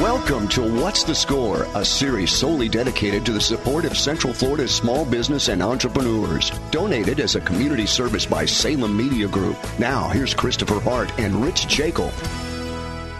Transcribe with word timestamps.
Welcome 0.00 0.48
to 0.48 0.62
What's 0.62 1.04
the 1.04 1.14
Score, 1.14 1.64
a 1.74 1.84
series 1.84 2.32
solely 2.32 2.66
dedicated 2.66 3.26
to 3.26 3.32
the 3.32 3.40
support 3.42 3.84
of 3.84 3.94
Central 3.98 4.32
Florida's 4.32 4.74
small 4.74 5.04
business 5.04 5.48
and 5.48 5.62
entrepreneurs. 5.62 6.50
Donated 6.70 7.20
as 7.20 7.36
a 7.36 7.42
community 7.42 7.84
service 7.84 8.24
by 8.24 8.46
Salem 8.46 8.96
Media 8.96 9.28
Group. 9.28 9.58
Now, 9.78 10.08
here's 10.08 10.32
Christopher 10.32 10.80
Hart 10.80 11.12
and 11.18 11.44
Rich 11.44 11.68
Jekyll. 11.68 12.10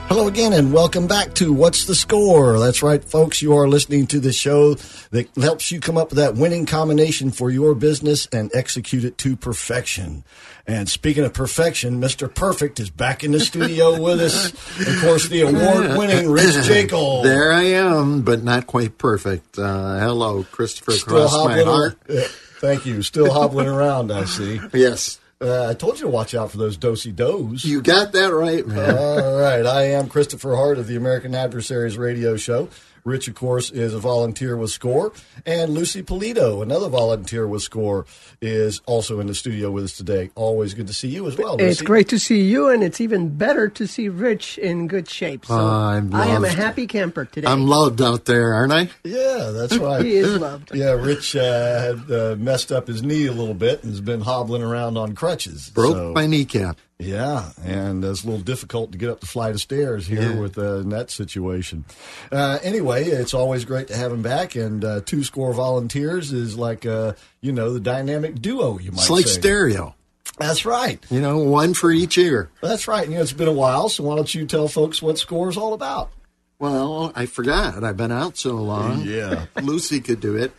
Hello 0.09 0.29
again, 0.29 0.55
and 0.55 0.73
welcome 0.73 1.07
back 1.07 1.35
to 1.35 1.53
What's 1.53 1.85
the 1.85 1.95
Score? 1.95 2.59
That's 2.59 2.83
right, 2.83 3.05
folks. 3.05 3.43
You 3.43 3.55
are 3.55 3.69
listening 3.69 4.07
to 4.09 4.19
the 4.19 4.33
show 4.33 4.75
that 5.11 5.29
helps 5.37 5.71
you 5.73 5.79
come 5.79 5.99
up 5.99 6.09
with 6.09 6.19
that 6.19 6.37
winning 6.37 6.65
combination 6.65 7.33
for 7.33 7.51
your 7.51 7.75
business 7.75 8.29
and 8.33 8.51
execute 8.55 9.05
it 9.05 9.19
to 9.19 9.37
perfection. 9.37 10.25
And 10.66 10.89
speaking 10.89 11.25
of 11.25 11.33
perfection, 11.33 12.01
Mr. 12.01 12.33
Perfect 12.33 12.79
is 12.79 12.89
back 12.89 13.25
in 13.25 13.33
the 13.33 13.41
studio 13.41 14.01
with 14.01 14.21
us. 14.21 14.52
Of 14.80 15.01
course, 15.01 15.29
the 15.29 15.41
award 15.41 15.98
winning 15.98 16.30
Rich 16.30 16.55
Jekyll. 16.66 17.23
There 17.23 17.52
I 17.52 17.62
am, 17.65 18.23
but 18.23 18.45
not 18.45 18.68
quite 18.68 18.96
perfect. 18.96 19.59
Uh, 19.59 19.99
hello, 19.99 20.45
Christopher 20.45 20.93
Still 20.93 21.29
Cross 21.29 21.33
my 21.33 21.38
hobbling 21.59 21.66
heart. 21.66 21.99
ar- 22.09 22.16
Thank 22.60 22.87
you. 22.87 23.02
Still 23.02 23.33
hobbling 23.33 23.66
around, 23.66 24.13
I 24.13 24.24
see. 24.24 24.60
Yes, 24.73 25.18
Uh, 25.40 25.71
I 25.71 25.74
told 25.74 25.95
you 25.99 26.02
to 26.02 26.09
watch 26.09 26.33
out 26.37 26.52
for 26.52 26.59
those 26.59 26.77
dosey 26.77 27.10
dos. 27.10 27.65
you 27.65 27.83
got 27.83 28.13
that 28.13 28.29
right, 28.33 28.65
man. 28.65 28.96
All 28.96 29.40
right. 29.40 29.66
I 29.66 29.83
am 29.87 30.09
Christopher 30.09 30.55
Hart 30.55 30.79
of 30.79 30.87
the 30.87 30.95
American 30.95 31.35
Adversaries 31.35 31.99
radio 31.99 32.37
show. 32.37 32.68
Rich, 33.05 33.27
of 33.29 33.35
course, 33.35 33.71
is 33.71 33.95
a 33.95 33.99
volunteer 33.99 34.57
with 34.57 34.71
SCORE. 34.71 35.13
And 35.45 35.73
Lucy 35.75 36.03
Polito, 36.03 36.63
another 36.63 36.89
volunteer 36.89 37.47
with 37.49 37.63
SCORE, 37.63 38.07
is 38.41 38.81
also 38.87 39.19
in 39.21 39.27
the 39.27 39.35
studio 39.35 39.71
with 39.71 39.85
us 39.85 39.97
today. 39.97 40.31
Always 40.37 40.75
good 40.75 40.87
to 40.87 40.95
see 40.95 41.09
you 41.09 41.27
as 41.27 41.37
well, 41.37 41.57
Lucy. 41.57 41.65
It's 41.71 41.83
great 41.83 42.09
to 42.11 42.19
see 42.19 42.43
you, 42.43 42.69
and 42.69 42.83
it's 42.83 43.01
even 43.01 43.30
better 43.37 43.69
to 43.71 43.87
see 43.87 44.09
Rich 44.09 44.59
in 44.59 44.87
good 44.87 45.09
shape. 45.09 45.47
So 45.47 45.55
I'm 45.55 46.15
I 46.15 46.27
am 46.29 46.45
a 46.45 46.49
happy 46.49 46.87
camper 46.87 47.25
today. 47.25 47.49
I'm 47.49 47.67
loved 47.67 48.01
out 48.01 48.25
there, 48.27 48.55
aren't 48.55 48.73
I? 48.73 48.89
Yeah, 49.05 49.51
that's 49.53 49.77
right. 49.79 50.05
he 50.05 50.17
is 50.17 50.37
loved. 50.39 50.71
Yeah, 50.83 50.93
Rich 50.93 51.37
uh, 51.37 51.80
had 51.80 52.11
uh, 52.11 52.37
messed 52.39 52.71
up 52.73 52.87
his 52.87 53.03
knee 53.03 53.27
a 53.27 53.33
little 53.33 53.55
bit 53.55 53.83
and 53.83 53.91
has 53.91 54.01
been 54.01 54.21
hobbling 54.21 54.63
around 54.63 54.97
on 54.97 55.15
crutches. 55.15 55.71
Broke 55.71 55.95
So- 55.97 56.13
my 56.13 56.27
kneecap. 56.27 56.79
Yeah, 57.03 57.51
and 57.65 58.05
it's 58.05 58.23
a 58.25 58.27
little 58.27 58.43
difficult 58.43 58.93
to 58.93 58.99
get 58.99 59.11
up 59.11 59.21
the 59.21 59.27
flight 59.27 59.55
of 59.55 59.61
stairs 59.61 60.07
here 60.07 60.33
Yeah. 60.33 60.39
with 60.39 60.57
uh, 60.59 60.77
in 60.77 60.89
that 60.91 61.11
situation. 61.11 61.85
Uh, 62.31 62.59
anyway, 62.63 63.05
it's 63.07 63.35
always 63.35 63.65
great 63.65 63.89
to 63.89 63.97
have 63.97 64.12
him 64.12 64.22
back, 64.22 64.55
and 64.55 64.84
uh, 64.84 65.00
two 65.05 65.25
score 65.25 65.53
volunteers 65.53 66.33
is 66.33 66.56
like 66.56 66.87
uh, 66.87 67.12
you 67.41 67.53
know 67.53 67.73
the 67.73 67.81
dynamic 67.81 68.41
duo. 68.41 68.78
You 68.78 68.93
might 68.93 69.00
It's 69.03 69.11
like 69.11 69.27
say. 69.27 69.41
stereo. 69.41 69.95
That's 70.39 70.65
right. 70.65 70.99
You 71.11 71.21
know, 71.21 71.39
one 71.39 71.75
for 71.75 71.91
each 71.93 72.17
ear. 72.17 72.49
That's 72.62 72.89
right. 72.89 73.06
You 73.09 73.17
know, 73.17 73.21
it's 73.23 73.33
been 73.34 73.49
a 73.49 73.53
while, 73.53 73.89
so 73.91 74.05
why 74.05 74.17
don't 74.17 74.34
you 74.34 74.47
tell 74.47 74.67
folks 74.67 75.03
what 75.03 75.19
score 75.19 75.50
is 75.50 75.56
all 75.59 75.75
about? 75.75 76.11
Well, 76.59 77.12
I 77.17 77.27
forgot. 77.27 77.83
I've 77.83 77.97
been 77.97 78.12
out 78.12 78.37
so 78.39 78.55
long. 78.55 79.03
Yeah. 79.05 79.47
Lucy 79.62 80.00
could 80.00 80.21
do 80.21 80.37
it. 80.37 80.53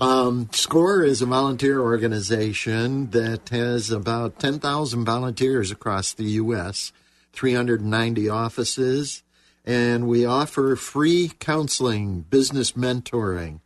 Um, 0.00 0.48
SCORE 0.52 1.02
is 1.02 1.22
a 1.22 1.26
volunteer 1.26 1.80
organization 1.80 3.10
that 3.10 3.48
has 3.48 3.90
about 3.90 4.38
10,000 4.38 5.04
volunteers 5.04 5.72
across 5.72 6.12
the 6.12 6.24
U.S., 6.24 6.92
390 7.32 8.28
offices, 8.28 9.24
and 9.64 10.06
we 10.06 10.24
offer 10.24 10.76
free 10.76 11.32
counseling, 11.40 12.20
business 12.20 12.72
mentoring. 12.72 13.58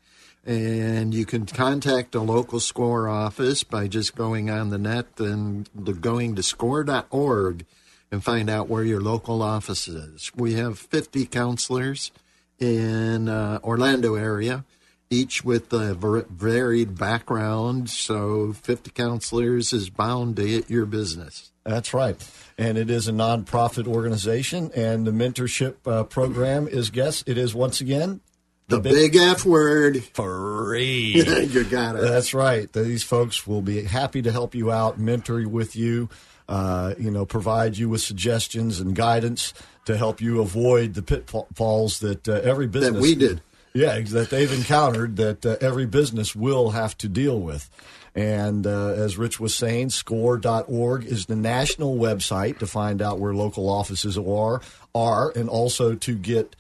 And 0.45 1.13
you 1.13 1.27
can 1.27 1.45
contact 1.45 2.15
a 2.15 2.21
local 2.23 2.61
SCORE 2.61 3.09
office 3.09 3.63
by 3.63 3.87
just 3.87 4.17
going 4.17 4.49
on 4.49 4.71
the 4.71 4.79
net 4.79 5.07
and 5.19 5.69
going 6.01 6.35
to 6.37 6.43
score.org 6.43 7.67
and 8.11 8.25
find 8.25 8.49
out 8.49 8.71
where 8.71 8.85
your 8.85 9.03
local 9.03 9.43
office 9.43 9.87
is. 9.87 10.33
We 10.35 10.55
have 10.55 10.79
50 10.79 11.27
counselors 11.27 12.11
in 12.59 13.29
uh, 13.29 13.61
Orlando 13.63 14.15
area, 14.15 14.65
each 15.13 15.45
with 15.45 15.73
a 15.73 15.95
varied 16.31 16.99
background. 16.99 17.91
So 17.91 18.53
50 18.53 18.91
counselors 18.91 19.73
is 19.73 19.91
bound 19.91 20.37
to 20.37 20.47
hit 20.47 20.71
your 20.71 20.87
business. 20.87 21.53
That's 21.65 21.95
right. 21.95 22.17
And 22.59 22.77
it 22.77 22.91
is 22.91 23.07
a 23.09 23.13
nonprofit 23.13 23.87
organization, 23.87 24.71
and 24.75 25.07
the 25.07 25.13
mentorship 25.13 25.75
uh, 25.87 26.05
program 26.05 26.67
is, 26.67 26.91
guess, 26.91 27.23
it 27.27 27.39
is 27.39 27.55
once 27.55 27.81
again 27.81 28.21
The 28.69 28.81
big 28.81 29.15
F 29.17 29.45
word. 29.45 30.03
free. 30.03 31.23
you 31.51 31.65
got 31.65 31.97
it. 31.97 32.03
That's 32.03 32.35
right. 32.35 32.73
These 32.73 33.05
folks 33.05 33.47
will 33.47 33.63
be 33.63 33.85
happy 33.85 34.23
to 34.23 34.33
help 34.33 34.55
you 34.55 34.73
out, 34.73 34.99
mentor 34.99 35.49
with 35.49 35.77
you, 35.77 36.09
uh, 36.49 36.95
you 36.99 37.11
know, 37.11 37.25
provide 37.25 37.77
you 37.79 37.89
with 37.89 38.01
suggestions 38.01 38.81
and 38.81 38.95
guidance 38.95 39.55
to 39.85 39.97
help 39.97 40.21
you 40.21 40.41
avoid 40.41 40.95
the 40.95 41.03
pitfalls 41.03 42.01
that 42.01 42.29
uh, 42.29 42.33
every 42.43 42.67
business 42.67 42.95
that 42.95 43.01
we 43.01 43.15
did. 43.15 43.41
Yeah, 43.75 43.99
that 44.01 44.29
they've 44.31 44.53
encountered 44.53 45.17
that 45.17 45.45
uh, 45.47 45.57
every 45.61 45.87
business 45.87 46.35
will 46.37 46.71
have 46.71 46.97
to 46.99 47.09
deal 47.09 47.41
with. 47.41 47.69
And 48.15 48.67
uh, 48.67 48.89
as 48.89 49.17
Rich 49.17 49.41
was 49.41 49.55
saying, 49.55 49.89
score.org 49.91 51.05
is 51.07 51.25
the 51.27 51.37
national 51.37 51.97
website 51.97 52.59
to 52.59 52.67
find 52.67 53.01
out 53.01 53.19
where 53.19 53.33
local 53.35 53.71
offices 53.71 54.19
are, 54.19 54.61
are 54.95 55.33
and 55.35 55.49
also 55.49 55.95
to 55.95 56.15
get 56.15 56.55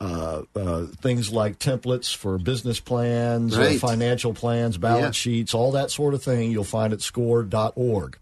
uh, 0.00 0.42
uh, 0.56 0.86
things 1.00 1.30
like 1.32 1.58
templates 1.60 2.12
for 2.14 2.36
business 2.38 2.80
plans, 2.80 3.56
Right. 3.56 3.78
financial 3.80 4.34
plans, 4.34 4.76
balance 4.76 5.24
Yeah. 5.24 5.32
sheets, 5.32 5.54
all 5.54 5.70
that 5.72 5.90
sort 5.92 6.12
of 6.14 6.22
thing. 6.24 6.50
You'll 6.50 6.64
find 6.64 6.92
at 6.92 7.00
score.org. 7.00 8.18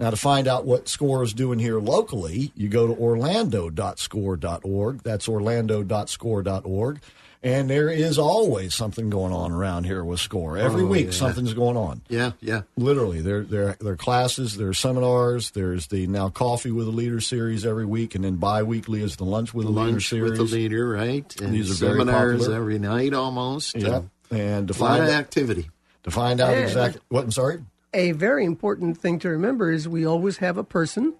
Now, 0.00 0.10
to 0.10 0.16
find 0.16 0.46
out 0.46 0.64
what 0.64 0.88
SCORE 0.88 1.24
is 1.24 1.32
doing 1.34 1.58
here 1.58 1.80
locally, 1.80 2.52
you 2.54 2.68
go 2.68 2.86
to 2.86 2.92
orlando.score.org. 2.94 5.02
That's 5.02 5.28
orlando.score.org. 5.28 7.00
And 7.40 7.70
there 7.70 7.88
is 7.88 8.18
always 8.18 8.74
something 8.74 9.10
going 9.10 9.32
on 9.32 9.52
around 9.52 9.84
here 9.84 10.02
with 10.02 10.18
SCORE. 10.18 10.58
Every 10.58 10.82
Oh, 10.82 10.86
week, 10.86 11.06
yeah. 11.06 11.12
something's 11.12 11.54
going 11.54 11.76
on. 11.76 12.02
Yeah, 12.08 12.32
yeah. 12.40 12.62
Literally, 12.76 13.20
there, 13.20 13.44
there, 13.44 13.76
there 13.80 13.92
are 13.92 13.96
classes, 13.96 14.56
there 14.56 14.68
are 14.68 14.74
seminars. 14.74 15.52
There's 15.52 15.86
the 15.86 16.08
now 16.08 16.30
coffee 16.30 16.72
with 16.72 16.88
a 16.88 16.90
leader 16.90 17.20
series 17.20 17.64
every 17.64 17.86
week, 17.86 18.16
and 18.16 18.24
then 18.24 18.36
bi-weekly 18.36 19.02
is 19.02 19.14
the 19.16 19.24
lunch 19.24 19.54
with 19.54 19.66
a 19.66 19.70
leader 19.70 20.00
series. 20.00 20.32
with 20.38 20.38
the 20.50 20.56
leader, 20.56 20.88
right? 20.88 21.40
And 21.40 21.54
These 21.54 21.70
are 21.70 21.74
very 21.86 21.98
seminars 22.00 22.38
popular. 22.40 22.58
every 22.58 22.78
night 22.80 23.14
almost. 23.14 23.76
Yeah, 23.76 24.02
and 24.32 24.40
And 24.40 24.68
to 24.68 24.72
A 24.72 24.78
lot 24.82 24.88
find 24.98 25.02
of 25.04 25.08
out, 25.10 25.14
activity. 25.20 25.70
to 26.02 26.10
find 26.10 26.40
out 26.40 26.54
And- 26.54 26.64
exactly 26.64 27.00
what 27.08 27.22
I'm 27.22 27.30
sorry. 27.30 27.62
a 27.94 28.12
very 28.12 28.44
important 28.46 28.98
thing 28.98 29.20
to 29.20 29.28
remember 29.28 29.70
is 29.70 29.88
we 29.88 30.04
always 30.04 30.38
have 30.38 30.58
a 30.58 30.64
person 30.64 31.14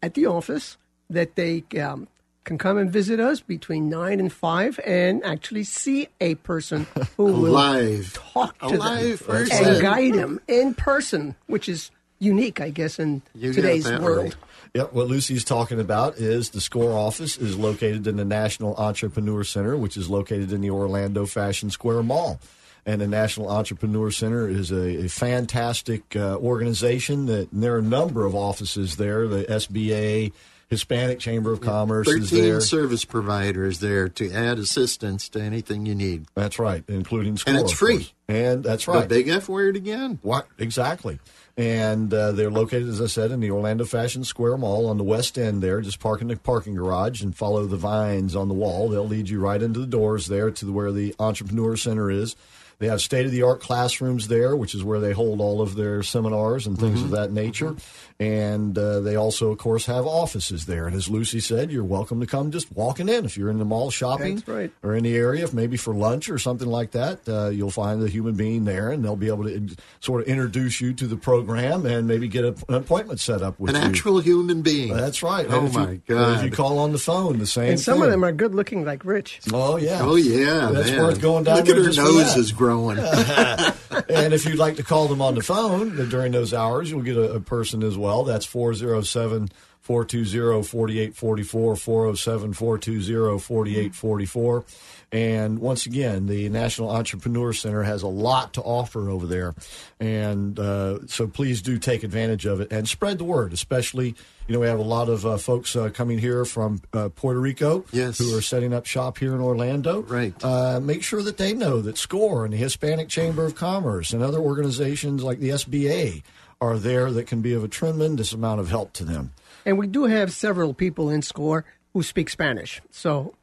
at 0.00 0.14
the 0.14 0.26
office 0.26 0.76
that 1.10 1.34
they 1.34 1.64
um, 1.80 2.06
can 2.46 2.56
come 2.56 2.78
and 2.78 2.90
visit 2.90 3.20
us 3.20 3.40
between 3.40 3.90
nine 3.90 4.18
and 4.20 4.32
five 4.32 4.80
and 4.86 5.22
actually 5.24 5.64
see 5.64 6.08
a 6.20 6.36
person 6.36 6.86
who 7.18 7.24
will 7.24 7.32
Live. 7.52 8.14
talk 8.14 8.56
to 8.60 8.66
A 8.66 8.68
live 8.78 9.18
them 9.18 9.26
person. 9.26 9.66
and 9.68 9.82
guide 9.82 10.14
them 10.14 10.40
in 10.48 10.72
person, 10.72 11.34
which 11.46 11.68
is 11.68 11.90
unique, 12.18 12.60
I 12.60 12.70
guess, 12.70 12.98
in 12.98 13.20
You 13.34 13.52
today's 13.52 13.86
world. 13.86 14.24
right. 14.24 14.34
Yep, 14.74 14.92
what 14.92 15.06
Lucy's 15.06 15.42
talking 15.44 15.80
about 15.80 16.16
is 16.18 16.50
the 16.50 16.60
SCORE 16.60 16.92
office 16.92 17.38
is 17.38 17.56
located 17.56 18.06
in 18.06 18.16
the 18.16 18.24
National 18.26 18.74
Entrepreneur 18.76 19.42
Center, 19.42 19.76
which 19.76 19.96
is 19.96 20.08
located 20.10 20.52
in 20.52 20.60
the 20.60 20.70
Orlando 20.70 21.24
Fashion 21.26 21.70
Square 21.70 22.02
Mall. 22.04 22.38
And 22.84 23.00
the 23.00 23.06
National 23.08 23.48
Entrepreneur 23.50 24.10
Center 24.10 24.48
is 24.48 24.70
a, 24.70 25.06
a 25.06 25.08
fantastic 25.08 26.14
uh, 26.14 26.36
organization 26.36 27.26
that 27.26 27.50
and 27.52 27.62
there 27.62 27.74
are 27.74 27.78
a 27.78 27.82
number 27.82 28.24
of 28.26 28.34
offices 28.34 28.96
there. 28.96 29.26
The 29.26 29.44
SBA, 29.44 30.32
Hispanic 30.68 31.18
Chamber 31.20 31.52
of 31.52 31.60
Commerce 31.60 32.08
is 32.08 32.30
13 32.30 32.44
there. 32.44 32.60
service 32.60 33.04
providers 33.04 33.78
there 33.80 34.08
to 34.08 34.32
add 34.32 34.58
assistance 34.58 35.28
to 35.30 35.40
anything 35.40 35.86
you 35.86 35.94
need. 35.94 36.26
That's 36.34 36.58
right, 36.58 36.82
including 36.88 37.36
SCORE. 37.36 37.54
And 37.54 37.62
it's 37.62 37.72
free. 37.72 38.12
And 38.28 38.64
that's 38.64 38.86
The 38.86 38.92
right. 38.92 39.08
big 39.08 39.28
F 39.28 39.48
word 39.48 39.76
again. 39.76 40.18
What 40.22 40.48
exactly? 40.58 41.20
And 41.56 42.12
uh, 42.12 42.32
they're 42.32 42.50
located, 42.50 42.88
as 42.88 43.00
I 43.00 43.06
said, 43.06 43.30
in 43.30 43.40
the 43.40 43.50
Orlando 43.50 43.84
Fashion 43.84 44.24
Square 44.24 44.58
Mall 44.58 44.86
on 44.88 44.98
the 44.98 45.04
west 45.04 45.38
end. 45.38 45.62
There, 45.62 45.80
just 45.80 46.00
park 46.00 46.20
in 46.20 46.28
the 46.28 46.36
parking 46.36 46.74
garage 46.74 47.22
and 47.22 47.34
follow 47.34 47.64
the 47.66 47.76
vines 47.78 48.34
on 48.36 48.48
the 48.48 48.54
wall. 48.54 48.88
They'll 48.88 49.06
lead 49.08 49.28
you 49.28 49.40
right 49.40 49.62
into 49.62 49.78
the 49.80 49.86
doors 49.86 50.26
there 50.26 50.50
to 50.50 50.72
where 50.72 50.92
the 50.92 51.14
Entrepreneur 51.18 51.76
Center 51.76 52.10
is. 52.10 52.36
They 52.78 52.88
have 52.88 53.00
state 53.00 53.24
of 53.24 53.32
the 53.32 53.40
art 53.42 53.62
classrooms 53.62 54.28
there, 54.28 54.54
which 54.54 54.74
is 54.74 54.84
where 54.84 55.00
they 55.00 55.12
hold 55.12 55.40
all 55.40 55.62
of 55.62 55.76
their 55.76 56.02
seminars 56.02 56.66
and 56.66 56.78
things 56.78 57.00
of 57.00 57.10
that 57.12 57.32
nature. 57.32 57.74
And 58.18 58.78
uh, 58.78 59.00
they 59.00 59.14
also, 59.14 59.50
of 59.52 59.58
course, 59.58 59.84
have 59.86 60.06
offices 60.06 60.64
there. 60.64 60.86
And 60.86 60.96
as 60.96 61.10
Lucy 61.10 61.38
said, 61.38 61.70
you're 61.70 61.84
welcome 61.84 62.18
to 62.20 62.26
come 62.26 62.50
just 62.50 62.72
walking 62.72 63.10
in 63.10 63.26
if 63.26 63.36
you're 63.36 63.50
in 63.50 63.58
the 63.58 63.64
mall 63.66 63.90
shopping 63.90 64.36
That's 64.36 64.48
right. 64.48 64.72
or 64.82 64.94
in 64.94 65.04
the 65.04 65.14
area, 65.14 65.44
if 65.44 65.52
maybe 65.52 65.76
for 65.76 65.94
lunch 65.94 66.30
or 66.30 66.38
something 66.38 66.66
like 66.68 66.92
that. 66.92 67.28
Uh, 67.28 67.50
you'll 67.50 67.70
find 67.70 68.00
the 68.00 68.08
human 68.08 68.34
being 68.34 68.64
there, 68.64 68.90
and 68.90 69.04
they'll 69.04 69.16
be 69.16 69.26
able 69.28 69.44
to 69.44 69.54
in- 69.54 69.76
sort 70.00 70.22
of 70.22 70.28
introduce 70.28 70.80
you 70.80 70.94
to 70.94 71.06
the 71.06 71.16
program 71.18 71.84
and 71.84 72.08
maybe 72.08 72.26
get 72.26 72.44
a, 72.46 72.54
an 72.68 72.74
appointment 72.76 73.20
set 73.20 73.42
up 73.42 73.60
with 73.60 73.76
An 73.76 73.82
you. 73.82 73.88
actual 73.88 74.20
human 74.20 74.62
being. 74.62 74.96
That's 74.96 75.22
right. 75.22 75.46
Oh 75.50 75.58
And 75.58 75.68
if 75.68 75.74
you- 75.74 75.80
my 75.80 76.00
God! 76.08 76.38
If 76.38 76.44
you 76.44 76.50
call 76.50 76.78
on 76.78 76.92
the 76.92 76.98
phone, 76.98 77.38
the 77.38 77.46
same. 77.46 77.72
And 77.72 77.80
some 77.80 78.00
of 78.00 78.10
them 78.10 78.24
are 78.24 78.32
good 78.32 78.54
looking 78.54 78.86
like 78.86 79.04
Rich. 79.04 79.40
Oh 79.52 79.76
yeah. 79.76 79.98
Oh 80.02 80.16
yeah, 80.16 80.70
That's 80.72 80.90
man. 80.90 81.02
worth 81.02 81.20
going 81.20 81.44
down 81.44 81.56
Look 81.58 81.68
at 81.68 81.76
her 81.76 81.92
nose 81.92 82.34
is 82.36 82.50
growing. 82.52 82.96
and 84.08 84.32
if 84.32 84.46
you'd 84.46 84.58
like 84.58 84.76
to 84.76 84.82
call 84.82 85.06
them 85.08 85.20
on 85.20 85.34
the 85.34 85.42
phone 85.42 86.08
during 86.08 86.32
those 86.32 86.54
hours, 86.54 86.90
you'll 86.90 87.02
get 87.02 87.16
a, 87.18 87.32
a 87.34 87.40
person 87.40 87.82
as 87.82 87.96
well. 87.98 88.05
That's 88.24 88.46
407 88.46 89.50
420 89.80 90.62
4844, 90.64 91.76
407 91.76 92.52
420 92.54 93.38
4844. 93.38 94.64
And 95.12 95.60
once 95.60 95.86
again, 95.86 96.26
the 96.26 96.48
National 96.48 96.90
Entrepreneur 96.90 97.52
Center 97.52 97.84
has 97.84 98.02
a 98.02 98.08
lot 98.08 98.54
to 98.54 98.60
offer 98.62 99.08
over 99.08 99.24
there. 99.26 99.54
And 100.00 100.58
uh, 100.58 101.06
so 101.06 101.28
please 101.28 101.62
do 101.62 101.78
take 101.78 102.02
advantage 102.02 102.44
of 102.46 102.60
it 102.60 102.72
and 102.72 102.88
spread 102.88 103.18
the 103.18 103.24
word, 103.24 103.52
especially, 103.52 104.16
you 104.48 104.52
know, 104.54 104.58
we 104.58 104.66
have 104.66 104.80
a 104.80 104.82
lot 104.82 105.08
of 105.08 105.24
uh, 105.24 105.36
folks 105.36 105.76
uh, 105.76 105.90
coming 105.90 106.18
here 106.18 106.44
from 106.44 106.80
uh, 106.92 107.08
Puerto 107.10 107.38
Rico 107.38 107.84
Yes. 107.92 108.18
who 108.18 108.36
are 108.36 108.42
setting 108.42 108.74
up 108.74 108.84
shop 108.86 109.18
here 109.18 109.32
in 109.36 109.40
Orlando. 109.40 110.02
Right. 110.02 110.34
Uh, 110.42 110.80
make 110.80 111.04
sure 111.04 111.22
that 111.22 111.36
they 111.36 111.52
know 111.54 111.80
that 111.82 111.96
SCORE 111.96 112.44
and 112.44 112.52
the 112.52 112.58
Hispanic 112.58 113.08
Chamber 113.08 113.44
of 113.46 113.54
Commerce 113.54 114.12
and 114.12 114.20
other 114.24 114.38
organizations 114.40 115.22
like 115.22 115.38
the 115.38 115.50
SBA 115.50 116.24
are 116.60 116.78
there 116.78 117.10
that 117.12 117.26
can 117.26 117.42
be 117.42 117.52
of 117.52 117.64
a 117.64 117.68
tremendous 117.68 118.32
amount 118.32 118.60
of 118.60 118.70
help 118.70 118.92
to 118.94 119.04
them. 119.04 119.32
And 119.64 119.78
we 119.78 119.86
do 119.86 120.04
have 120.04 120.32
several 120.32 120.74
people 120.74 121.10
in 121.10 121.22
SCORE 121.22 121.64
who 121.92 122.02
speak 122.02 122.28
Spanish. 122.30 122.80
So, 122.90 123.34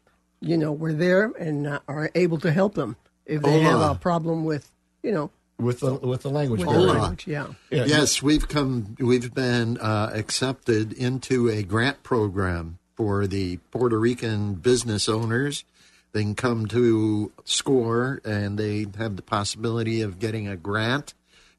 you 0.42 0.58
know, 0.58 0.72
we're 0.72 0.94
there 0.94 1.32
and 1.40 1.68
uh, 1.68 1.80
are 1.88 2.10
able 2.16 2.40
to 2.40 2.52
help 2.52 2.76
them 2.76 2.96
if 3.26 3.42
they 3.42 3.60
have 3.62 3.82
a 3.82 3.96
problem 3.96 4.46
with, 4.46 4.70
you 5.02 5.12
know, 5.12 5.32
With 5.60 5.82
the 5.82 5.94
with 5.94 6.24
the 6.24 6.30
language 6.30 6.62
with 6.62 6.70
the 6.70 6.80
language. 6.80 7.28
Yeah. 7.28 7.48
Yeah, 7.70 7.86
yes, 7.86 8.22
we've 8.22 8.48
come. 8.48 8.96
We've 9.00 9.34
been 9.34 9.78
uh, 9.78 10.12
accepted 10.14 10.94
into 10.94 11.50
a 11.50 11.64
grant 11.64 12.04
program 12.04 12.80
for 12.96 13.28
the 13.28 13.58
Puerto 13.72 14.00
Rican 14.00 14.56
business 14.56 15.08
owners. 15.08 15.64
They 16.12 16.22
can 16.22 16.36
come 16.36 16.68
to 16.68 17.32
SCORE 17.44 18.22
and 18.24 18.58
they 18.58 18.86
have 18.98 19.16
the 19.16 19.24
possibility 19.24 20.02
of 20.02 20.20
getting 20.20 20.48
a 20.48 20.56
grant 20.56 21.14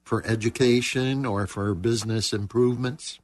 for 0.04 0.24
education 0.26 1.24
or 1.26 1.46
for 1.46 1.74
business 1.74 2.32
improvements. 2.32 3.18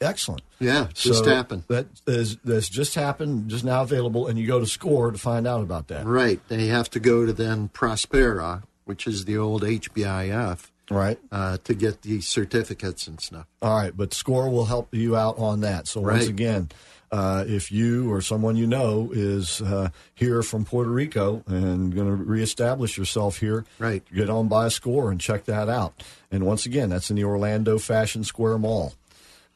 Excellent. 0.00 0.42
Yeah, 0.58 0.88
just 0.94 1.24
So 1.24 1.30
happened. 1.30 1.62
That 1.68 1.86
is 2.06 2.36
that's 2.44 2.68
just 2.68 2.96
happened, 2.96 3.48
just 3.50 3.64
now 3.64 3.82
available, 3.82 4.26
and 4.26 4.36
you 4.38 4.46
go 4.46 4.58
to 4.58 4.66
SCORE 4.66 5.12
to 5.12 5.18
find 5.18 5.46
out 5.46 5.62
about 5.62 5.86
that. 5.88 6.06
Right. 6.06 6.40
They 6.48 6.66
have 6.66 6.90
to 6.90 7.00
go 7.00 7.24
to 7.24 7.32
then 7.32 7.68
Prospera, 7.68 8.64
which 8.84 9.06
is 9.06 9.26
the 9.26 9.36
old 9.38 9.62
HBIF, 9.62 10.70
Right. 10.90 11.20
uh, 11.30 11.58
to 11.62 11.74
get 11.74 12.02
the 12.02 12.20
certificates 12.20 13.06
and 13.06 13.20
stuff. 13.20 13.46
All 13.62 13.76
right, 13.76 13.96
but 13.96 14.12
SCORE 14.12 14.50
will 14.50 14.64
help 14.64 14.92
you 14.92 15.14
out 15.16 15.38
on 15.38 15.60
that. 15.60 15.86
So 15.86 16.00
once 16.00 16.22
Right. 16.24 16.28
again, 16.28 16.70
uh, 17.12 17.44
if 17.46 17.72
you 17.72 18.10
or 18.12 18.20
someone 18.20 18.56
you 18.56 18.66
know 18.66 19.10
is 19.12 19.60
uh, 19.62 19.88
here 20.14 20.42
from 20.42 20.64
Puerto 20.64 20.90
Rico 20.90 21.42
and 21.46 21.94
going 21.94 22.06
to 22.06 22.14
reestablish 22.14 22.96
yourself 22.96 23.38
here, 23.38 23.64
Right. 23.78 24.02
get 24.14 24.30
on 24.30 24.48
by 24.48 24.66
a 24.66 24.70
SCORE 24.70 25.10
and 25.10 25.20
check 25.20 25.44
that 25.46 25.68
out. 25.68 26.02
And 26.30 26.46
once 26.46 26.66
again, 26.66 26.90
that's 26.90 27.10
in 27.10 27.16
the 27.16 27.24
Orlando 27.24 27.78
Fashion 27.78 28.22
Square 28.24 28.58
Mall. 28.58 28.94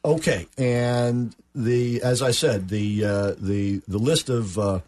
Okay, 0.03 0.45
and 0.57 1.35
the 1.55 2.01
as 2.03 2.21
I 2.21 2.29
said, 2.31 2.69
the 2.69 3.03
uh, 3.05 3.31
the 3.39 3.81
the 3.87 3.97
list 3.97 4.29
of 4.29 4.59
uh, 4.59 4.79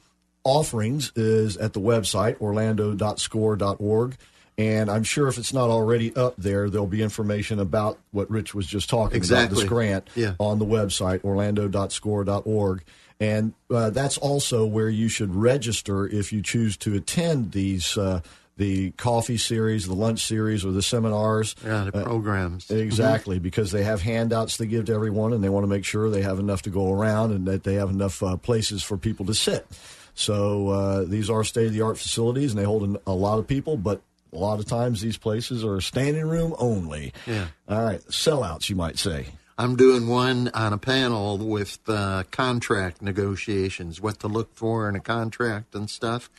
offerings 0.43 1.11
is 1.15 1.57
at 1.57 1.73
the 1.73 1.79
website 1.79 2.39
orlando.score.org. 2.39 4.15
And 4.59 4.89
I'm 4.89 5.03
sure 5.03 5.27
if 5.27 5.37
it's 5.37 5.53
not 5.53 5.69
already 5.69 6.15
up 6.15 6.33
there, 6.37 6.67
there'll 6.69 6.87
be 6.87 7.03
information 7.03 7.59
about 7.59 7.99
what 8.11 8.27
Rich 8.31 8.55
was 8.55 8.65
just 8.65 8.89
talking 8.89 9.23
about, 9.23 9.51
this 9.51 9.63
grant 9.65 10.07
Yeah. 10.15 10.33
on 10.39 10.57
the 10.57 10.65
website, 10.65 11.23
orlando.score.org. 11.23 12.83
And 13.19 13.53
uh, 13.69 13.89
that's 13.91 14.17
also 14.17 14.65
where 14.65 14.89
you 14.89 15.09
should 15.09 15.33
register 15.35 16.07
if 16.07 16.31
you 16.33 16.41
choose 16.41 16.75
to 16.77 16.95
attend 16.95 17.51
these, 17.51 17.97
uh, 17.97 18.21
the 18.57 18.91
coffee 18.91 19.37
series, 19.37 19.85
the 19.87 19.93
lunch 19.93 20.25
series, 20.25 20.65
or 20.65 20.71
the 20.71 20.81
seminars. 20.81 21.55
Yeah, 21.63 21.89
the 21.91 21.99
Uh, 21.99 22.03
programs. 22.03 22.69
Exactly, 22.71 23.37
because 23.39 23.71
they 23.71 23.83
have 23.83 24.01
handouts 24.01 24.57
they 24.57 24.65
give 24.65 24.85
to 24.85 24.93
everyone, 24.93 25.33
and 25.33 25.43
they 25.43 25.49
want 25.49 25.63
to 25.63 25.67
make 25.67 25.85
sure 25.85 26.09
they 26.09 26.23
have 26.23 26.39
enough 26.39 26.63
to 26.63 26.69
go 26.71 26.91
around 26.91 27.31
and 27.31 27.45
that 27.47 27.63
they 27.63 27.75
have 27.75 27.89
enough 27.91 28.21
uh, 28.23 28.37
places 28.37 28.81
for 28.81 28.97
people 28.97 29.25
to 29.27 29.35
sit. 29.35 29.67
So 30.15 30.69
uh, 30.69 31.03
these 31.03 31.29
are 31.29 31.43
state 31.43 31.67
of 31.67 31.73
the 31.73 31.81
art 31.81 31.99
facilities, 31.99 32.51
and 32.51 32.59
they 32.59 32.65
hold 32.65 32.81
an- 32.83 32.97
a 33.05 33.13
lot 33.13 33.37
of 33.37 33.45
people, 33.47 33.77
but 33.77 34.01
a 34.33 34.37
lot 34.37 34.59
of 34.59 34.65
times 34.65 35.01
these 35.01 35.17
places 35.17 35.63
are 35.63 35.81
standing 35.81 36.27
room 36.27 36.55
only. 36.59 37.13
Yeah. 37.25 37.47
All 37.67 37.83
right, 37.83 38.01
sellouts, 38.07 38.69
you 38.69 38.75
might 38.75 38.97
say. 38.97 39.27
I'm 39.57 39.75
doing 39.75 40.07
one 40.07 40.49
on 40.53 40.71
a 40.71 40.77
panel 40.77 41.37
with 41.39 41.79
uh, 41.87 42.23
contract 42.29 43.01
negotiations, 43.01 43.99
what 43.99 44.19
to 44.19 44.27
look 44.27 44.55
for 44.55 44.87
in 44.87 44.95
a 44.95 44.99
contract 44.99 45.73
and 45.73 45.89
stuff. 45.89 46.29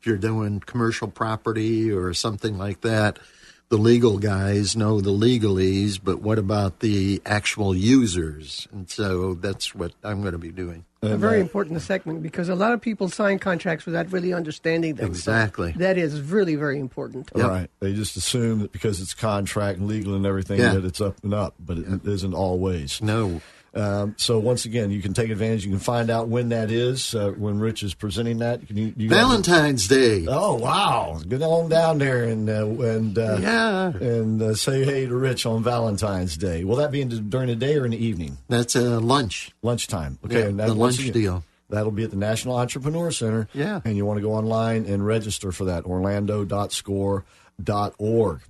If 0.00 0.06
you're 0.06 0.16
doing 0.16 0.60
commercial 0.60 1.08
property 1.08 1.90
or 1.90 2.14
something 2.14 2.56
like 2.56 2.82
that, 2.82 3.18
the 3.68 3.78
legal 3.78 4.18
guys 4.18 4.76
know 4.76 5.00
the 5.00 5.10
legalese, 5.10 5.98
but 6.02 6.22
what 6.22 6.38
about 6.38 6.78
the 6.78 7.20
actual 7.26 7.74
users? 7.74 8.68
And 8.72 8.88
so 8.88 9.34
that's 9.34 9.74
what 9.74 9.92
I'm 10.04 10.20
going 10.20 10.32
to 10.32 10.38
be 10.38 10.52
doing. 10.52 10.84
A 11.02 11.16
very 11.16 11.38
uh, 11.38 11.42
important 11.42 11.80
segment 11.82 12.22
because 12.22 12.48
a 12.48 12.54
lot 12.54 12.72
of 12.72 12.80
people 12.80 13.08
sign 13.08 13.38
contracts 13.38 13.86
without 13.86 14.10
really 14.12 14.32
understanding 14.32 14.94
them. 14.96 15.14
So 15.14 15.30
Exactly. 15.32 15.72
that 15.76 15.96
is 15.96 16.20
really 16.20 16.56
very 16.56 16.78
important. 16.80 17.30
Yep. 17.36 17.46
Right. 17.48 17.70
They 17.80 17.92
just 17.94 18.16
assume 18.16 18.60
that 18.60 18.72
because 18.72 19.00
it's 19.00 19.14
contract 19.14 19.78
and 19.78 19.86
legal 19.86 20.14
and 20.14 20.26
everything 20.26 20.58
Yeah. 20.58 20.74
that 20.74 20.84
it's 20.84 21.00
up 21.00 21.22
and 21.22 21.32
up, 21.32 21.54
but 21.60 21.78
it 21.78 22.04
isn't 22.04 22.34
always. 22.34 23.00
No. 23.00 23.40
Um, 23.74 24.14
so 24.16 24.38
once 24.38 24.64
again, 24.64 24.90
you 24.90 25.02
can 25.02 25.14
take 25.14 25.30
advantage. 25.30 25.64
You 25.64 25.70
can 25.70 25.78
find 25.78 26.10
out 26.10 26.28
when 26.28 26.48
that 26.48 26.70
is 26.70 27.14
uh, 27.14 27.30
when 27.36 27.58
Rich 27.58 27.82
is 27.82 27.94
presenting 27.94 28.38
that. 28.38 28.66
Can 28.66 28.76
you, 28.76 28.94
you 28.96 29.08
Valentine's 29.08 29.86
Day. 29.88 30.26
Oh 30.28 30.54
wow! 30.54 31.20
Get 31.28 31.42
on 31.42 31.68
down 31.68 31.98
there 31.98 32.24
and 32.24 32.48
uh, 32.48 32.66
and 32.66 33.18
uh, 33.18 33.38
Yeah. 33.40 33.88
and 33.88 34.40
uh, 34.40 34.54
say 34.54 34.84
hey 34.84 35.06
to 35.06 35.14
Rich 35.14 35.44
on 35.46 35.62
Valentine's 35.62 36.36
Day. 36.36 36.64
Will 36.64 36.76
that 36.76 36.90
be 36.90 37.02
in 37.02 37.08
the, 37.10 37.16
during 37.20 37.48
the 37.48 37.56
day 37.56 37.76
or 37.76 37.84
in 37.84 37.90
the 37.90 38.02
evening? 38.04 38.38
That's 38.48 38.74
a 38.74 38.98
lunch. 39.00 39.52
Lunchtime. 39.62 40.18
Okay, 40.24 40.40
Yeah, 40.40 40.46
and 40.46 40.58
the 40.58 40.74
once 40.74 40.98
lunch 40.98 41.12
deal. 41.12 41.44
That'll 41.70 41.92
be 41.92 42.04
at 42.04 42.10
the 42.10 42.16
National 42.16 42.56
Entrepreneur 42.56 43.10
Center. 43.10 43.46
Yeah. 43.52 43.82
and 43.84 43.94
you 43.94 44.06
want 44.06 44.16
to 44.16 44.22
go 44.22 44.32
online 44.32 44.86
and 44.86 45.04
register 45.04 45.52
for 45.52 45.66
that. 45.66 45.84
Orlando.score.org. 45.84 48.40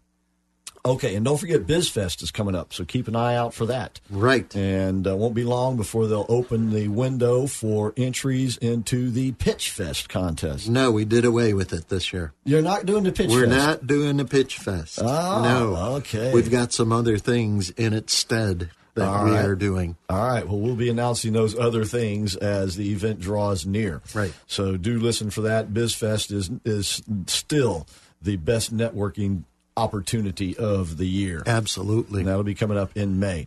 Okay, 0.84 1.14
and 1.14 1.24
don't 1.24 1.36
forget 1.38 1.66
BizFest 1.66 2.22
is 2.22 2.30
coming 2.30 2.54
up, 2.54 2.72
so 2.72 2.84
keep 2.84 3.08
an 3.08 3.16
eye 3.16 3.34
out 3.34 3.52
for 3.54 3.66
that. 3.66 4.00
Right. 4.10 4.54
And 4.56 5.06
uh, 5.06 5.16
won't 5.16 5.34
be 5.34 5.44
long 5.44 5.76
before 5.76 6.06
they'll 6.06 6.26
open 6.28 6.70
the 6.72 6.88
window 6.88 7.46
for 7.46 7.92
entries 7.96 8.56
into 8.58 9.10
the 9.10 9.32
Pitch 9.32 9.70
Fest 9.70 10.08
contest. 10.08 10.68
No, 10.68 10.90
we 10.90 11.04
did 11.04 11.24
away 11.24 11.52
with 11.52 11.72
it 11.72 11.88
this 11.88 12.12
year. 12.12 12.32
You're 12.44 12.62
not 12.62 12.86
doing 12.86 13.04
the 13.04 13.12
Pitch 13.12 13.30
We're 13.30 13.46
Fest. 13.46 13.56
not 13.56 13.86
doing 13.86 14.16
the 14.16 14.24
pitch 14.24 14.58
fest. 14.58 14.98
Oh, 15.02 15.42
no. 15.42 15.76
okay. 15.96 16.32
We've 16.32 16.50
got 16.50 16.72
some 16.72 16.92
other 16.92 17.18
things 17.18 17.70
in 17.70 17.92
its 17.92 18.14
stead 18.14 18.70
that 18.94 19.06
All 19.08 19.24
we 19.26 19.30
right. 19.32 19.44
are 19.44 19.54
doing. 19.54 19.96
All 20.08 20.26
right. 20.26 20.46
Well, 20.46 20.58
we'll 20.58 20.74
be 20.76 20.88
announcing 20.90 21.32
those 21.32 21.56
other 21.58 21.84
things 21.84 22.34
as 22.36 22.76
the 22.76 22.90
event 22.92 23.20
draws 23.20 23.64
near. 23.66 24.00
Right. 24.14 24.32
So 24.46 24.76
do 24.76 24.98
listen 24.98 25.30
for 25.30 25.42
that. 25.42 25.68
BizFest 25.72 26.32
is 26.32 26.50
is 26.64 27.02
still 27.26 27.86
the 28.20 28.36
best 28.36 28.74
networking 28.76 29.44
opportunity 29.78 30.56
of 30.56 30.96
the 30.96 31.06
year. 31.06 31.42
Absolutely. 31.46 32.20
And 32.20 32.28
that'll 32.28 32.42
be 32.42 32.54
coming 32.54 32.76
up 32.76 32.96
in 32.96 33.18
May. 33.18 33.46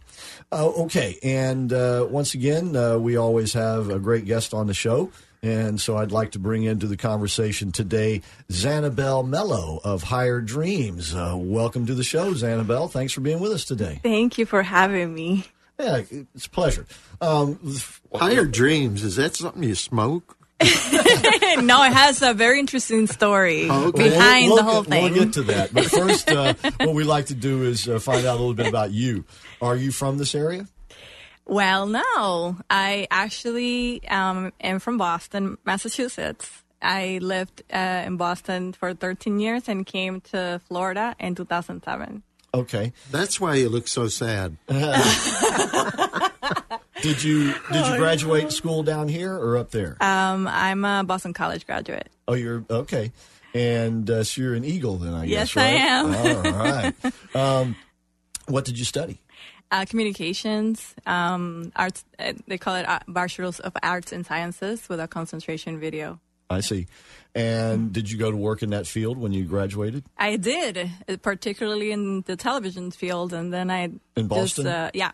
Uh, 0.51 0.69
okay. 0.83 1.19
And 1.21 1.71
uh, 1.71 2.07
once 2.09 2.33
again, 2.33 2.75
uh, 2.75 2.97
we 2.97 3.17
always 3.17 3.53
have 3.53 3.89
a 3.89 3.99
great 3.99 4.25
guest 4.25 4.53
on 4.53 4.67
the 4.67 4.73
show. 4.73 5.11
And 5.43 5.81
so 5.81 5.97
I'd 5.97 6.11
like 6.11 6.31
to 6.31 6.39
bring 6.39 6.63
into 6.63 6.85
the 6.85 6.97
conversation 6.97 7.71
today 7.71 8.21
Xanabel 8.51 9.23
Mello 9.23 9.81
of 9.83 10.03
Higher 10.03 10.39
Dreams. 10.39 11.15
Uh, 11.15 11.35
welcome 11.35 11.87
to 11.87 11.95
the 11.95 12.03
show, 12.03 12.33
Xanabel. 12.33 12.87
Thanks 12.87 13.13
for 13.13 13.21
being 13.21 13.39
with 13.39 13.51
us 13.51 13.65
today. 13.65 13.99
Thank 14.03 14.37
you 14.37 14.45
for 14.45 14.61
having 14.61 15.13
me. 15.13 15.45
Yeah, 15.79 16.03
it's 16.11 16.45
a 16.45 16.49
pleasure. 16.49 16.85
Um, 17.21 17.57
Higher 18.13 18.45
dreams, 18.45 19.03
is 19.03 19.15
that 19.15 19.35
something 19.35 19.63
you 19.63 19.73
smoke? 19.73 20.37
no, 21.61 21.83
it 21.83 21.93
has 21.93 22.21
a 22.21 22.33
very 22.33 22.59
interesting 22.59 23.07
story 23.07 23.69
Okay. 23.69 24.09
behind 24.09 24.47
we'll, 24.47 24.57
the 24.57 24.63
we'll 24.63 24.73
whole 24.73 24.83
get, 24.83 24.89
thing. 24.89 25.13
We'll 25.13 25.23
get 25.25 25.33
to 25.33 25.43
that. 25.43 25.73
But 25.73 25.85
first, 25.85 26.29
uh, 26.29 26.53
what 26.77 26.93
we 26.95 27.03
like 27.03 27.27
to 27.27 27.35
do 27.35 27.63
is 27.63 27.87
uh, 27.87 27.99
find 27.99 28.25
out 28.25 28.37
a 28.37 28.39
little 28.39 28.53
bit 28.53 28.67
about 28.67 28.91
you. 28.91 29.25
Are 29.61 29.75
you 29.75 29.91
from 29.91 30.17
this 30.17 30.35
area? 30.35 30.67
Well, 31.45 31.87
no, 31.87 32.57
I 32.69 33.07
actually 33.11 34.07
um, 34.07 34.53
am 34.61 34.79
from 34.79 34.97
Boston, 34.97 35.57
Massachusetts, 35.65 36.61
I 36.81 37.19
lived 37.21 37.61
uh, 37.71 38.03
in 38.05 38.17
Boston 38.17 38.73
for 38.73 38.93
13 38.93 39.39
years 39.39 39.69
and 39.69 39.85
came 39.85 40.21
to 40.31 40.59
Florida 40.67 41.15
in 41.19 41.35
2007. 41.35 42.23
Okay. 42.53 42.91
That's 43.11 43.39
why 43.39 43.55
you 43.55 43.69
look 43.69 43.87
so 43.87 44.07
sad. 44.07 44.57
Did 47.01 47.23
you 47.23 47.53
did 47.71 47.85
you 47.87 47.97
graduate 47.97 48.51
school 48.51 48.83
down 48.83 49.07
here 49.07 49.33
or 49.33 49.57
up 49.57 49.71
there? 49.71 49.97
Um, 50.01 50.47
I'm 50.47 50.85
a 50.85 51.03
Boston 51.03 51.33
College 51.33 51.65
graduate. 51.65 52.09
Oh, 52.27 52.33
you're 52.33 52.63
okay. 52.69 53.11
And 53.53 54.09
uh, 54.09 54.23
so 54.23 54.41
you're 54.41 54.53
an 54.53 54.63
Eagle 54.63 54.97
then, 54.97 55.13
I 55.13 55.25
Yes, 55.25 55.53
guess, 55.53 55.57
right? 55.57 55.73
I 55.73 55.77
am. 55.77 56.45
All 56.45 56.51
right. 56.53 57.35
Um, 57.35 57.75
what 58.47 58.65
did 58.65 58.79
you 58.79 58.85
study? 58.85 59.17
Uh, 59.71 59.85
communications, 59.85 60.95
um, 61.05 61.71
arts. 61.75 62.03
Uh, 62.19 62.33
they 62.47 62.57
call 62.57 62.75
it 62.75 62.87
uh, 62.87 62.99
Bachelor's 63.07 63.59
of 63.59 63.73
Arts 63.81 64.11
and 64.11 64.25
Sciences 64.25 64.87
with 64.89 64.99
a 64.99 65.07
concentration 65.07 65.79
video. 65.79 66.19
I 66.49 66.59
see. 66.59 66.87
And 67.33 67.93
did 67.93 68.11
you 68.11 68.17
go 68.17 68.29
to 68.29 68.35
work 68.35 68.61
in 68.61 68.71
that 68.71 68.85
field 68.85 69.17
when 69.17 69.31
you 69.31 69.45
graduated? 69.45 70.03
I 70.17 70.35
did, 70.35 70.91
particularly 71.21 71.91
in 71.91 72.21
the 72.23 72.35
television 72.35 72.91
field, 72.91 73.31
and 73.31 73.53
then 73.53 73.71
I 73.71 73.91
In 74.17 74.27
Boston? 74.27 74.65
Just, 74.65 74.67
uh, 74.67 74.91
yeah, 74.93 75.11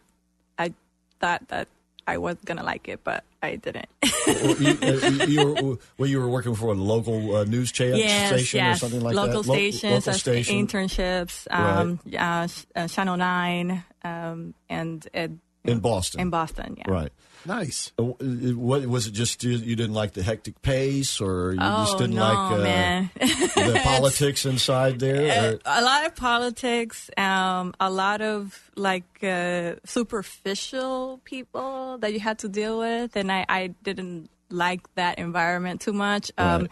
I 0.58 0.74
thought 1.20 1.48
that 1.50 1.68
I 2.08 2.18
was 2.18 2.38
gonna 2.46 2.64
like 2.64 2.88
it, 2.88 3.04
but 3.04 3.24
I 3.42 3.58
didn't. 3.58 3.88
Or 4.28 4.56
you, 4.58 4.78
uh, 4.82 5.26
you 5.26 5.46
were, 5.46 5.78
well, 5.98 6.10
you 6.10 6.20
were 6.20 6.28
working 6.28 6.54
for 6.54 6.74
a 6.74 6.74
local 6.74 7.38
uh, 7.38 7.44
news 7.46 7.72
cha- 7.72 7.86
yes, 7.86 8.28
station 8.28 8.58
yes. 8.58 8.76
or 8.76 8.80
something 8.80 9.00
like 9.00 9.16
local 9.16 9.42
that? 9.42 9.54
Stations, 9.54 10.06
local 10.06 10.10
uh, 10.10 10.18
station 10.18 10.68
internships, 10.68 11.48
um, 11.50 12.00
uh, 12.14 12.48
uh, 12.76 12.88
Channel 12.90 13.16
Nine, 13.16 13.86
um, 14.04 14.54
and 14.70 15.08
uh, 15.16 15.30
in 15.64 15.80
Boston. 15.80 16.20
in 16.20 16.30
Boston. 16.30 16.76
Yeah. 16.78 16.92
Right. 16.92 17.12
Nice. 17.48 17.94
Uh, 17.98 18.04
What 18.04 18.86
was 18.86 19.08
it? 19.08 19.12
Just 19.12 19.44
you, 19.44 19.52
you 19.52 19.76
didn't 19.78 19.94
like 19.94 20.12
the 20.14 20.22
hectic 20.22 20.62
pace, 20.62 21.22
or 21.22 21.54
you 21.54 21.60
just 21.60 21.96
Oh 21.96 21.98
didn't 21.98 22.16
no, 22.16 22.22
like 22.22 22.52
uh, 22.60 23.72
the 23.72 23.82
politics 23.84 24.46
inside 24.46 25.00
there? 25.00 25.54
Or, 25.54 25.60
a 25.66 25.82
lot 25.82 26.06
of 26.06 26.16
politics, 26.16 27.10
um, 27.18 27.74
a 27.80 27.90
lot 27.90 28.22
of 28.22 28.70
like 28.76 29.24
uh, 29.24 29.76
superficial 29.86 31.22
people 31.24 31.98
that 32.00 32.12
you 32.12 32.20
had 32.20 32.40
to 32.40 32.50
deal 32.50 32.80
with, 32.80 33.16
and 33.16 33.32
I, 33.32 33.46
I 33.48 33.68
didn't 33.82 34.30
like 34.50 34.82
that 34.96 35.18
environment 35.18 35.80
too 35.82 35.94
much. 35.94 36.32
Um, 36.38 36.68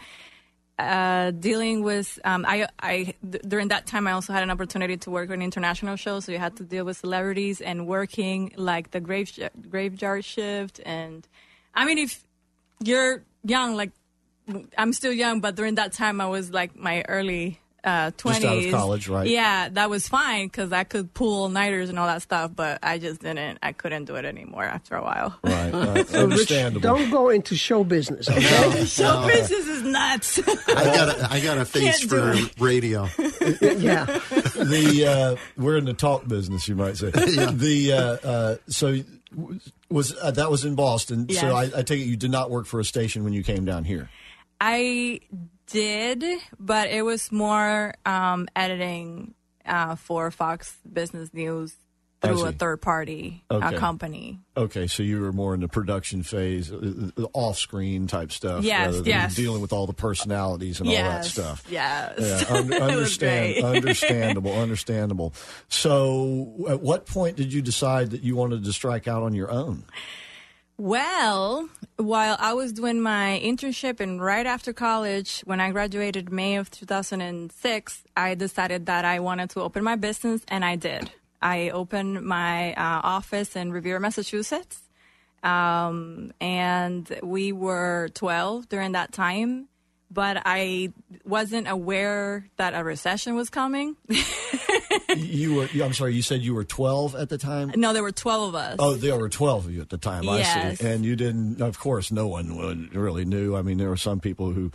uh, 0.78 1.30
dealing 1.30 1.82
with, 1.82 2.18
um, 2.24 2.44
I, 2.46 2.68
I 2.80 3.14
th- 3.30 3.42
during 3.48 3.68
that 3.68 3.86
time, 3.86 4.06
I 4.06 4.12
also 4.12 4.32
had 4.32 4.42
an 4.42 4.50
opportunity 4.50 4.96
to 4.98 5.10
work 5.10 5.30
on 5.30 5.40
international 5.40 5.96
shows, 5.96 6.26
so 6.26 6.32
you 6.32 6.38
had 6.38 6.56
to 6.56 6.64
deal 6.64 6.84
with 6.84 6.98
celebrities 6.98 7.60
and 7.60 7.86
working 7.86 8.52
like 8.56 8.90
the 8.90 9.00
grave 9.00 9.32
graveyard 9.70 10.24
shift, 10.24 10.80
and 10.84 11.26
I 11.74 11.84
mean, 11.86 11.98
if 11.98 12.22
you're 12.82 13.24
young, 13.44 13.74
like 13.74 13.92
I'm 14.76 14.92
still 14.92 15.12
young, 15.12 15.40
but 15.40 15.56
during 15.56 15.76
that 15.76 15.92
time 15.92 16.20
I 16.20 16.26
was 16.26 16.52
like 16.52 16.76
my 16.76 17.04
early 17.08 17.60
uh, 17.86 18.10
20s. 18.10 18.32
Just 18.34 18.44
out 18.44 18.58
of 18.58 18.70
college, 18.72 19.08
right. 19.08 19.28
Yeah, 19.28 19.68
that 19.68 19.88
was 19.88 20.08
fine 20.08 20.48
because 20.48 20.72
I 20.72 20.82
could 20.82 21.14
pull 21.14 21.48
nighters 21.48 21.88
and 21.88 21.98
all 21.98 22.08
that 22.08 22.20
stuff, 22.20 22.50
but 22.54 22.80
I 22.82 22.98
just 22.98 23.20
didn't. 23.20 23.58
I 23.62 23.70
couldn't 23.72 24.06
do 24.06 24.16
it 24.16 24.24
anymore 24.24 24.64
after 24.64 24.96
a 24.96 25.02
while. 25.02 25.38
right. 25.44 25.72
right. 25.72 26.08
So, 26.08 26.26
Rich, 26.26 26.32
Understandable. 26.32 26.80
don't 26.80 27.10
go 27.10 27.28
into 27.28 27.54
show 27.54 27.84
business. 27.84 28.28
Okay? 28.28 28.84
Show 28.86 29.26
business 29.28 29.66
is 29.68 29.82
nuts. 29.84 30.38
I 30.68 30.84
got 30.84 31.16
a, 31.16 31.28
I 31.30 31.40
got 31.40 31.58
a 31.58 31.64
face 31.64 32.04
Can't 32.04 32.10
for 32.10 32.62
radio. 32.64 33.04
yeah. 33.20 34.04
the 34.04 35.06
uh, 35.08 35.36
we're 35.56 35.76
in 35.76 35.84
the 35.84 35.94
talk 35.94 36.26
business, 36.26 36.66
you 36.66 36.74
might 36.74 36.96
say. 36.96 37.10
The 37.10 37.92
uh, 37.92 38.28
uh, 38.28 38.56
so 38.68 38.96
was 39.88 40.16
uh, 40.20 40.32
that 40.32 40.50
was 40.50 40.64
in 40.64 40.74
Boston. 40.74 41.26
Yes. 41.28 41.40
So 41.40 41.54
I, 41.54 41.70
I 41.76 41.82
take 41.82 42.00
it 42.00 42.06
you 42.06 42.16
did 42.16 42.30
not 42.32 42.50
work 42.50 42.66
for 42.66 42.80
a 42.80 42.84
station 42.84 43.22
when 43.22 43.32
you 43.32 43.44
came 43.44 43.64
down 43.64 43.84
here. 43.84 44.10
I 44.60 45.20
did, 45.66 46.24
but 46.58 46.88
it 46.90 47.02
was 47.02 47.30
more 47.32 47.94
um, 48.04 48.48
editing 48.56 49.34
uh, 49.64 49.96
for 49.96 50.30
Fox 50.30 50.76
Business 50.90 51.32
News 51.34 51.74
through 52.22 52.46
a 52.46 52.52
third 52.52 52.80
party 52.80 53.44
Okay. 53.50 53.64
uh, 53.76 53.78
company. 53.78 54.40
Okay, 54.56 54.86
so 54.86 55.02
you 55.02 55.20
were 55.20 55.32
more 55.32 55.54
in 55.54 55.60
the 55.60 55.68
production 55.68 56.22
phase, 56.22 56.72
uh, 56.72 57.10
uh, 57.18 57.22
off-screen 57.34 58.06
type 58.06 58.32
stuff, 58.32 58.64
Yes, 58.64 58.96
than 58.96 59.04
yes. 59.04 59.34
dealing 59.36 59.60
with 59.60 59.72
all 59.72 59.86
the 59.86 59.92
personalities 59.92 60.80
and 60.80 60.88
all 60.88 60.94
that 60.94 61.24
stuff. 61.26 61.62
yes. 61.68 62.14
Yeah, 62.48 62.56
un- 62.56 62.72
understand, 62.72 63.62
understandable, 63.64 64.52
understandable. 64.58 65.34
So, 65.68 66.64
at 66.68 66.80
what 66.80 67.06
point 67.06 67.36
did 67.36 67.52
you 67.52 67.60
decide 67.62 68.10
that 68.10 68.22
you 68.22 68.34
wanted 68.34 68.64
to 68.64 68.72
strike 68.72 69.06
out 69.06 69.22
on 69.22 69.34
your 69.34 69.50
own? 69.50 69.84
Well, 70.78 71.70
while 71.96 72.36
I 72.38 72.52
was 72.52 72.74
doing 72.74 73.00
my 73.00 73.40
internship 73.42 73.98
and 73.98 74.20
right 74.20 74.44
after 74.44 74.74
college, 74.74 75.40
when 75.46 75.58
I 75.58 75.70
graduated 75.70 76.30
May 76.30 76.56
of 76.56 76.70
2006, 76.70 78.04
I 78.14 78.34
decided 78.34 78.84
that 78.84 79.06
I 79.06 79.20
wanted 79.20 79.48
to 79.50 79.62
open 79.62 79.82
my 79.82 79.96
business, 79.96 80.42
and 80.48 80.66
I 80.66 80.76
did. 80.76 81.10
I 81.40 81.70
opened 81.70 82.22
my 82.26 82.74
uh, 82.74 83.00
office 83.02 83.56
in 83.56 83.72
Revere, 83.72 83.98
Massachusetts, 83.98 84.82
um, 85.42 86.34
and 86.42 87.20
we 87.22 87.52
were 87.52 88.10
12 88.12 88.68
during 88.68 88.92
that 88.92 89.12
time. 89.12 89.68
But 90.10 90.42
I 90.44 90.92
wasn't 91.24 91.68
aware 91.68 92.48
that 92.58 92.74
a 92.74 92.84
recession 92.84 93.34
was 93.34 93.48
coming. 93.48 93.96
You 95.16 95.54
were, 95.54 95.68
I'm 95.82 95.92
sorry, 95.94 96.14
you 96.14 96.22
said 96.22 96.42
you 96.42 96.54
were 96.54 96.64
12 96.64 97.14
at 97.14 97.28
the 97.28 97.38
time? 97.38 97.72
no, 97.76 97.92
there 97.92 98.02
were 98.02 98.12
12 98.12 98.48
of 98.48 98.54
us. 98.54 98.76
Oh, 98.78 98.94
there 98.94 99.16
were 99.18 99.28
12 99.28 99.66
of 99.66 99.72
you 99.72 99.80
at 99.80 99.88
the 99.90 99.98
time, 99.98 100.28
I 100.28 100.38
Yes. 100.38 100.78
see. 100.78 100.86
And 100.86 101.04
you 101.04 101.16
didn't, 101.16 101.60
of 101.62 101.78
course, 101.78 102.10
no 102.12 102.26
one 102.26 102.90
really 102.92 103.24
knew. 103.24 103.56
I 103.56 103.62
mean, 103.62 103.78
there 103.78 103.88
were 103.88 103.96
some 103.96 104.20
people 104.20 104.50
who, 104.52 104.70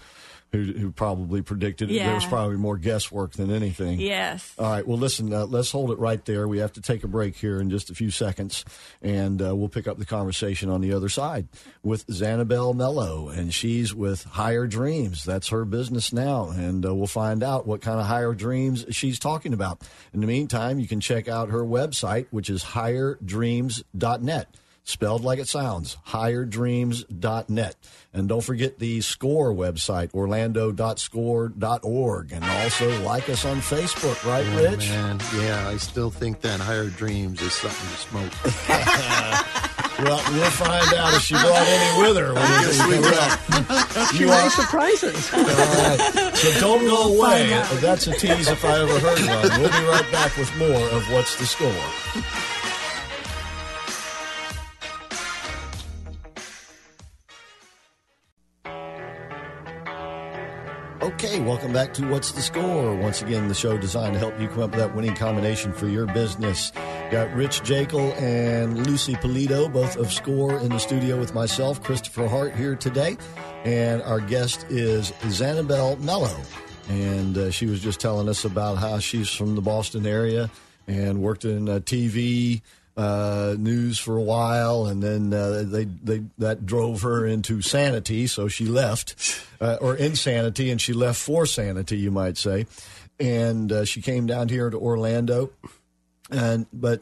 who, 0.51 0.63
who 0.63 0.91
probably 0.91 1.41
predicted 1.41 1.89
it. 1.89 2.03
There 2.03 2.13
was 2.13 2.25
probably 2.25 2.57
more 2.57 2.77
guesswork 2.77 3.33
than 3.33 3.51
anything. 3.51 3.99
Yes. 4.01 4.53
All 4.59 4.69
right. 4.69 4.85
Well, 4.85 4.97
listen, 4.97 5.33
uh, 5.33 5.45
let's 5.45 5.71
hold 5.71 5.91
it 5.91 5.99
right 5.99 6.23
there. 6.25 6.47
We 6.47 6.57
have 6.59 6.73
to 6.73 6.81
take 6.81 7.03
a 7.03 7.07
break 7.07 7.37
here 7.37 7.61
in 7.61 7.69
just 7.69 7.89
a 7.89 7.95
few 7.95 8.11
seconds, 8.11 8.65
and 9.01 9.41
uh, 9.41 9.55
we'll 9.55 9.69
pick 9.69 9.87
up 9.87 9.97
the 9.97 10.05
conversation 10.05 10.69
on 10.69 10.81
the 10.81 10.91
other 10.93 11.07
side 11.07 11.47
with 11.83 12.05
Xanabel 12.11 12.73
Mello, 12.73 13.29
and 13.29 13.53
she's 13.53 13.95
with 13.95 14.23
Higher 14.25 14.67
Dreams. 14.67 15.23
That's 15.23 15.47
her 15.49 15.63
business 15.63 16.11
now, 16.11 16.49
and 16.49 16.85
uh, 16.85 16.93
we'll 16.93 17.07
find 17.07 17.43
out 17.43 17.65
what 17.65 17.81
kind 17.81 17.99
of 17.99 18.05
higher 18.07 18.33
dreams 18.33 18.85
she's 18.91 19.19
talking 19.19 19.53
about. 19.53 19.81
In 20.13 20.19
the 20.19 20.27
meantime, 20.27 20.79
you 20.79 20.87
can 20.87 20.99
check 20.99 21.29
out 21.29 21.49
her 21.49 21.63
website, 21.63 22.27
which 22.31 22.49
is 22.49 22.63
higherdreams.net. 22.63 24.47
Spelled 24.83 25.23
like 25.23 25.37
it 25.39 25.47
sounds, 25.47 25.97
higherdreams.net. 26.07 27.75
And 28.13 28.27
don't 28.27 28.43
forget 28.43 28.79
the 28.79 28.99
SCORE 29.01 29.53
website, 29.53 30.11
orlando.score.org. 30.13 32.31
And 32.31 32.43
also 32.43 33.01
like 33.03 33.29
us 33.29 33.45
on 33.45 33.57
Facebook, 33.57 34.25
right, 34.25 34.43
Rich? 34.57 34.89
Man, 34.89 35.19
yeah, 35.37 35.67
I 35.67 35.77
still 35.77 36.09
think 36.09 36.41
that 36.41 36.59
higher 36.59 36.89
dreams 36.89 37.39
is 37.41 37.53
something 37.53 37.89
to 37.89 37.95
smoke. 37.95 38.33
Well, 40.03 40.21
we'll 40.33 40.49
find 40.49 40.93
out 40.95 41.13
if 41.13 41.21
she 41.21 41.35
brought 41.35 41.61
any 41.61 42.01
with 42.01 42.17
her. 42.17 42.33
When 42.33 42.41
yes, 42.41 42.81
we 42.87 42.97
will. 42.97 43.11
She 44.17 44.25
may 44.25 44.49
surprise 44.49 45.03
us. 45.03 45.31
All 45.33 45.43
right. 45.43 46.31
So 46.35 46.51
don't 46.59 46.83
go 46.85 47.13
away. 47.17 47.49
That's 47.81 48.07
a 48.07 48.13
tease 48.17 48.47
if 48.47 48.65
I 48.65 48.79
ever 48.81 48.99
heard 48.99 49.19
one. 49.19 49.61
We'll 49.61 49.69
be 49.69 49.85
right 49.87 50.11
back 50.11 50.35
with 50.37 50.51
more 50.57 50.89
of 50.89 51.07
What's 51.11 51.35
the 51.37 51.45
Score. 51.45 51.69
Okay, 61.23 61.39
welcome 61.39 61.71
back 61.71 61.93
to 61.93 62.07
What's 62.07 62.31
the 62.31 62.41
Score? 62.41 62.95
Once 62.95 63.21
again, 63.21 63.47
the 63.47 63.53
show 63.53 63.77
designed 63.77 64.13
to 64.13 64.19
help 64.19 64.39
you 64.39 64.47
come 64.47 64.63
up 64.63 64.71
with 64.71 64.79
that 64.79 64.95
winning 64.95 65.13
combination 65.13 65.71
for 65.71 65.87
your 65.87 66.07
business. 66.07 66.71
Got 67.11 67.31
Rich 67.35 67.61
Jekyll 67.61 68.11
and 68.13 68.87
Lucy 68.87 69.13
Polito, 69.13 69.71
both 69.71 69.97
of 69.97 70.11
Score, 70.11 70.57
in 70.57 70.69
the 70.69 70.79
studio 70.79 71.19
with 71.19 71.35
myself, 71.35 71.83
Christopher 71.83 72.27
Hart, 72.27 72.55
here 72.55 72.75
today. 72.75 73.17
And 73.65 74.01
our 74.01 74.19
guest 74.19 74.65
is 74.69 75.13
Xanabel 75.29 75.97
Mello. 75.97 76.35
And 76.89 77.37
uh, 77.37 77.51
she 77.51 77.67
was 77.67 77.81
just 77.81 77.99
telling 77.99 78.27
us 78.27 78.43
about 78.43 78.79
how 78.79 78.97
she's 78.97 79.29
from 79.29 79.53
the 79.53 79.61
Boston 79.61 80.07
area 80.07 80.49
and 80.87 81.21
worked 81.21 81.45
in 81.45 81.69
uh, 81.69 81.81
TV 81.81 82.63
uh, 82.97 83.55
news 83.57 83.99
for 83.99 84.17
a 84.17 84.21
while, 84.21 84.85
and 84.85 85.01
then 85.01 85.33
uh, 85.33 85.63
they 85.65 85.85
they 85.85 86.23
that 86.37 86.65
drove 86.65 87.01
her 87.03 87.25
into 87.25 87.61
sanity, 87.61 88.27
so 88.27 88.47
she 88.47 88.65
left, 88.65 89.45
uh, 89.61 89.77
or 89.81 89.95
insanity, 89.95 90.69
and 90.69 90.81
she 90.81 90.93
left 90.93 91.19
for 91.19 91.45
sanity, 91.45 91.97
you 91.97 92.11
might 92.11 92.37
say, 92.37 92.65
and 93.19 93.71
uh, 93.71 93.85
she 93.85 94.01
came 94.01 94.25
down 94.25 94.49
here 94.49 94.69
to 94.69 94.77
Orlando, 94.77 95.51
and 96.29 96.65
but. 96.73 97.01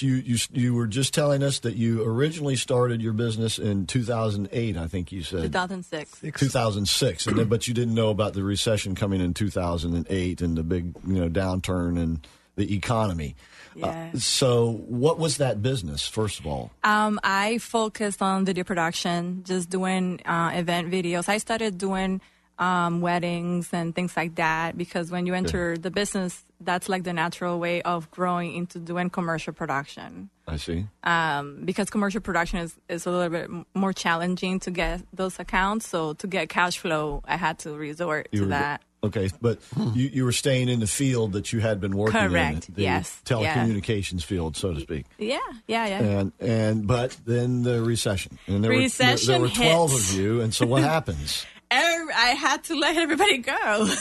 You, 0.00 0.16
you 0.16 0.36
you 0.52 0.74
were 0.74 0.88
just 0.88 1.14
telling 1.14 1.44
us 1.44 1.60
that 1.60 1.76
you 1.76 2.02
originally 2.02 2.56
started 2.56 3.00
your 3.00 3.12
business 3.12 3.56
in 3.56 3.86
2008, 3.86 4.76
I 4.76 4.86
think 4.88 5.12
you 5.12 5.22
said. 5.22 5.42
2006. 5.42 6.40
2006, 6.40 7.26
and 7.28 7.38
then, 7.38 7.46
but 7.46 7.68
you 7.68 7.72
didn't 7.72 7.94
know 7.94 8.10
about 8.10 8.34
the 8.34 8.42
recession 8.42 8.96
coming 8.96 9.20
in 9.20 9.32
2008 9.32 10.40
and 10.40 10.56
the 10.56 10.64
big 10.64 10.92
you 11.06 11.20
know 11.20 11.28
downturn 11.28 12.02
in 12.02 12.20
the 12.56 12.74
economy. 12.74 13.36
Yeah. 13.76 14.10
Uh, 14.14 14.18
so, 14.18 14.72
what 14.88 15.18
was 15.18 15.36
that 15.36 15.62
business 15.62 16.06
first 16.08 16.40
of 16.40 16.46
all? 16.46 16.70
Um, 16.82 17.20
I 17.22 17.58
focused 17.58 18.22
on 18.22 18.44
video 18.44 18.64
production, 18.64 19.44
just 19.44 19.70
doing 19.70 20.20
uh, 20.24 20.52
event 20.54 20.90
videos. 20.90 21.28
I 21.28 21.38
started 21.38 21.78
doing 21.78 22.20
um, 22.58 23.00
weddings 23.00 23.68
and 23.72 23.94
things 23.94 24.16
like 24.16 24.36
that. 24.36 24.76
Because 24.76 25.10
when 25.10 25.26
you 25.26 25.34
enter 25.34 25.76
the 25.76 25.90
business, 25.90 26.44
that's 26.60 26.88
like 26.88 27.04
the 27.04 27.12
natural 27.12 27.58
way 27.58 27.82
of 27.82 28.10
growing 28.10 28.54
into 28.54 28.78
doing 28.78 29.10
commercial 29.10 29.52
production. 29.52 30.30
I 30.48 30.56
see. 30.56 30.86
Um, 31.02 31.62
because 31.64 31.90
commercial 31.90 32.20
production 32.20 32.60
is, 32.60 32.74
is 32.88 33.06
a 33.06 33.10
little 33.10 33.28
bit 33.28 33.50
more 33.74 33.92
challenging 33.92 34.60
to 34.60 34.70
get 34.70 35.02
those 35.12 35.38
accounts. 35.38 35.88
So 35.88 36.14
to 36.14 36.26
get 36.26 36.48
cash 36.48 36.78
flow, 36.78 37.22
I 37.26 37.36
had 37.36 37.58
to 37.60 37.72
resort 37.72 38.28
You 38.32 38.40
to 38.40 38.46
that. 38.46 38.82
Okay, 39.06 39.30
but 39.40 39.58
you, 39.94 40.10
you 40.12 40.24
were 40.24 40.32
staying 40.32 40.68
in 40.68 40.80
the 40.80 40.86
field 40.86 41.32
that 41.32 41.52
you 41.52 41.60
had 41.60 41.80
been 41.80 41.96
working 41.96 42.20
Correct, 42.28 42.68
in, 42.68 42.74
the 42.74 42.82
yes, 42.82 43.20
yeah. 43.28 43.36
telecommunications 43.36 44.22
field, 44.24 44.56
so 44.56 44.74
to 44.74 44.80
speak. 44.80 45.06
Yeah, 45.18 45.38
yeah, 45.66 45.86
yeah. 45.86 46.00
And 46.00 46.32
and 46.40 46.86
but 46.86 47.16
then 47.24 47.62
the 47.62 47.82
recession, 47.82 48.38
and 48.46 48.62
there 48.62 48.70
Recession 48.70 49.42
were 49.42 49.48
there, 49.48 49.56
there 49.56 49.64
were 49.66 49.70
twelve 49.70 49.90
hits. 49.92 50.12
of 50.12 50.18
you, 50.18 50.40
and 50.40 50.52
so 50.54 50.66
what 50.66 50.82
happens? 50.94 51.46
I 51.68 52.30
had 52.38 52.64
to 52.64 52.76
let 52.78 52.96
everybody 52.96 53.38
go. 53.38 53.88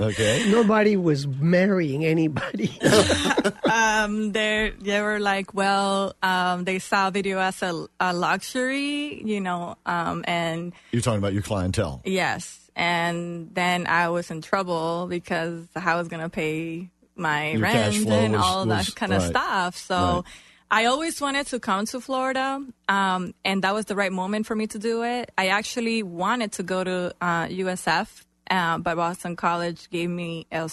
Okay, 0.00 0.46
Nobody 0.50 0.96
was 0.96 1.26
marrying 1.26 2.04
anybody. 2.04 2.70
um, 3.70 4.30
they 4.32 4.72
they 4.80 5.00
were 5.02 5.18
like, 5.18 5.54
well, 5.54 6.14
um, 6.22 6.64
they 6.64 6.78
saw 6.78 7.10
video 7.10 7.38
as 7.40 7.62
a, 7.62 7.86
a 7.98 8.12
luxury, 8.12 9.20
you 9.24 9.40
know, 9.40 9.76
um, 9.86 10.24
and 10.26 10.72
you're 10.92 11.02
talking 11.02 11.18
about 11.18 11.32
your 11.32 11.42
clientele. 11.42 12.00
yes, 12.04 12.67
and 12.78 13.50
then 13.52 13.86
I 13.86 14.08
was 14.08 14.30
in 14.30 14.40
trouble 14.40 15.06
because 15.10 15.66
I 15.76 15.96
was 15.96 16.08
gonna 16.08 16.30
pay 16.30 16.88
my 17.16 17.50
Your 17.50 17.60
rent 17.62 17.96
and 18.06 18.32
was- 18.34 18.42
all 18.42 18.64
was- 18.66 18.86
that 18.86 18.94
kind 18.96 19.12
of 19.12 19.22
right. 19.22 19.30
stuff. 19.30 19.76
So. 19.76 19.96
Right. 19.96 20.22
I 20.70 20.84
always 20.84 21.18
wanted 21.18 21.46
to 21.46 21.60
come 21.60 21.86
to 21.86 21.98
Florida, 21.98 22.62
um, 22.90 23.32
and 23.42 23.62
that 23.64 23.72
was 23.72 23.86
the 23.86 23.96
right 23.96 24.12
moment 24.12 24.44
for 24.44 24.54
me 24.54 24.66
to 24.66 24.78
do 24.78 25.02
it. 25.02 25.30
I 25.38 25.46
actually 25.48 26.02
wanted 26.02 26.52
to 26.52 26.62
go 26.62 26.84
to 26.84 27.14
uh, 27.22 27.46
USF, 27.48 28.26
uh, 28.50 28.76
but 28.76 28.96
Boston 28.96 29.34
College 29.34 29.88
gave 29.88 30.10
me 30.10 30.46
a 30.52 30.68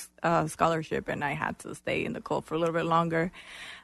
scholarship, 0.49 1.07
and 1.07 1.23
I 1.23 1.31
had 1.31 1.57
to 1.59 1.73
stay 1.75 2.03
in 2.03 2.11
the 2.11 2.19
cold 2.19 2.43
for 2.43 2.55
a 2.55 2.59
little 2.59 2.75
bit 2.75 2.83
longer. 2.83 3.31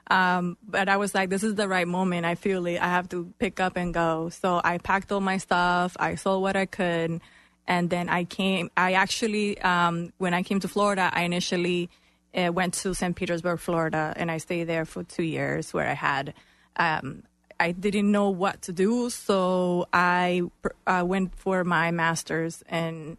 Um, 0.07 0.57
but 0.67 0.89
I 0.89 0.97
was 0.97 1.15
like, 1.15 1.29
this 1.29 1.43
is 1.43 1.55
the 1.55 1.69
right 1.69 1.87
moment. 1.87 2.25
I 2.25 2.35
feel 2.35 2.65
it. 2.67 2.79
I 2.81 2.89
have 2.89 3.07
to 3.15 3.31
pick 3.39 3.61
up 3.61 3.77
and 3.77 3.93
go. 3.93 4.27
So 4.27 4.59
I 4.61 4.79
packed 4.79 5.13
all 5.13 5.21
my 5.21 5.37
stuff. 5.37 5.95
I 5.97 6.15
sold 6.15 6.41
what 6.43 6.57
I 6.57 6.65
could. 6.65 7.21
And 7.67 7.89
then 7.89 8.09
I 8.09 8.23
came, 8.25 8.69
I 8.75 8.93
actually, 8.93 9.59
um, 9.61 10.11
when 10.17 10.33
I 10.33 10.43
came 10.43 10.59
to 10.61 10.67
Florida, 10.67 11.09
I 11.13 11.23
initially 11.23 11.89
uh, 12.35 12.51
went 12.51 12.73
to 12.75 12.93
St. 12.93 13.15
Petersburg, 13.15 13.59
Florida, 13.59 14.13
and 14.17 14.29
I 14.31 14.37
stayed 14.39 14.65
there 14.65 14.85
for 14.85 15.03
two 15.03 15.23
years 15.23 15.73
where 15.73 15.87
I 15.87 15.93
had, 15.93 16.33
um, 16.75 17.23
I 17.59 17.71
didn't 17.71 18.11
know 18.11 18.29
what 18.29 18.63
to 18.63 18.73
do. 18.73 19.09
So 19.09 19.87
I 19.93 20.41
uh, 20.87 21.03
went 21.05 21.35
for 21.35 21.63
my 21.63 21.91
master's 21.91 22.63
in 22.69 23.17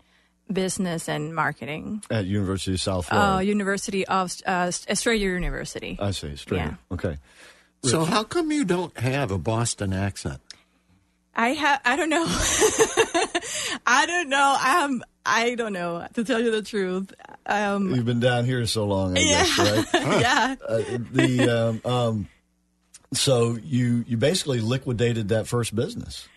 business 0.52 1.08
and 1.08 1.34
marketing. 1.34 2.02
At 2.10 2.26
University 2.26 2.74
of 2.74 2.80
South 2.80 3.06
Uh, 3.10 3.14
Florida. 3.14 3.44
University 3.44 4.06
of 4.06 4.32
uh, 4.44 4.70
Australia 4.90 5.28
University. 5.28 5.96
I 6.00 6.10
see. 6.10 6.36
Straight. 6.36 6.58
yeah. 6.58 6.74
Okay. 6.90 7.16
So 7.84 8.04
how 8.04 8.22
come 8.24 8.52
you 8.52 8.64
don't 8.64 8.96
have 8.98 9.30
a 9.30 9.38
Boston 9.38 9.92
accent? 9.92 10.40
I 11.34 11.50
have. 11.50 11.80
I 11.84 11.96
don't 11.96 12.10
know. 12.10 12.26
I 13.86 14.06
don't 14.06 14.28
know. 14.28 14.56
I'm. 14.58 15.02
I 15.24 15.54
don't 15.54 15.72
know. 15.72 16.06
To 16.14 16.24
tell 16.24 16.40
you 16.40 16.50
the 16.50 16.62
truth. 16.62 17.12
Um. 17.46 17.94
You've 17.94 18.04
been 18.04 18.20
down 18.20 18.44
here 18.44 18.66
so 18.66 18.86
long, 18.86 19.16
I 19.16 19.22
guess, 19.22 19.58
right? 19.58 19.86
yeah. 20.20 20.54
Uh, 20.66 20.82
the 21.12 21.80
um, 21.84 21.90
um, 21.90 22.28
so 23.12 23.56
you 23.62 24.04
you 24.06 24.16
basically 24.16 24.60
liquidated 24.60 25.28
that 25.28 25.46
first 25.46 25.74
business. 25.74 26.28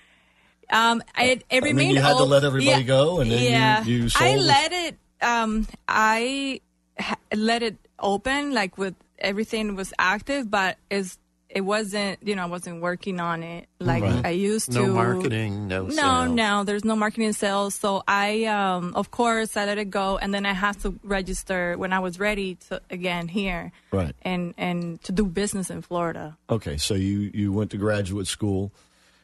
Um. 0.69 1.01
It, 1.17 1.43
it 1.49 1.63
mean, 1.63 1.75
remained. 1.75 1.95
you 1.95 2.01
had 2.01 2.17
to 2.17 2.23
let 2.23 2.43
everybody 2.43 2.81
yeah, 2.81 2.87
go, 2.87 3.19
and 3.19 3.31
then 3.31 3.43
yeah. 3.43 3.83
you 3.83 4.05
I 4.05 4.07
sold 4.07 4.35
it? 4.35 4.41
let 4.41 4.71
it. 4.71 4.97
Um. 5.21 5.67
I 5.87 6.61
ha- 6.99 7.17
let 7.33 7.63
it 7.63 7.77
open, 7.99 8.53
like 8.53 8.77
with 8.77 8.95
everything 9.19 9.75
was 9.75 9.93
active, 9.97 10.49
but 10.49 10.77
is 10.89 11.17
it 11.55 11.61
wasn't. 11.61 12.19
You 12.21 12.35
know, 12.35 12.43
I 12.43 12.51
wasn't 12.57 12.81
working 12.81 13.19
on 13.19 13.41
it 13.41 13.65
like 13.79 14.03
Right. 14.03 14.25
I 14.25 14.29
used 14.31 14.71
No 14.73 14.81
to. 14.81 14.87
No 14.87 14.93
marketing, 14.93 15.67
no 15.67 15.83
No, 15.87 15.89
sales. 15.89 16.29
no, 16.31 16.63
there's 16.65 16.83
no 16.85 16.95
marketing 16.95 17.33
sales. 17.33 17.73
So 17.73 18.03
I, 18.07 18.43
um, 18.45 18.93
of 18.93 19.09
course, 19.09 19.55
I 19.57 19.65
let 19.65 19.77
it 19.79 19.89
go, 19.89 20.17
and 20.21 20.33
then 20.33 20.45
I 20.45 20.53
had 20.53 20.77
to 20.81 20.99
register 21.03 21.75
when 21.77 21.91
I 21.93 21.99
was 21.99 22.19
ready 22.19 22.55
to 22.67 22.81
again 22.91 23.27
here, 23.29 23.71
Right. 23.91 24.13
and 24.21 24.53
and 24.57 25.01
to 25.05 25.11
do 25.11 25.25
business 25.25 25.69
in 25.71 25.81
Florida. 25.81 26.37
Okay, 26.49 26.75
so 26.77 26.93
you 26.93 27.31
you 27.33 27.51
went 27.53 27.71
to 27.71 27.77
graduate 27.77 28.27
school, 28.27 28.71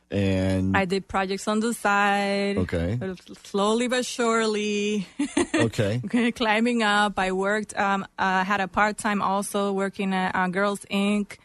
and 0.09 0.75
I 0.75 0.85
did 0.85 1.07
projects 1.07 1.47
on 1.47 1.59
the 1.59 1.73
side. 1.73 2.57
Okay. 2.57 2.99
Slowly 3.43 3.87
but 3.87 4.05
surely, 4.05 5.07
okay, 5.55 6.01
climbing 6.35 6.83
up. 6.83 7.19
I 7.19 7.31
worked. 7.31 7.77
Um, 7.77 8.05
uh, 8.17 8.43
had 8.43 8.61
a 8.61 8.67
part 8.67 8.97
time 8.97 9.21
also 9.21 9.71
working 9.73 10.13
at 10.13 10.35
uh, 10.35 10.47
Girls 10.47 10.85
Inc. 10.91 11.37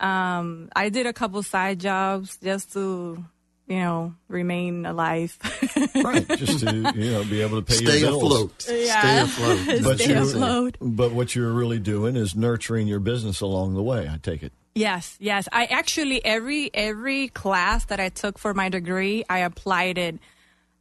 Um, 0.00 0.68
I 0.76 0.88
did 0.90 1.06
a 1.06 1.12
couple 1.12 1.42
side 1.42 1.80
jobs 1.80 2.38
just 2.42 2.72
to, 2.74 3.24
you 3.66 3.76
know, 3.76 4.14
remain 4.28 4.86
alive. 4.86 5.36
right, 6.04 6.26
just 6.28 6.60
to 6.60 6.92
you 6.96 7.10
know 7.12 7.24
be 7.24 7.42
able 7.42 7.60
to 7.60 7.66
pay 7.66 7.74
Stay 7.74 7.98
your 8.00 8.10
bills. 8.10 8.22
afloat. 8.22 8.62
Stay 8.62 9.20
afloat. 9.20 9.80
But 9.82 9.98
Stay 10.00 10.14
you 10.14 10.22
afloat. 10.22 10.76
but 10.80 11.12
what 11.12 11.34
you're 11.34 11.52
really 11.52 11.78
doing 11.80 12.16
is 12.16 12.34
nurturing 12.36 12.86
your 12.86 13.00
business 13.00 13.40
along 13.40 13.74
the 13.74 13.82
way. 13.82 14.08
I 14.08 14.18
take 14.18 14.42
it. 14.42 14.52
Yes, 14.74 15.16
yes. 15.18 15.48
I 15.50 15.64
actually 15.66 16.24
every 16.24 16.70
every 16.72 17.28
class 17.28 17.86
that 17.86 17.98
I 17.98 18.10
took 18.10 18.38
for 18.38 18.54
my 18.54 18.68
degree, 18.68 19.24
I 19.28 19.40
applied 19.40 19.98
it 19.98 20.18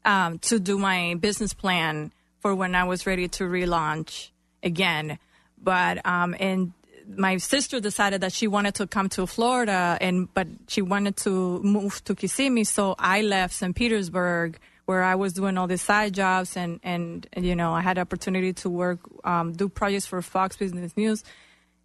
um, 0.05 0.37
to 0.39 0.59
do 0.59 0.77
my 0.77 1.15
business 1.19 1.53
plan 1.55 2.11
for 2.39 2.53
when 2.53 2.75
I 2.75 2.83
was 2.83 3.07
ready 3.07 3.27
to 3.29 3.45
relaunch 3.45 4.29
again. 4.61 5.17
But 5.59 6.05
um, 6.05 6.35
and 6.39 6.73
my 7.15 7.37
sister 7.37 7.79
decided 7.79 8.21
that 8.21 8.33
she 8.33 8.47
wanted 8.47 8.75
to 8.75 8.87
come 8.87 9.09
to 9.09 9.25
Florida, 9.25 9.97
and 10.01 10.33
but 10.33 10.47
she 10.67 10.81
wanted 10.81 11.17
to 11.17 11.61
move 11.63 12.03
to 12.05 12.15
Kissimmee, 12.15 12.65
so 12.65 12.95
I 12.97 13.21
left 13.21 13.53
St. 13.53 13.75
Petersburg. 13.75 14.59
Where 14.85 15.03
I 15.03 15.15
was 15.15 15.33
doing 15.33 15.57
all 15.57 15.67
these 15.67 15.81
side 15.81 16.13
jobs, 16.13 16.55
and, 16.55 16.79
and 16.81 17.27
you 17.35 17.57
know 17.57 17.73
I 17.73 17.81
had 17.81 17.99
opportunity 17.99 18.53
to 18.53 18.69
work, 18.69 18.99
um, 19.25 19.51
do 19.51 19.67
projects 19.67 20.05
for 20.05 20.21
Fox 20.21 20.55
Business 20.55 20.95
News, 20.95 21.25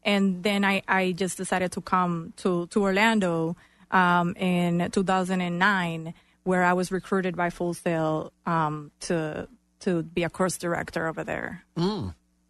and 0.04 0.42
then 0.44 0.64
I, 0.64 0.82
I 0.86 1.10
just 1.10 1.36
decided 1.36 1.72
to 1.72 1.80
come 1.80 2.32
to, 2.38 2.66
to 2.68 2.82
Orlando 2.82 3.56
um, 3.90 4.34
in 4.36 4.88
2009, 4.90 6.14
where 6.44 6.62
I 6.62 6.72
was 6.72 6.92
recruited 6.92 7.36
by 7.36 7.50
Full 7.50 7.74
Sail 7.74 8.32
um, 8.46 8.90
to 9.00 9.48
to 9.80 10.04
be 10.04 10.22
a 10.22 10.30
course 10.30 10.56
director 10.56 11.08
over 11.08 11.24
there. 11.24 11.64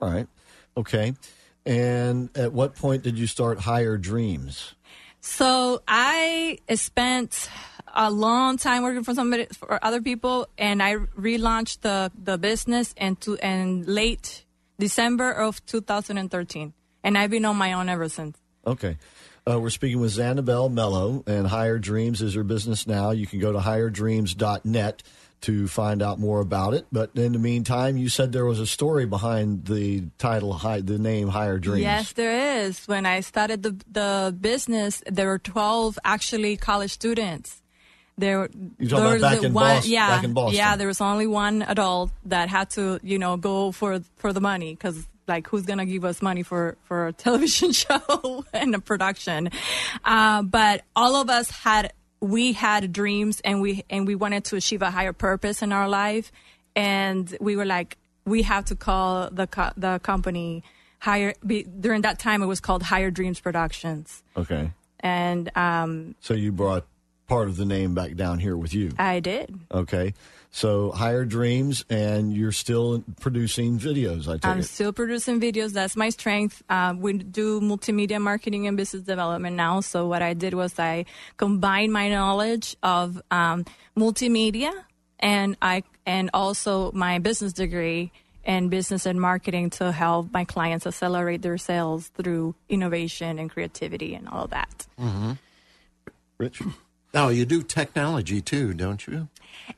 All 0.02 0.11
right, 0.11 0.26
okay. 0.76 1.14
And 1.64 2.37
at 2.37 2.53
what 2.53 2.75
point 2.75 3.03
did 3.03 3.18
you 3.18 3.27
start 3.27 3.61
Higher 3.61 3.96
Dreams? 3.96 4.75
So 5.20 5.83
I 5.87 6.59
spent 6.75 7.48
a 7.94 8.11
long 8.11 8.57
time 8.57 8.83
working 8.83 9.05
for 9.05 9.14
somebody 9.14 9.46
for 9.53 9.83
other 9.85 10.03
people, 10.03 10.48
and 10.59 10.83
I 10.83 10.96
relaunched 10.96 11.83
the 11.83 12.11
the 12.20 12.38
business 12.38 12.94
in 12.96 13.16
to, 13.16 13.35
in 13.37 13.85
late 13.87 14.44
December 14.79 15.31
of 15.31 15.64
2013, 15.66 16.72
and 17.05 17.18
I've 17.18 17.31
been 17.31 17.44
on 17.44 17.57
my 17.57 17.72
own 17.75 17.88
ever 17.88 18.09
since. 18.09 18.37
Okay. 18.66 18.96
Uh, 19.48 19.59
we're 19.59 19.70
speaking 19.70 20.01
with 20.01 20.12
Xanabel 20.12 20.68
Mello, 20.68 21.25
and 21.27 21.48
Higher 21.48 21.79
Dreams 21.79 22.22
is 22.22 22.35
her 22.35 22.44
business 22.44 22.87
now. 22.87 23.11
You 23.11 23.27
can 23.27 23.40
go 23.40 23.53
to 23.53 23.59
higherdreams.net 23.59 25.03
to 25.42 25.68
find 25.68 26.02
out 26.02 26.18
more 26.18 26.40
about 26.40 26.74
it. 26.74 26.87
But 26.90 27.11
in 27.14 27.33
the 27.33 27.38
meantime, 27.38 27.96
you 27.96 28.09
said 28.09 28.33
there 28.33 28.44
was 28.46 28.61
a 28.61 28.66
story 28.66 29.07
behind 29.07 29.66
the 29.66 30.05
title, 30.18 30.52
the 30.55 30.98
name 30.98 31.28
Higher 31.28 31.59
Dreams. 31.59 31.83
Yes, 31.83 32.12
there 32.12 32.61
is. 32.64 32.87
When 32.87 33.07
I 33.07 33.20
started 33.20 33.62
the 33.62 33.76
the 33.90 34.35
business, 34.40 35.02
there 35.07 35.26
were 35.28 35.38
12 35.38 35.98
actually 36.05 36.57
college 36.57 36.92
students. 36.92 37.61
There, 38.18 38.48
You're 38.78 38.90
talking 38.90 39.05
there 39.05 39.07
about 39.07 39.12
was 39.14 39.22
back 39.22 39.42
in 39.42 39.52
one, 39.55 39.76
Boston- 39.76 39.92
yeah, 39.92 40.09
back 40.09 40.24
in 40.24 40.33
Boston. 40.35 40.57
yeah. 40.57 40.76
There 40.76 40.87
was 40.87 41.00
only 41.00 41.26
one 41.26 41.62
adult 41.62 42.11
that 42.26 42.48
had 42.50 42.70
to, 42.70 43.00
you 43.02 43.18
know, 43.18 43.37
go 43.37 43.72
for 43.72 44.00
for 44.16 44.33
the 44.35 44.40
money 44.40 44.74
because, 44.74 45.07
like, 45.26 45.48
who's 45.48 45.62
gonna 45.64 45.87
give 45.87 46.05
us 46.05 46.20
money 46.20 46.42
for 46.42 46.76
for 46.85 47.07
a 47.09 47.12
television 47.14 47.72
show 47.83 48.44
and 48.52 48.74
a 48.74 48.81
production? 48.81 49.48
Uh, 50.05 50.42
but 50.42 50.83
all 50.94 51.16
of 51.16 51.31
us 51.31 51.50
had 51.50 51.94
we 52.22 52.52
had 52.54 52.92
dreams 52.92 53.40
and 53.44 53.61
we 53.61 53.85
and 53.90 54.06
we 54.06 54.14
wanted 54.14 54.44
to 54.46 54.56
achieve 54.56 54.80
a 54.80 54.90
higher 54.90 55.12
purpose 55.12 55.61
in 55.61 55.72
our 55.72 55.88
life, 55.88 56.30
and 56.76 57.37
we 57.40 57.56
were 57.56 57.66
like, 57.66 57.98
we 58.24 58.42
have 58.42 58.64
to 58.66 58.76
call 58.76 59.28
the 59.30 59.46
co- 59.46 59.72
the 59.76 59.98
company 60.02 60.62
higher. 61.00 61.35
Be, 61.44 61.64
during 61.64 62.02
that 62.02 62.18
time, 62.20 62.40
it 62.42 62.46
was 62.46 62.61
called 62.61 62.82
Higher 62.85 63.11
Dreams 63.11 63.40
Productions, 63.40 64.22
Okay. 64.37 64.70
and 65.00 65.50
um, 65.56 66.14
So 66.20 66.35
you 66.35 66.52
brought 66.52 66.87
part 67.26 67.48
of 67.48 67.56
the 67.56 67.64
name 67.66 67.94
back 67.94 68.14
down 68.14 68.38
here 68.38 68.56
with 68.56 68.72
you. 68.72 68.92
I 68.98 69.18
did. 69.20 69.58
Okay. 69.72 70.14
So 70.54 70.92
Higher 70.92 71.24
Dreams, 71.24 71.82
and 71.88 72.36
you're 72.36 72.52
still 72.52 73.02
producing 73.20 73.78
videos, 73.78 74.28
I 74.28 74.34
take 74.34 74.44
I'm 74.44 74.58
it. 74.58 74.64
still 74.64 74.92
producing 74.92 75.40
videos. 75.40 75.72
That's 75.72 75.96
my 75.96 76.10
strength. 76.10 76.62
Um, 76.68 77.00
we 77.00 77.14
do 77.14 77.58
multimedia 77.62 78.20
marketing 78.20 78.66
and 78.66 78.76
business 78.76 79.02
development 79.02 79.56
now. 79.56 79.80
So 79.80 80.06
what 80.06 80.20
I 80.20 80.34
did 80.34 80.52
was 80.52 80.78
I 80.78 81.06
combined 81.38 81.94
my 81.94 82.10
knowledge 82.10 82.76
of 82.82 83.20
um, 83.30 83.64
multimedia 83.96 84.72
and 85.18 85.56
I 85.62 85.84
and 86.04 86.28
also 86.34 86.92
my 86.92 87.18
business 87.18 87.54
degree 87.54 88.12
and 88.44 88.70
business 88.70 89.06
and 89.06 89.18
marketing 89.18 89.70
to 89.70 89.90
help 89.90 90.32
my 90.32 90.44
clients 90.44 90.86
accelerate 90.86 91.40
their 91.40 91.56
sales 91.56 92.08
through 92.08 92.54
innovation 92.68 93.38
and 93.38 93.48
creativity 93.50 94.14
and 94.14 94.28
all 94.28 94.48
that. 94.48 94.86
Rich? 96.36 96.60
Now, 97.14 97.28
you 97.28 97.44
do 97.44 97.62
technology 97.62 98.40
too, 98.40 98.74
don't 98.74 99.06
you? 99.06 99.28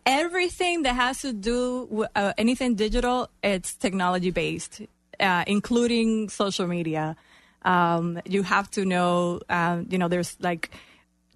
Everything 0.06 0.82
that 0.82 0.94
has 0.94 1.20
to 1.22 1.32
do 1.32 1.87
with 1.90 2.10
uh, 2.14 2.32
anything 2.38 2.74
digital, 2.74 3.28
it's 3.42 3.74
technology 3.74 4.30
based, 4.30 4.82
uh, 5.20 5.44
including 5.46 6.28
social 6.28 6.66
media. 6.66 7.16
Um, 7.62 8.20
you 8.26 8.42
have 8.42 8.70
to 8.72 8.84
know, 8.84 9.40
um, 9.48 9.87
you 9.88 9.98
know, 9.98 10.08
there's 10.08 10.37
like 10.40 10.70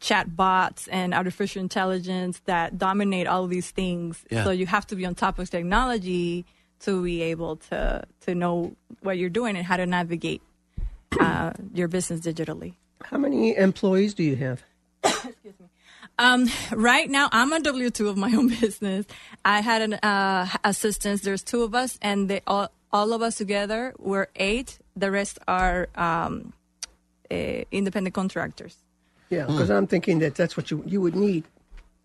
chat 0.00 0.36
bots 0.36 0.86
and 0.88 1.14
artificial 1.14 1.60
intelligence 1.60 2.40
that 2.44 2.78
dominate 2.78 3.26
all 3.26 3.44
of 3.44 3.50
these 3.50 3.70
things. 3.70 4.24
Yeah. 4.30 4.44
So 4.44 4.50
you 4.50 4.66
have 4.66 4.86
to 4.88 4.96
be 4.96 5.06
on 5.06 5.14
top 5.14 5.38
of 5.38 5.50
technology 5.50 6.44
to 6.80 7.02
be 7.02 7.22
able 7.22 7.56
to 7.56 8.04
to 8.20 8.34
know 8.34 8.76
what 9.02 9.18
you're 9.18 9.30
doing 9.30 9.56
and 9.56 9.66
how 9.66 9.76
to 9.76 9.86
navigate 9.86 10.42
uh, 11.18 11.52
your 11.74 11.88
business 11.88 12.20
digitally. 12.20 12.74
How 13.02 13.18
many 13.18 13.56
employees 13.56 14.14
do 14.14 14.22
you 14.22 14.36
have? 14.36 14.62
Um, 16.18 16.48
right 16.72 17.08
now, 17.08 17.28
I'm 17.32 17.52
a 17.52 17.60
W 17.60 17.90
two 17.90 18.08
of 18.08 18.16
my 18.16 18.32
own 18.36 18.48
business. 18.48 19.06
I 19.44 19.60
had 19.60 19.82
an 19.82 19.94
uh, 19.94 20.48
assistants. 20.64 21.22
There's 21.22 21.42
two 21.42 21.62
of 21.62 21.74
us, 21.74 21.98
and 22.02 22.28
they 22.28 22.42
all 22.46 22.70
all 22.92 23.12
of 23.12 23.22
us 23.22 23.36
together 23.36 23.94
we're 23.98 24.28
eight. 24.36 24.78
The 24.96 25.10
rest 25.10 25.38
are 25.46 25.88
um, 25.94 26.52
uh, 27.30 27.34
independent 27.70 28.14
contractors. 28.14 28.76
Yeah, 29.30 29.46
because 29.46 29.70
I'm 29.70 29.86
thinking 29.86 30.18
that 30.20 30.34
that's 30.34 30.56
what 30.56 30.70
you 30.70 30.82
you 30.86 31.00
would 31.00 31.14
need. 31.14 31.44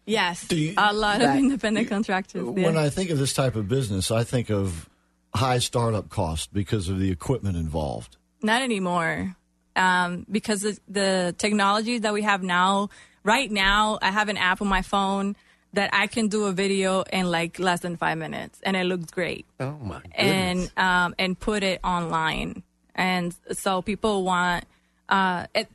Yes, 0.05 0.45
you- 0.51 0.73
a 0.77 0.93
lot 0.93 1.19
that- 1.19 1.37
of 1.37 1.43
independent 1.43 1.87
contractors. 1.89 2.43
When 2.43 2.75
yeah. 2.75 2.81
I 2.81 2.89
think 2.89 3.09
of 3.09 3.17
this 3.17 3.33
type 3.33 3.55
of 3.55 3.67
business, 3.67 4.11
I 4.11 4.23
think 4.23 4.49
of 4.51 4.89
high 5.33 5.59
startup 5.59 6.09
cost 6.09 6.53
because 6.53 6.89
of 6.89 6.99
the 6.99 7.09
equipment 7.09 7.57
involved. 7.57 8.17
Not 8.41 8.61
anymore. 8.61 9.35
Um, 9.75 10.27
because 10.29 10.61
the, 10.61 10.77
the 10.87 11.33
technology 11.39 11.97
that 11.97 12.13
we 12.13 12.21
have 12.21 12.43
now, 12.43 12.89
right 13.23 13.49
now, 13.49 13.99
I 14.01 14.11
have 14.11 14.29
an 14.29 14.37
app 14.37 14.61
on 14.61 14.67
my 14.67 14.81
phone 14.81 15.35
that 15.73 15.89
I 15.91 16.07
can 16.07 16.27
do 16.27 16.45
a 16.45 16.51
video 16.51 17.01
in 17.01 17.29
like 17.29 17.57
less 17.59 17.79
than 17.79 17.97
five 17.97 18.17
minutes 18.17 18.59
and 18.63 18.77
it 18.77 18.85
looks 18.85 19.11
great. 19.11 19.45
Oh 19.59 19.77
my 19.81 20.01
goodness! 20.01 20.13
and 20.15 20.71
um, 20.77 21.15
and 21.17 21.39
put 21.39 21.63
it 21.63 21.79
online. 21.83 22.63
And 22.95 23.35
so 23.53 23.81
people 23.81 24.23
want 24.23 24.65
uh, 25.09 25.47
it, 25.55 25.67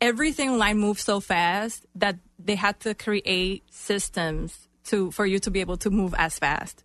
everything 0.00 0.50
online 0.50 0.78
moves 0.78 1.04
so 1.04 1.20
fast 1.20 1.86
that 1.94 2.16
they 2.38 2.56
had 2.56 2.80
to 2.80 2.94
create 2.94 3.62
systems 3.70 4.68
to 4.86 5.10
for 5.12 5.26
you 5.26 5.38
to 5.40 5.50
be 5.50 5.60
able 5.60 5.76
to 5.78 5.90
move 5.90 6.14
as 6.18 6.38
fast. 6.38 6.82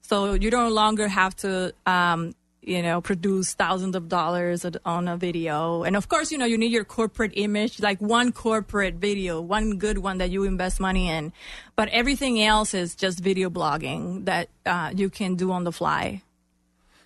So 0.00 0.32
you 0.32 0.50
no 0.50 0.68
longer 0.68 1.06
have 1.08 1.36
to. 1.36 1.72
Um, 1.86 2.34
you 2.62 2.80
know, 2.80 3.00
produce 3.00 3.54
thousands 3.54 3.96
of 3.96 4.08
dollars 4.08 4.64
on 4.84 5.08
a 5.08 5.16
video. 5.16 5.82
And 5.82 5.96
of 5.96 6.08
course, 6.08 6.30
you 6.30 6.38
know, 6.38 6.44
you 6.46 6.56
need 6.56 6.70
your 6.72 6.84
corporate 6.84 7.32
image, 7.34 7.80
like 7.80 8.00
one 8.00 8.30
corporate 8.32 8.94
video, 8.94 9.40
one 9.40 9.78
good 9.78 9.98
one 9.98 10.18
that 10.18 10.30
you 10.30 10.44
invest 10.44 10.78
money 10.78 11.08
in. 11.08 11.32
But 11.74 11.88
everything 11.88 12.40
else 12.40 12.72
is 12.72 12.94
just 12.94 13.18
video 13.20 13.50
blogging 13.50 14.26
that 14.26 14.48
uh, 14.64 14.92
you 14.94 15.10
can 15.10 15.34
do 15.34 15.50
on 15.50 15.64
the 15.64 15.72
fly. 15.72 16.22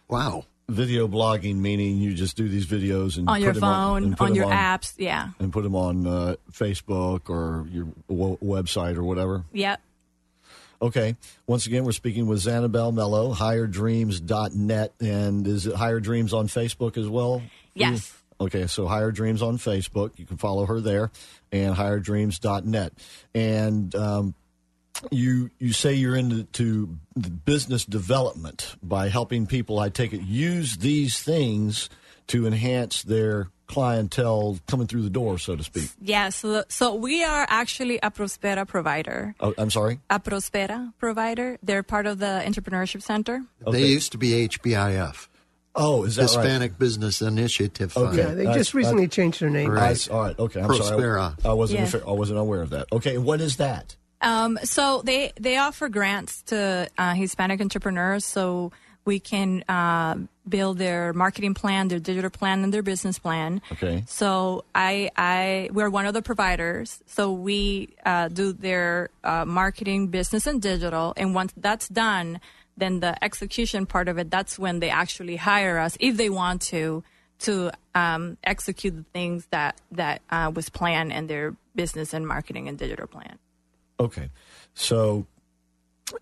wow. 0.09 0.45
Video 0.69 1.07
blogging, 1.07 1.59
meaning 1.59 1.99
you 1.99 2.12
just 2.12 2.37
do 2.37 2.49
these 2.49 2.66
videos 2.66 3.19
and 3.19 3.29
on 3.29 3.37
put 3.37 3.45
your 3.45 3.53
them 3.53 3.61
phone, 3.61 4.03
and 4.03 4.16
put 4.19 4.25
on 4.25 4.29
them 4.31 4.37
your 4.42 4.51
apps. 4.51 4.95
Yeah. 4.99 5.29
and 5.38 5.53
put 5.53 5.62
them 5.62 5.77
on 5.77 6.09
uh, 6.09 6.35
Facebook 6.51 7.31
or 7.31 7.69
your 7.71 7.87
w- 8.09 8.37
website 8.38 8.97
or 8.97 9.05
whatever. 9.05 9.45
Yep. 9.53 9.81
Okay. 10.81 11.17
Once 11.47 11.67
again, 11.67 11.85
we're 11.85 11.93
speaking 11.93 12.27
with 12.27 12.41
Xanabel 12.41 12.93
Mello, 12.93 13.35
higherdreams.net. 13.35 14.93
And 15.01 15.47
is 15.47 15.67
it 15.67 15.75
Higher 15.75 16.01
Dreams 16.01 16.33
on 16.33 16.49
Facebook 16.49 16.97
as 16.97 17.09
well? 17.09 17.43
Yes. 17.75 18.12
Okay, 18.39 18.67
so 18.67 18.87
Higher 18.87 19.11
Dreams 19.12 19.43
on 19.43 19.57
Facebook. 19.57 20.19
You 20.19 20.27
can 20.27 20.37
follow 20.37 20.67
her 20.67 20.81
there 20.81 21.11
and 21.51 21.75
higherdreams.net. 21.75 22.93
And 23.35 23.95
um, 23.95 24.35
you 25.11 25.51
you 25.59 25.73
say 25.73 25.95
you're 25.95 26.17
into 26.17 26.99
business 27.45 27.85
development 27.85 28.77
by 28.83 29.09
helping 29.09 29.47
people, 29.47 29.79
I 29.79 29.89
take 29.89 30.12
it, 30.12 30.21
use 30.23 30.77
these 30.79 31.23
things 31.23 31.89
to 32.29 32.47
enhance 32.47 33.03
their 33.03 33.49
clientele 33.66 34.59
coming 34.66 34.87
through 34.87 35.02
the 35.02 35.11
door, 35.11 35.38
so 35.38 35.57
to 35.57 35.62
speak. 35.64 35.90
Yeah. 36.00 36.29
So, 36.31 36.64
so 36.68 36.94
we 36.94 37.24
are 37.24 37.46
actually 37.48 37.98
a 38.02 38.11
Prospera 38.11 38.66
provider. 38.66 39.35
Oh, 39.40 39.55
I'm 39.59 39.70
sorry? 39.70 40.00
A 40.11 40.18
Prospera 40.20 40.92
provider. 40.98 41.59
They're 41.62 41.83
part 41.83 42.07
of 42.07 42.18
the 42.18 42.42
Entrepreneurship 42.46 43.02
Center. 43.02 43.42
Okay. 43.66 43.81
They 43.83 43.87
used 43.88 44.12
to 44.12 44.18
be 44.18 44.48
HBIF, 44.48 45.29
Oh, 45.79 46.05
is 46.05 46.16
that 46.16 46.22
right? 46.22 46.31
Hispanic 46.31 46.79
Business 46.79 47.20
Initiative 47.20 47.92
Fund. 47.92 48.09
Okay. 48.09 48.16
Yeah, 48.18 48.29
they 48.35 48.44
That's- 48.44 48.57
just 48.57 48.72
recently 48.74 49.09
changed 49.09 49.40
their 49.40 49.50
name. 49.50 49.70
Right. 49.70 49.83
I 49.83 49.90
s- 49.90 50.09
all 50.09 50.22
right. 50.22 50.38
Okay. 50.38 50.61
I'm 50.61 50.74
sorry. 50.74 51.02
Prospera. 51.02 51.37
I, 51.44 51.50
I 51.50 51.52
wasn't. 51.52 51.92
Yeah. 51.92 52.00
I 52.07 52.12
wasn't 52.12 52.38
aware 52.38 52.62
of 52.62 52.70
that. 52.70 52.87
Okay. 52.92 53.18
What 53.18 53.42
is 53.42 53.57
that? 53.59 53.94
Um, 54.22 54.59
so 54.64 55.02
they 55.05 55.33
they 55.38 55.59
offer 55.59 55.90
grants 55.90 56.40
to 56.44 56.88
uh, 56.96 57.12
Hispanic 57.14 57.61
entrepreneurs, 57.61 58.24
so 58.24 58.72
we 59.05 59.20
can 59.20 59.62
uh, 59.68 60.16
build 60.49 60.79
their 60.79 61.13
marketing 61.13 61.55
plan, 61.55 61.89
their 61.89 61.99
digital 61.99 62.31
plan, 62.31 62.63
and 62.63 62.73
their 62.73 62.83
business 62.83 63.19
plan. 63.19 63.61
Okay. 63.73 64.05
So 64.07 64.65
I 64.75 65.11
I 65.17 65.71
we're 65.73 65.91
one 65.91 66.07
of 66.07 66.15
the 66.15 66.23
providers. 66.23 67.03
So 67.07 67.33
we 67.33 67.95
uh, 68.05 68.29
do 68.29 68.53
their 68.53 69.11
uh, 69.25 69.45
marketing, 69.45 70.09
business, 70.09 70.47
and 70.47 70.61
digital. 70.63 71.15
And 71.17 71.35
once 71.35 71.53
that's 71.57 71.89
done, 71.89 72.41
then 72.77 73.01
the 73.01 73.23
execution 73.25 73.87
part 73.87 74.09
of 74.09 74.19
it. 74.19 74.31
That's 74.31 74.59
when 74.59 74.81
they 74.81 74.91
actually 74.91 75.37
hire 75.37 75.79
us 75.79 75.97
if 76.01 76.17
they 76.17 76.31
want 76.31 76.63
to 76.63 77.03
to 77.39 77.71
um, 77.95 78.39
execute 78.45 78.97
the 78.97 79.05
things 79.13 79.47
that 79.51 79.81
that 79.93 80.23
uh, 80.31 80.51
was 80.55 80.69
planned 80.69 81.13
in 81.13 81.27
their 81.27 81.55
business 81.75 82.15
and 82.15 82.27
marketing 82.27 82.69
and 82.69 82.79
digital 82.79 83.07
plan. 83.07 83.39
Okay. 83.99 84.31
So 84.75 85.27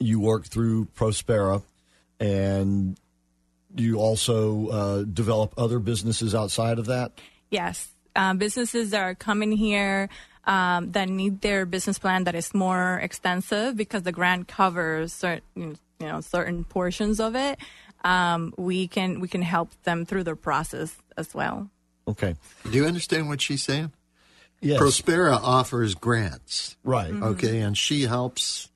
you 0.01 0.21
work 0.21 0.47
through 0.47 0.87
Prospera, 0.97 1.63
and 2.21 2.99
you 3.77 3.99
also 3.99 4.69
uh, 4.69 5.03
develop 5.03 5.55
other 5.59 5.79
businesses 5.79 6.35
outside 6.35 6.79
of 6.79 6.87
that. 6.87 7.13
Yes, 7.51 7.89
um, 8.17 8.39
businesses 8.39 8.91
that 8.91 9.03
are 9.03 9.15
coming 9.15 9.53
here 9.53 10.09
um, 10.45 10.93
that 10.93 11.09
need 11.09 11.41
their 11.41 11.67
business 11.67 11.99
plan 11.99 12.25
that 12.25 12.35
is 12.35 12.55
more 12.55 12.99
extensive 13.03 13.77
because 13.77 14.03
the 14.03 14.13
grant 14.13 14.49
covers 14.49 15.13
certain, 15.13 15.79
you 16.01 16.07
know, 16.07 16.21
certain 16.21 16.65
portions 16.65 17.21
of 17.21 17.35
it. 17.35 17.59
Um, 18.05 18.53
we 18.59 18.87
can 18.87 19.21
we 19.21 19.29
can 19.29 19.43
help 19.43 19.71
them 19.85 20.05
through 20.05 20.25
their 20.25 20.37
process 20.37 20.95
as 21.17 21.35
well. 21.35 21.71
Okay. 22.07 22.35
Do 22.65 22.71
you 22.71 22.85
understand 22.85 23.29
what 23.29 23.41
she's 23.41 23.63
saying? 23.63 23.93
Yes. 24.61 24.81
Prospera 24.81 25.39
offers 25.43 25.95
grants, 25.95 26.77
right. 26.85 27.13
okay, 27.13 27.61
and 27.61 27.77
she 27.77 28.03
helps 28.03 28.63
These- 28.63 28.71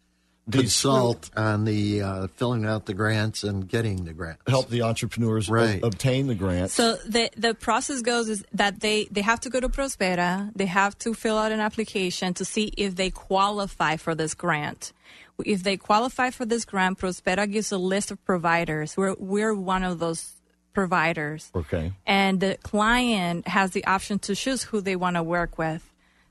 consult 0.50 1.30
on 1.36 1.64
the 1.64 2.02
uh, 2.02 2.26
filling 2.36 2.64
out 2.66 2.86
the 2.86 2.94
grants 2.94 3.44
and 3.44 3.68
getting 3.68 4.04
the 4.04 4.12
grants. 4.12 4.42
Help 4.46 4.68
the 4.68 4.82
entrepreneurs 4.82 5.50
o- 5.50 5.54
Right. 5.54 5.82
obtain 5.82 6.26
the 6.26 6.34
grants. 6.34 6.74
So 6.74 6.96
the 7.06 7.30
the 7.36 7.54
process 7.54 8.02
goes 8.02 8.28
is 8.28 8.44
that 8.52 8.80
they 8.80 9.04
they 9.10 9.22
have 9.22 9.40
to 9.40 9.50
go 9.50 9.60
to 9.60 9.68
Prospera. 9.68 10.50
They 10.54 10.66
have 10.66 10.96
to 10.98 11.14
fill 11.14 11.38
out 11.38 11.52
an 11.52 11.60
application 11.60 12.34
to 12.34 12.44
see 12.44 12.72
if 12.76 12.96
they 12.96 13.10
qualify 13.10 13.96
for 13.96 14.14
this 14.14 14.34
grant. 14.34 14.92
If 15.44 15.62
they 15.62 15.76
qualify 15.76 16.30
for 16.30 16.44
this 16.44 16.64
grant, 16.64 16.98
Prospera 16.98 17.50
gives 17.50 17.70
a 17.70 17.78
list 17.78 18.10
of 18.10 18.24
providers. 18.24 18.96
We're 18.96 19.14
we're 19.18 19.54
one 19.54 19.84
of 19.84 19.98
those 20.00 20.32
providers. 20.74 21.50
okay. 21.56 21.92
and 22.06 22.38
the 22.40 22.56
client 22.62 23.48
has 23.48 23.72
the 23.72 23.84
option 23.86 24.18
to 24.20 24.34
choose 24.36 24.62
who 24.62 24.80
they 24.80 24.94
want 24.94 25.16
to 25.16 25.22
work 25.24 25.58
with. 25.58 25.82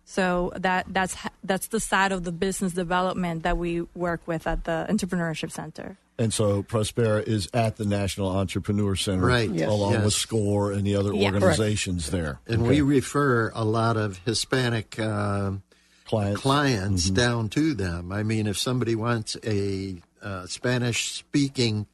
So 0.10 0.54
that 0.56 0.86
that's 0.88 1.18
that's 1.44 1.68
the 1.68 1.82
side 1.82 2.14
of 2.14 2.24
the 2.24 2.32
business 2.32 2.72
development 2.72 3.44
that 3.44 3.58
we 3.58 3.82
work 3.94 4.22
with 4.26 4.48
at 4.48 4.64
the 4.64 4.86
Entrepreneurship 4.90 5.52
Center. 5.52 5.98
And 6.18 6.34
so 6.34 6.64
Prospera 6.64 7.28
is 7.28 7.50
at 7.54 7.76
the 7.76 7.84
National 7.86 8.30
Entrepreneur 8.30 8.96
Center, 8.96 9.26
Right. 9.26 9.50
Yes. 9.52 9.70
along 9.70 9.92
Yes. 9.94 10.06
with 10.06 10.14
SCORE 10.14 10.72
and 10.72 10.84
the 10.88 10.96
other 10.96 11.14
Yeah. 11.14 11.26
organizations 11.34 12.10
there. 12.10 12.40
And 12.48 12.62
Okay. 12.62 12.70
we 12.70 12.82
refer 12.82 13.52
a 13.54 13.66
lot 13.66 13.98
of 13.98 14.20
Hispanic 14.26 14.98
um 14.98 15.62
clients. 16.06 16.42
clients 16.42 17.06
Mm-hmm. 17.08 17.16
down 17.16 17.50
to 17.50 17.74
them. 17.74 18.14
I 18.14 18.24
mean, 18.24 18.48
if 18.48 18.58
somebody 18.58 18.96
wants 18.96 19.36
a 19.46 20.02
uh, 20.24 20.46
Spanish 20.48 21.14
speaking 21.16 21.86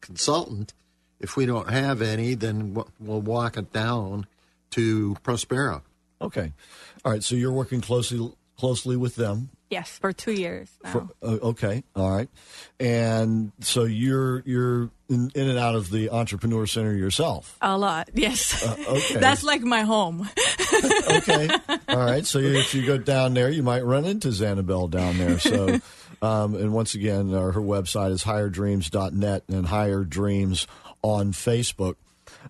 consultant, 0.00 0.72
if 1.20 1.36
we 1.36 1.44
don't 1.44 1.68
have 1.70 2.00
any, 2.00 2.34
then 2.34 2.72
we'll 3.00 3.20
walk 3.20 3.56
it 3.56 3.72
down 3.72 4.26
to 4.70 5.16
Prospera. 5.24 5.82
Okay. 6.20 6.52
All 7.04 7.12
right. 7.12 7.22
So 7.22 7.34
you're 7.34 7.52
working 7.52 7.80
closely 7.80 8.32
closely 8.58 8.96
with 8.96 9.14
them. 9.14 9.50
Yes, 9.70 9.98
for 9.98 10.12
two 10.14 10.32
years 10.32 10.70
now. 10.82 10.90
For, 10.92 11.08
uh, 11.22 11.38
okay. 11.48 11.84
All 11.94 12.10
right. 12.10 12.28
And 12.80 13.52
so 13.60 13.84
you're 13.84 14.40
you're 14.46 14.90
in, 15.10 15.30
in 15.34 15.48
and 15.48 15.58
out 15.58 15.74
of 15.74 15.90
the 15.90 16.10
entrepreneur 16.10 16.66
center 16.66 16.94
yourself. 16.94 17.56
a 17.60 17.76
lot, 17.76 18.08
yes. 18.14 18.62
Uh, 18.66 18.76
okay. 18.88 19.14
That's 19.20 19.42
like 19.44 19.60
my 19.60 19.82
home. 19.82 20.28
okay. 21.10 21.48
All 21.88 21.98
right. 21.98 22.24
So 22.24 22.38
if 22.38 22.74
you 22.74 22.86
go 22.86 22.96
down 22.98 23.34
there, 23.34 23.50
you 23.50 23.62
might 23.62 23.84
run 23.84 24.04
into 24.04 24.32
Xanabel 24.32 24.88
down 24.88 25.18
there. 25.18 25.38
So 25.38 25.78
Um, 26.20 26.54
and 26.54 26.72
once 26.72 26.94
again, 26.94 27.32
uh, 27.32 27.52
her 27.52 27.60
website 27.60 28.10
is 28.10 28.24
higherdreams.net 28.24 29.44
and 29.48 29.66
Higher 29.66 30.04
Dreams 30.04 30.66
on 31.02 31.32
Facebook. 31.32 31.94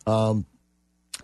Um, 0.06 0.46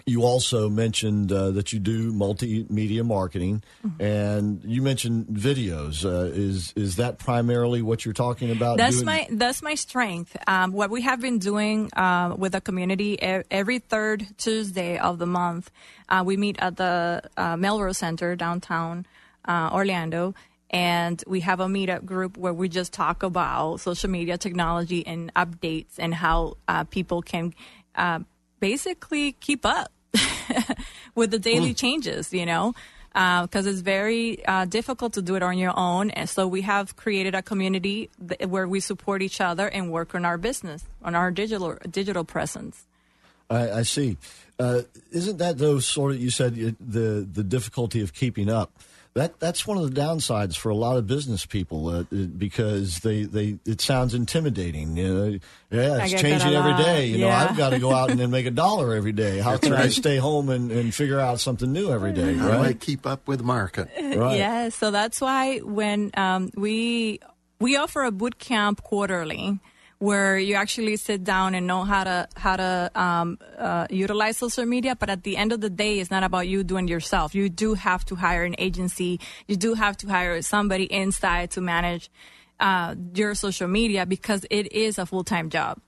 you 0.07 0.23
also 0.23 0.69
mentioned 0.69 1.33
uh, 1.33 1.51
that 1.53 1.73
you 1.73 1.79
do 1.79 2.13
multimedia 2.13 3.05
marketing, 3.05 3.63
Mm-hmm. 3.87 4.03
and 4.03 4.61
you 4.65 4.83
mentioned 4.83 5.27
videos. 5.27 6.05
Uh, 6.05 6.31
is 6.33 6.73
is 6.77 6.97
that 6.97 7.19
primarily 7.19 7.81
what 7.83 8.05
you're 8.05 8.15
talking 8.15 8.51
about? 8.51 8.77
That's 8.77 8.97
doing? 8.97 9.07
my 9.07 9.27
that's 9.31 9.63
my 9.63 9.75
strength. 9.75 10.37
Um, 10.47 10.73
what 10.73 10.91
we 10.91 11.03
have 11.03 11.21
been 11.21 11.39
doing 11.39 11.91
uh, 11.95 12.35
with 12.37 12.53
the 12.53 12.61
community 12.61 13.21
every 13.21 13.79
third 13.79 14.27
Tuesday 14.37 14.99
of 14.99 15.19
the 15.19 15.27
month, 15.27 15.71
uh, 16.09 16.23
we 16.25 16.37
meet 16.37 16.57
at 16.61 16.77
the 16.77 17.23
uh, 17.37 17.57
Melrose 17.57 17.99
Center 17.99 18.37
downtown 18.37 19.07
uh, 19.47 19.71
Orlando, 19.73 20.35
and 20.71 21.23
we 21.27 21.41
have 21.41 21.61
a 21.61 21.67
meetup 21.67 22.05
group 22.05 22.37
where 22.37 22.53
we 22.53 22.69
just 22.69 22.93
talk 22.93 23.23
about 23.23 23.81
social 23.81 24.11
media 24.11 24.37
technology 24.37 25.07
and 25.07 25.33
updates 25.35 25.99
and 25.99 26.15
how 26.15 26.57
uh, 26.69 26.85
people 26.85 27.23
can 27.23 27.55
uh, 27.97 28.21
basically 28.61 29.33
keep 29.33 29.65
up 29.67 29.91
with 31.15 31.31
the 31.31 31.39
daily 31.39 31.75
changes. 31.75 32.33
You 32.33 32.47
know 32.47 32.75
because 33.15 33.67
it's 33.67 33.81
very 33.81 34.45
uh, 34.45 34.65
difficult 34.65 35.13
to 35.13 35.23
do 35.23 35.37
it 35.37 35.43
on 35.43 35.57
your 35.57 35.73
own. 35.77 36.11
And 36.11 36.29
so 36.29 36.49
we 36.49 36.63
have 36.63 36.97
created 36.97 37.35
a 37.35 37.43
community 37.43 38.11
th- 38.27 38.49
where 38.49 38.67
we 38.67 38.81
support 38.81 39.23
each 39.23 39.41
other 39.41 39.69
and 39.69 39.91
work 39.91 40.17
on 40.17 40.25
our 40.25 40.37
business, 40.37 40.85
on 41.03 41.15
our 41.15 41.31
digital 41.31 41.79
digital 41.89 42.25
presence. 42.25 42.85
I, 43.49 43.71
I 43.71 43.83
see. 43.83 44.17
Uh, 44.59 44.83
isn't 45.13 45.39
that 45.39 45.59
though 45.59 45.79
sort 45.79 46.13
of 46.13 46.21
you 46.21 46.31
said 46.31 46.55
the 46.81 47.27
the 47.31 47.45
difficulty 47.45 48.01
of 48.01 48.13
keeping 48.13 48.51
up? 48.51 48.73
That 49.15 49.39
that's 49.39 49.65
one 49.65 49.79
of 49.79 49.95
the 49.95 50.01
downsides 50.01 50.57
for 50.57 50.71
a 50.71 50.75
lot 50.75 50.97
of 50.97 51.07
business 51.07 51.47
people 51.47 51.89
uh, 51.89 52.03
because 52.03 52.99
they, 52.99 53.23
they 53.23 53.59
it 53.65 53.81
sounds 53.81 54.13
intimidating. 54.13 54.97
You 54.97 55.15
know, 55.15 55.39
yeah, 55.71 56.03
it's 56.03 56.11
changing 56.21 56.33
every 56.33 56.51
day. 56.51 56.55
a 56.55 56.59
every 56.59 56.73
lot. 56.73 56.83
day. 56.85 57.07
You 57.07 57.19
know, 57.19 57.29
I've 57.31 57.57
got 57.57 57.71
to 57.71 57.79
go 57.79 57.93
out 57.93 58.11
and 58.11 58.19
then 58.19 58.33
make 58.33 58.47
a 58.47 58.51
dollar 58.51 58.93
every 58.95 59.13
day. 59.13 59.39
How 59.39 59.57
can 59.57 59.73
I 59.73 59.87
stay 59.89 60.17
home 60.17 60.49
and, 60.49 60.73
and 60.73 60.93
figure 60.93 61.21
out 61.21 61.39
something 61.39 61.73
new 61.73 61.93
every 61.93 62.13
day? 62.13 62.35
How 62.35 62.49
do 62.49 62.53
I 62.55 62.61
Right. 62.63 62.81
keep 62.81 63.07
up 63.07 63.29
with 63.29 63.39
the 63.39 63.45
market? 63.45 63.89
Right. 64.17 64.39
Yeah, 64.39 64.69
so 64.71 64.91
that's 64.91 65.21
why 65.21 65.59
when 65.59 66.11
um, 66.17 66.51
we 66.57 67.21
we 67.61 67.77
offer 67.77 68.03
a 68.03 68.11
boot 68.11 68.39
camp 68.41 68.83
quarterly, 68.83 69.61
where 69.99 70.39
you 70.39 70.55
actually 70.55 70.97
sit 70.97 71.25
down 71.25 71.55
and 71.55 71.67
know 71.67 71.85
how 71.85 72.05
to 72.05 72.29
how 72.37 72.57
to 72.57 72.91
um, 72.95 73.39
uh, 73.59 73.87
utilize 73.91 74.37
social 74.37 74.67
media. 74.67 74.97
But 74.97 75.11
at 75.11 75.23
the 75.23 75.37
end 75.37 75.53
of 75.53 75.61
the 75.61 75.71
day, 75.71 76.01
it's 76.01 76.11
not 76.11 76.23
about 76.23 76.49
you 76.49 76.65
doing 76.65 76.89
it 76.89 76.91
yourself. 76.91 77.35
You 77.35 77.49
do 77.49 77.75
have 77.75 78.05
to 78.07 78.15
hire 78.15 78.45
an 78.45 78.55
agency. 78.59 79.21
You 79.47 79.57
do 79.57 79.75
have 79.75 79.97
to 79.99 80.09
hire 80.09 80.41
somebody 80.43 80.85
inside 80.85 81.51
to 81.53 81.61
manage 81.61 82.11
uh, 82.61 82.95
your 83.15 83.35
social 83.35 83.69
media 83.69 84.07
because 84.07 84.47
it 84.51 84.73
is 84.73 84.99
a 84.99 85.07
full 85.07 85.25
time 85.25 85.51
job. 85.51 85.81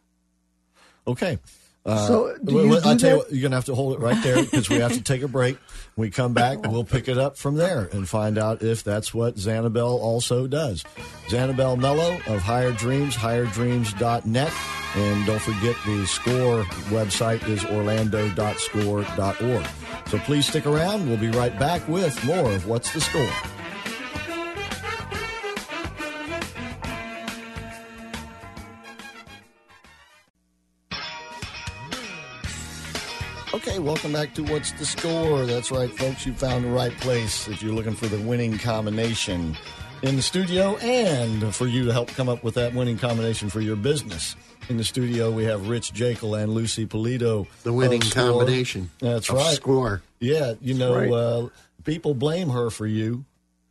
Okay. 1.07 1.39
Uh, 1.85 2.07
So, 2.07 2.37
do 2.43 2.53
you 2.53 2.69
well, 2.69 2.81
do 2.81 2.89
I'll 2.89 2.97
tell 2.97 3.11
you 3.11 3.17
what, 3.19 3.33
you're 3.33 3.43
going 3.43 3.53
to 3.53 3.57
have 3.57 3.67
to 3.67 3.75
hold 3.75 3.95
it 3.95 4.01
right 4.01 4.21
there 4.23 4.43
because 4.43 4.69
we 4.69 4.77
have 4.77 4.93
to 4.95 5.03
take 5.03 5.23
a 5.23 5.29
break. 5.29 5.57
We 5.99 6.11
come 6.11 6.35
back, 6.35 6.67
we'll 6.67 6.85
pick 6.85 7.09
it 7.09 7.17
up 7.17 7.39
from 7.39 7.57
there 7.57 7.89
and 7.91 8.07
find 8.07 8.37
out 8.37 8.63
if 8.63 8.85
that's 8.85 9.15
what 9.15 9.39
Xanabel 9.39 9.99
also 9.99 10.47
does. 10.47 10.85
Xanabel 11.31 11.79
Mello 11.79 12.21
of 12.27 12.43
Higher 12.43 12.73
Dreams, 12.73 13.17
higherdreams.net. 13.17 14.53
And 14.97 15.27
don't 15.27 15.41
forget 15.41 15.75
the 15.87 16.07
SCORE 16.07 16.65
website 16.91 17.49
is 17.49 17.65
orlando.score.org. 17.65 19.67
So 20.09 20.19
please 20.19 20.47
stick 20.47 20.67
around. 20.67 21.09
We'll 21.09 21.17
be 21.17 21.31
right 21.31 21.59
back 21.59 21.89
with 21.89 22.23
more 22.27 22.53
of 22.53 22.67
What's 22.67 22.93
the 22.93 23.01
Score. 23.01 23.56
Okay, 33.57 33.79
welcome 33.79 34.13
back 34.13 34.35
to 34.35 34.43
What's 34.43 34.73
the 34.73 34.85
Score? 34.85 35.47
That's 35.47 35.71
right, 35.71 35.91
folks. 35.91 36.27
You 36.27 36.35
found 36.35 36.67
the 36.67 36.69
right 36.69 36.93
place 36.99 37.49
if 37.49 37.63
you're 37.63 37.73
looking 37.73 37.95
for 37.95 38.05
the 38.05 38.19
winning 38.19 38.59
combination 38.59 39.57
in 40.03 40.15
the 40.15 40.21
studio 40.21 40.77
and 40.77 41.55
for 41.55 41.67
you 41.67 41.87
to 41.87 41.93
help 41.95 42.09
come 42.09 42.29
up 42.29 42.45
with 42.45 42.53
that 42.57 42.75
winning 42.75 42.99
combination 42.99 43.49
for 43.49 43.63
your 43.63 43.75
business. 43.75 44.37
In 44.69 44.77
the 44.77 44.85
studio, 44.85 45.31
we 45.31 45.45
have 45.45 45.71
Rich 45.71 45.95
Jekyll 45.95 46.35
and 46.35 46.53
Lucy 46.53 46.85
Polito. 46.85 47.47
The 47.63 47.73
winning 47.73 48.03
combination. 48.03 48.91
That's 48.99 49.31
right. 49.31 49.57
Score. 49.57 50.03
Yeah, 50.21 50.53
you 50.61 50.75
know, 50.75 50.95
right. 50.95 51.11
uh, 51.11 51.49
people 51.83 52.13
blame 52.13 52.51
her 52.51 52.69
for 52.69 52.87
you. 52.87 53.25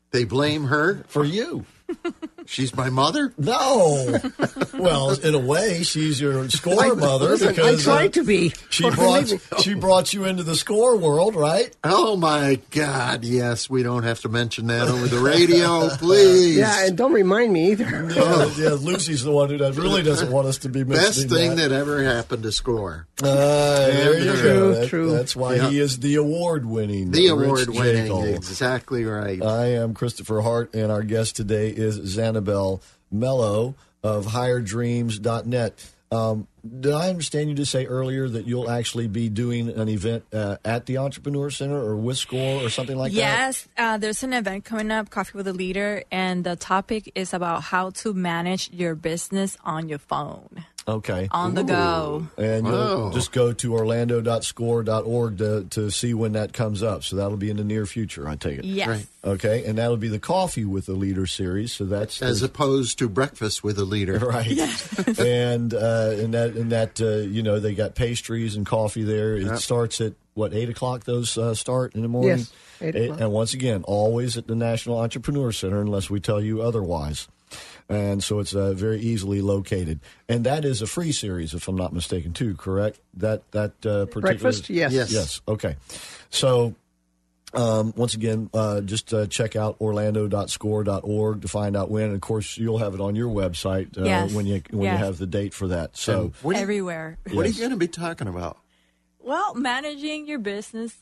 They 0.10 0.24
blame 0.24 0.63
her. 0.63 1.04
For 1.10 1.24
you. 1.24 1.63
She's 2.47 2.75
my 2.75 2.89
mother. 2.89 3.34
No. 3.38 4.19
well, 4.73 5.12
in 5.19 5.34
a 5.34 5.39
way, 5.39 5.84
she's 5.84 6.21
your 6.21 6.47
score 6.49 6.95
mother 6.95 7.29
Listen, 7.29 7.60
I 7.60 7.75
tried 7.75 8.10
uh, 8.10 8.12
to 8.12 8.23
be. 8.23 8.53
she 8.69 8.89
brought 8.89 9.34
she 9.60 9.73
brought 9.73 10.13
you 10.13 10.25
into 10.25 10.43
the 10.43 10.55
score 10.55 10.97
world, 10.97 11.36
right? 11.36 11.75
Oh 11.84 12.15
my 12.15 12.60
God! 12.71 13.23
Yes, 13.23 13.69
we 13.69 13.84
don't 13.84 14.03
have 14.03 14.19
to 14.21 14.29
mention 14.29 14.67
that 14.67 14.88
over 14.88 15.08
the 15.08 15.19
radio, 15.19 15.89
please. 15.97 16.58
Yeah, 16.58 16.86
and 16.86 16.97
don't 16.97 17.13
remind 17.13 17.51
me 17.53 17.71
either. 17.71 17.86
Yeah, 18.15 18.49
yeah, 18.58 18.69
Lucy's 18.69 19.23
the 19.23 19.31
one 19.31 19.49
who 19.49 19.58
does, 19.58 19.77
really 19.77 20.01
doesn't 20.03 20.31
want 20.31 20.47
us 20.47 20.60
to 20.60 20.69
be 20.69 20.84
Best 20.84 21.27
thing 21.29 21.55
that 21.58 21.71
ever 21.71 22.01
happened 22.03 22.43
to 22.43 22.51
Score. 22.51 23.08
Uh, 23.21 23.88
there 23.88 24.19
you 24.19 24.31
True, 24.31 24.41
go. 24.43 24.73
That- 24.73 24.89
true. 24.89 25.12
That's 25.12 25.36
why 25.36 25.55
Yeah. 25.55 25.69
he 25.69 25.79
is 25.79 25.99
the 25.99 26.15
award-winning, 26.15 27.12
The 27.12 27.27
award-winning, 27.27 28.34
exactly 28.34 29.03
right. 29.05 29.41
I 29.43 29.67
am 29.73 29.93
Christopher 29.93 30.41
Hart, 30.41 30.73
and 30.73 30.91
our 30.91 31.03
guest 31.03 31.36
today 31.36 31.69
is 31.69 31.97
Xanabel 32.36 32.82
Mello 33.12 33.76
of 34.04 34.28
HigherDreams.net. 34.28 35.91
Um, 36.12 36.48
did 36.80 36.93
I 36.93 37.10
understand 37.10 37.50
you 37.50 37.56
to 37.56 37.65
say 37.65 37.86
earlier 37.86 38.30
that 38.30 38.45
you'll 38.45 38.69
actually 38.69 39.08
be 39.08 39.28
doing 39.28 39.69
an 39.69 39.89
event 39.89 40.24
uh, 40.32 40.58
at 40.63 40.86
the 40.86 40.98
Entrepreneur 41.00 41.50
Center 41.50 41.78
or 41.78 41.95
with 41.95 42.17
Score 42.17 42.63
or 42.63 42.69
something 42.69 42.95
like 42.95 43.12
that? 43.12 43.17
Yes, 43.17 43.67
uh, 43.78 43.98
there's 43.98 44.24
an 44.24 44.34
event 44.34 44.65
coming 44.65 44.91
up, 44.91 45.10
Coffee 45.10 45.38
with 45.38 45.48
a 45.48 45.54
Leader, 45.54 46.04
and 46.12 46.43
the 46.43 46.56
topic 46.56 47.12
is 47.15 47.34
about 47.34 47.63
how 47.63 47.89
to 47.91 48.13
manage 48.13 48.71
your 48.71 48.95
business 48.95 49.58
on 49.65 49.89
your 49.89 50.00
phone, 50.00 50.65
Okay. 50.88 51.28
on 51.32 51.56
the 51.56 51.63
go. 51.63 52.28
And 52.38 52.67
you'll 52.67 52.76
Wow. 53.08 53.12
just 53.12 53.32
go 53.32 53.52
to 53.54 53.74
orlando.score.org 53.74 55.38
to, 55.39 55.63
to 55.71 55.89
see 55.89 56.13
when 56.13 56.34
that 56.34 56.54
comes 56.54 56.84
up. 56.84 57.04
So 57.04 57.15
that'll 57.15 57.38
be 57.38 57.50
in 57.50 57.58
the 57.58 57.63
near 57.63 57.86
future, 57.86 58.28
I 58.28 58.36
take 58.36 58.60
it. 58.60 58.65
Yes. 58.65 58.88
Right. 58.88 59.08
Okay. 59.24 59.65
And 59.65 59.78
that'll 59.78 59.98
be 59.98 60.08
the 60.10 60.19
Coffee 60.19 60.65
with 60.65 60.86
the 60.86 60.93
Leader 60.93 61.26
series. 61.26 61.74
So 61.74 61.86
that's 61.86 62.21
As 62.21 62.41
the- 62.41 62.45
opposed 62.48 63.00
to 63.00 63.10
breakfast 63.10 63.63
with 63.63 63.80
a 63.80 63.84
leader. 63.86 64.19
Right, 64.26 64.45
Yes. 64.48 65.08
and 65.19 65.74
uh, 65.74 66.12
and 66.17 66.34
that 66.34 66.56
and 66.56 66.71
that 66.71 67.00
uh, 67.02 67.17
you 67.28 67.41
know 67.43 67.60
they 67.60 67.74
got 67.76 67.95
pastries 67.95 68.56
and 68.56 68.65
coffee 68.65 69.04
there. 69.04 69.36
It 69.36 69.58
starts 69.60 70.02
at 70.02 70.13
what 70.34 70.54
eight 70.54 70.69
o'clock? 70.69 71.04
Those 71.06 71.38
uh, 71.38 71.54
start 71.56 71.95
in 71.95 72.02
the 72.02 72.08
morning. 72.08 72.39
Yes, 72.39 72.54
eight 72.82 72.95
Eight- 72.95 73.04
o'clock. 73.06 73.21
and 73.21 73.32
once 73.32 73.54
again, 73.54 73.84
always 73.84 74.38
at 74.38 74.48
the 74.48 74.56
National 74.56 74.98
Entrepreneur 75.00 75.52
Center, 75.52 75.82
unless 75.82 76.10
we 76.10 76.19
tell 76.19 76.41
you 76.41 76.62
otherwise. 76.62 77.28
And 77.88 78.24
so 78.24 78.39
it's 78.39 78.56
uh, 78.56 78.74
very 78.74 79.00
easily 79.00 79.41
located, 79.41 80.00
and 80.28 80.43
that 80.45 80.65
is 80.65 80.82
a 80.82 80.88
free 80.88 81.12
series, 81.12 81.54
if 81.54 81.67
I'm 81.67 81.76
not 81.76 81.93
mistaken, 81.93 82.34
too. 82.34 82.56
Correct? 82.56 83.00
That 83.15 83.43
that 83.52 83.74
uh, 83.86 84.06
particular 84.06 84.21
Breakfast? 84.21 84.69
Yes. 84.71 84.91
Yes. 84.91 85.12
Yes. 85.12 85.41
Okay. 85.48 85.76
So, 86.32 86.74
um, 87.54 87.93
once 87.95 88.15
again, 88.15 88.50
uh, 88.56 88.82
just 88.82 89.13
uh, 89.13 89.28
check 89.28 89.56
out 89.56 89.78
orlando.score.org 89.80 91.41
to 91.43 91.48
find 91.48 91.78
out 91.78 91.91
when. 91.91 92.06
And 92.06 92.15
of 92.15 92.21
course, 92.21 92.58
you'll 92.58 92.80
have 92.80 92.95
it 92.95 93.02
on 93.02 93.15
your 93.15 93.30
website 93.32 93.95
uh, 93.98 94.04
Yes. 94.06 94.34
when 94.34 94.48
you 94.48 94.62
when 94.71 94.82
Yes. 94.84 95.00
you 95.00 95.06
have 95.06 95.17
the 95.19 95.28
date 95.28 95.54
for 95.54 95.67
that. 95.67 95.95
So, 95.95 96.21
And 96.21 96.34
what, 96.41 96.56
are 96.56 96.60
you, 96.60 96.63
Everywhere. 96.63 97.17
what 97.32 97.45
are 97.45 97.50
you 97.50 97.60
going 97.60 97.69
to 97.69 97.78
be 97.78 97.88
talking 97.88 98.28
about? 98.28 98.58
Well, 99.19 99.54
managing 99.56 100.28
your 100.28 100.39
business 100.39 100.95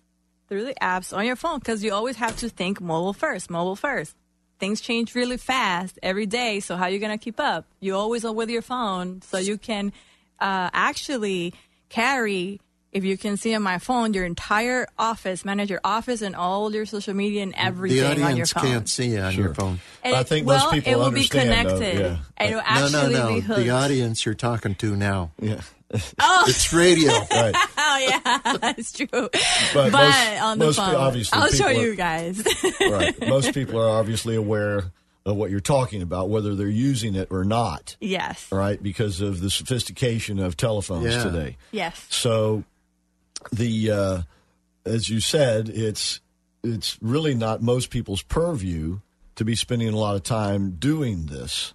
through 0.50 0.66
the 0.66 0.76
apps 0.82 1.16
on 1.16 1.26
your 1.26 1.36
phone 1.38 1.60
because 1.60 1.82
you 1.84 1.94
always 1.94 2.18
have 2.18 2.36
to 2.40 2.50
think 2.50 2.82
mobile 2.82 3.14
first, 3.14 3.50
mobile 3.50 3.76
first. 3.78 4.16
Things 4.60 4.80
change 4.82 5.14
really 5.16 5.38
fast 5.38 6.00
every 6.02 6.26
day, 6.26 6.60
so 6.62 6.76
how 6.78 6.84
are 6.86 6.90
you 6.90 7.00
going 7.00 7.18
to 7.18 7.22
keep 7.24 7.40
up? 7.40 7.66
You 7.82 7.96
always 7.96 8.24
are 8.24 8.32
with 8.32 8.50
your 8.50 8.62
phone, 8.62 9.22
so 9.24 9.38
you 9.38 9.58
can 9.58 9.92
uh, 10.40 10.70
actually 10.72 11.54
carry, 11.90 12.62
if 12.92 13.04
you 13.04 13.18
can 13.18 13.36
see 13.36 13.54
on 13.56 13.62
my 13.62 13.78
phone, 13.78 14.14
your 14.14 14.24
entire 14.26 14.88
office, 14.98 15.44
manage 15.44 15.70
your 15.70 15.82
office 15.84 16.22
and 16.22 16.36
all 16.36 16.74
your 16.74 16.86
social 16.86 17.14
media 17.14 17.44
and 17.44 17.54
everything 17.58 17.98
The 18.00 18.10
on 18.12 18.18
your 18.18 18.28
audience 18.30 18.54
phone. 18.54 18.64
can't 18.64 18.90
see 18.90 19.18
on 19.18 19.34
your 19.34 19.54
phone. 19.54 19.80
And 20.04 20.16
I 20.16 20.22
it- 20.22 20.28
think 20.28 20.48
well, 20.48 20.64
most 20.66 20.74
people 20.74 20.94
it 20.94 20.96
will 20.96 21.06
understand, 21.06 21.50
be 21.50 21.56
though, 21.70 21.80
connected. 21.80 22.00
yeah. 22.40 22.46
It 22.46 22.50
will 22.52 22.58
No, 22.58 22.64
actually 22.66 23.14
no, 23.14 23.28
be 23.28 23.34
no. 23.36 23.42
hooked. 23.42 23.60
The 23.60 23.70
audience 23.72 24.26
you're 24.26 24.36
talking 24.36 24.76
to 24.76 24.96
now. 24.96 25.32
yeah, 25.42 25.62
It's 25.94 26.74
radio. 26.74 27.12
right. 27.32 27.56
Oh 27.78 27.98
yeah, 28.26 28.58
that's 28.58 28.92
true. 28.92 29.08
But, 29.74 29.92
most- 29.92 30.42
on 30.42 30.60
the 30.60 30.66
most 30.66 30.78
phone, 30.78 30.96
obviously 30.96 31.40
I'll 31.40 31.48
show 31.50 31.68
people 31.68 31.82
are- 31.82 31.86
you 31.86 31.96
guys. 31.96 32.44
right. 32.82 33.28
Most 33.28 33.54
people 33.54 33.80
are 33.82 33.90
obviously 33.90 34.36
aware 34.36 34.92
of 35.26 35.36
what 35.38 35.50
you're 35.52 35.60
talking 35.62 36.02
about, 36.02 36.30
whether 36.30 36.54
they're 36.56 36.68
using 36.68 37.16
it 37.16 37.30
or 37.32 37.44
not. 37.46 37.96
yes. 38.02 38.46
Right, 38.52 38.82
because 38.82 39.22
of 39.22 39.40
the 39.40 39.50
sophistication 39.50 40.38
of 40.40 40.58
telephones 40.58 41.06
Yeah. 41.14 41.24
today. 41.24 41.58
Yes. 41.72 42.06
So, 42.10 42.64
the 43.52 43.92
uh, 43.92 44.22
as 44.86 45.10
you 45.10 45.20
said, 45.22 45.70
it's 45.70 46.20
it's 46.64 46.98
really 47.02 47.36
not 47.36 47.62
most 47.62 47.90
people's 47.90 48.22
purview 48.22 49.00
to 49.36 49.46
be 49.46 49.56
spending 49.56 49.90
a 49.90 49.98
lot 49.98 50.16
of 50.16 50.24
time 50.24 50.72
doing 50.72 51.26
this. 51.28 51.74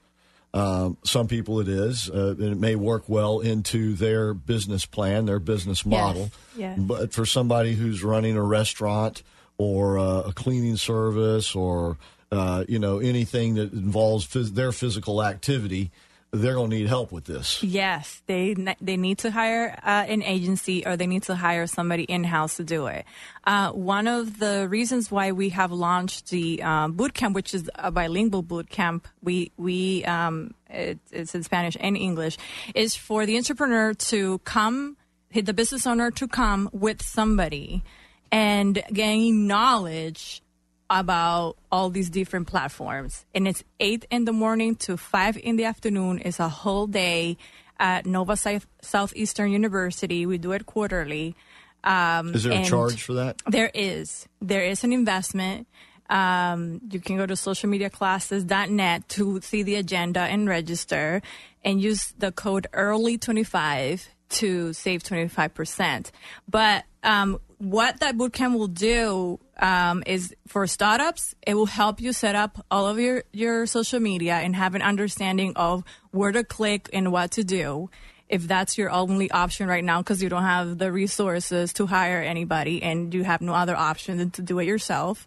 Um, 0.58 0.96
some 1.04 1.28
people 1.28 1.60
it 1.60 1.68
is, 1.68 2.10
uh, 2.10 2.34
and 2.38 2.52
it 2.52 2.58
may 2.58 2.74
work 2.74 3.04
well 3.08 3.38
into 3.38 3.94
their 3.94 4.34
business 4.34 4.86
plan, 4.86 5.26
their 5.26 5.38
business 5.38 5.86
model. 5.86 6.30
yes. 6.56 6.78
But 6.78 7.12
for 7.12 7.24
somebody 7.24 7.74
who's 7.74 8.02
running 8.02 8.36
a 8.36 8.42
restaurant 8.42 9.22
or 9.56 9.98
uh, 9.98 10.22
a 10.22 10.32
cleaning 10.32 10.76
service 10.76 11.54
or 11.54 11.96
uh, 12.32 12.64
you 12.68 12.78
know 12.78 12.98
anything 12.98 13.54
that 13.54 13.72
involves 13.72 14.26
phys- 14.26 14.54
their 14.54 14.72
physical 14.72 15.22
activity, 15.22 15.90
they're 16.30 16.54
going 16.54 16.70
to 16.70 16.76
need 16.76 16.88
help 16.88 17.10
with 17.10 17.24
this. 17.24 17.62
Yes, 17.62 18.22
they 18.26 18.54
they 18.80 18.96
need 18.96 19.18
to 19.18 19.30
hire 19.30 19.78
uh, 19.82 20.04
an 20.08 20.22
agency 20.22 20.84
or 20.86 20.96
they 20.96 21.06
need 21.06 21.22
to 21.24 21.34
hire 21.34 21.66
somebody 21.66 22.02
in 22.04 22.24
house 22.24 22.56
to 22.56 22.64
do 22.64 22.86
it. 22.86 23.04
Uh, 23.44 23.70
one 23.72 24.06
of 24.06 24.38
the 24.38 24.68
reasons 24.68 25.10
why 25.10 25.32
we 25.32 25.48
have 25.50 25.72
launched 25.72 26.28
the 26.30 26.62
um, 26.62 26.92
boot 26.92 27.14
camp, 27.14 27.34
which 27.34 27.54
is 27.54 27.70
a 27.76 27.90
bilingual 27.90 28.42
boot 28.42 28.68
camp, 28.68 29.08
we 29.22 29.52
we 29.56 30.04
um, 30.04 30.54
it, 30.68 30.98
it's 31.10 31.34
in 31.34 31.42
Spanish 31.42 31.76
and 31.80 31.96
English, 31.96 32.36
is 32.74 32.94
for 32.94 33.24
the 33.24 33.36
entrepreneur 33.36 33.94
to 33.94 34.38
come, 34.40 34.96
the 35.32 35.54
business 35.54 35.86
owner 35.86 36.10
to 36.10 36.28
come 36.28 36.68
with 36.72 37.02
somebody 37.02 37.82
and 38.30 38.82
gain 38.92 39.46
knowledge 39.46 40.42
about 40.90 41.56
all 41.70 41.90
these 41.90 42.10
different 42.10 42.46
platforms. 42.46 43.26
And 43.34 43.46
it's 43.46 43.62
8 43.80 44.06
in 44.10 44.24
the 44.24 44.32
morning 44.32 44.74
to 44.76 44.96
5 44.96 45.36
in 45.38 45.56
the 45.56 45.64
afternoon. 45.64 46.22
It's 46.24 46.40
a 46.40 46.48
whole 46.48 46.86
day 46.86 47.36
at 47.78 48.06
Nova 48.06 48.36
South, 48.36 48.66
Southeastern 48.80 49.52
University. 49.52 50.26
We 50.26 50.38
do 50.38 50.52
it 50.52 50.66
quarterly. 50.66 51.36
Um, 51.84 52.34
Is 52.34 52.44
there 52.44 52.60
a 52.60 52.64
charge 52.64 53.02
for 53.02 53.14
that? 53.14 53.40
There 53.46 53.70
is. 53.74 54.26
There 54.40 54.64
is 54.64 54.82
an 54.82 54.92
investment. 54.92 55.66
Um, 56.10 56.80
you 56.90 57.00
can 57.00 57.18
go 57.18 57.26
to 57.26 57.34
socialmediaclasses.net 57.34 59.08
to 59.10 59.40
see 59.42 59.62
the 59.62 59.74
agenda 59.76 60.20
and 60.20 60.48
register 60.48 61.20
and 61.62 61.80
use 61.80 62.14
the 62.18 62.32
code 62.32 62.66
early25 62.72 64.06
to 64.30 64.72
save 64.72 65.02
25%. 65.02 66.10
But 66.48 66.84
um, 67.02 67.38
what 67.58 68.00
that 68.00 68.16
bootcamp 68.16 68.56
will 68.56 68.68
do 68.68 69.40
um, 69.58 70.02
is 70.06 70.34
for 70.46 70.66
startups, 70.66 71.34
it 71.46 71.54
will 71.54 71.66
help 71.66 72.00
you 72.00 72.12
set 72.12 72.34
up 72.34 72.64
all 72.70 72.86
of 72.86 72.98
your, 72.98 73.24
your 73.32 73.66
social 73.66 74.00
media 74.00 74.34
and 74.34 74.54
have 74.54 74.74
an 74.74 74.82
understanding 74.82 75.52
of 75.56 75.82
where 76.12 76.32
to 76.32 76.44
click 76.44 76.88
and 76.92 77.10
what 77.12 77.32
to 77.32 77.44
do. 77.44 77.90
If 78.28 78.46
that's 78.46 78.76
your 78.76 78.90
only 78.90 79.30
option 79.30 79.68
right 79.68 79.82
now, 79.82 80.02
because 80.02 80.22
you 80.22 80.28
don't 80.28 80.42
have 80.42 80.78
the 80.78 80.92
resources 80.92 81.72
to 81.74 81.86
hire 81.86 82.20
anybody 82.20 82.82
and 82.82 83.12
you 83.12 83.24
have 83.24 83.40
no 83.40 83.54
other 83.54 83.74
option 83.74 84.18
than 84.18 84.30
to 84.32 84.42
do 84.42 84.58
it 84.58 84.66
yourself. 84.66 85.26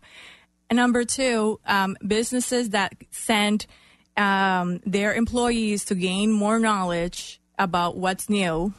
And 0.69 0.77
number 0.77 1.03
two, 1.03 1.59
um, 1.65 1.97
businesses 2.05 2.69
that 2.69 2.93
send 3.09 3.65
um, 4.15 4.79
their 4.85 5.13
employees 5.13 5.85
to 5.85 5.95
gain 5.95 6.31
more 6.31 6.59
knowledge 6.59 7.41
about 7.57 7.97
what's 7.97 8.29
new 8.29 8.73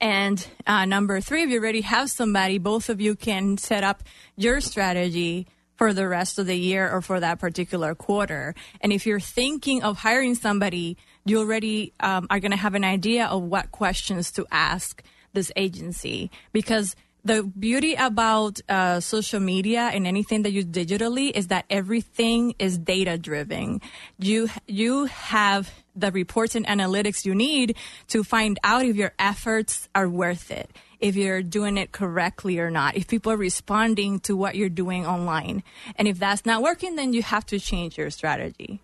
and 0.00 0.46
uh, 0.66 0.84
number 0.84 1.20
three, 1.20 1.42
if 1.42 1.50
you 1.50 1.58
already 1.58 1.82
have 1.82 2.10
somebody, 2.10 2.58
both 2.58 2.88
of 2.88 3.00
you 3.00 3.14
can 3.14 3.56
set 3.58 3.84
up 3.84 4.02
your 4.36 4.60
strategy 4.60 5.46
for 5.76 5.92
the 5.92 6.08
rest 6.08 6.38
of 6.38 6.46
the 6.46 6.56
year 6.56 6.90
or 6.90 7.00
for 7.00 7.20
that 7.20 7.38
particular 7.38 7.94
quarter. 7.94 8.54
And 8.80 8.92
if 8.92 9.06
you're 9.06 9.20
thinking 9.20 9.82
of 9.82 9.98
hiring 9.98 10.34
somebody, 10.34 10.96
you 11.24 11.38
already 11.40 11.92
um, 12.00 12.26
are 12.30 12.40
going 12.40 12.52
to 12.52 12.56
have 12.56 12.74
an 12.74 12.84
idea 12.84 13.26
of 13.26 13.42
what 13.42 13.72
questions 13.72 14.30
to 14.32 14.46
ask 14.50 15.02
this 15.32 15.50
agency 15.56 16.30
because 16.52 16.94
the 17.24 17.42
beauty 17.42 17.94
about 17.94 18.60
uh, 18.68 19.00
social 19.00 19.40
media 19.40 19.90
and 19.92 20.06
anything 20.06 20.42
that 20.42 20.52
you 20.52 20.64
digitally 20.64 21.30
is 21.34 21.48
that 21.48 21.64
everything 21.70 22.54
is 22.58 22.76
data 22.76 23.16
driven. 23.16 23.80
You 24.18 24.48
you 24.66 25.06
have 25.06 25.72
the 25.96 26.12
reports 26.12 26.54
and 26.54 26.66
analytics 26.66 27.24
you 27.24 27.34
need 27.34 27.76
to 28.08 28.24
find 28.24 28.58
out 28.62 28.84
if 28.84 28.96
your 28.96 29.12
efforts 29.18 29.88
are 29.94 30.08
worth 30.08 30.50
it, 30.50 30.70
if 31.00 31.16
you're 31.16 31.42
doing 31.42 31.78
it 31.78 31.92
correctly 31.92 32.58
or 32.58 32.70
not, 32.70 32.96
if 32.96 33.06
people 33.06 33.32
are 33.32 33.36
responding 33.36 34.20
to 34.20 34.36
what 34.36 34.54
you're 34.54 34.68
doing 34.68 35.06
online, 35.06 35.62
and 35.96 36.08
if 36.08 36.18
that's 36.18 36.44
not 36.44 36.62
working, 36.62 36.96
then 36.96 37.12
you 37.12 37.22
have 37.22 37.46
to 37.46 37.58
change 37.58 37.96
your 37.96 38.10
strategy. 38.10 38.80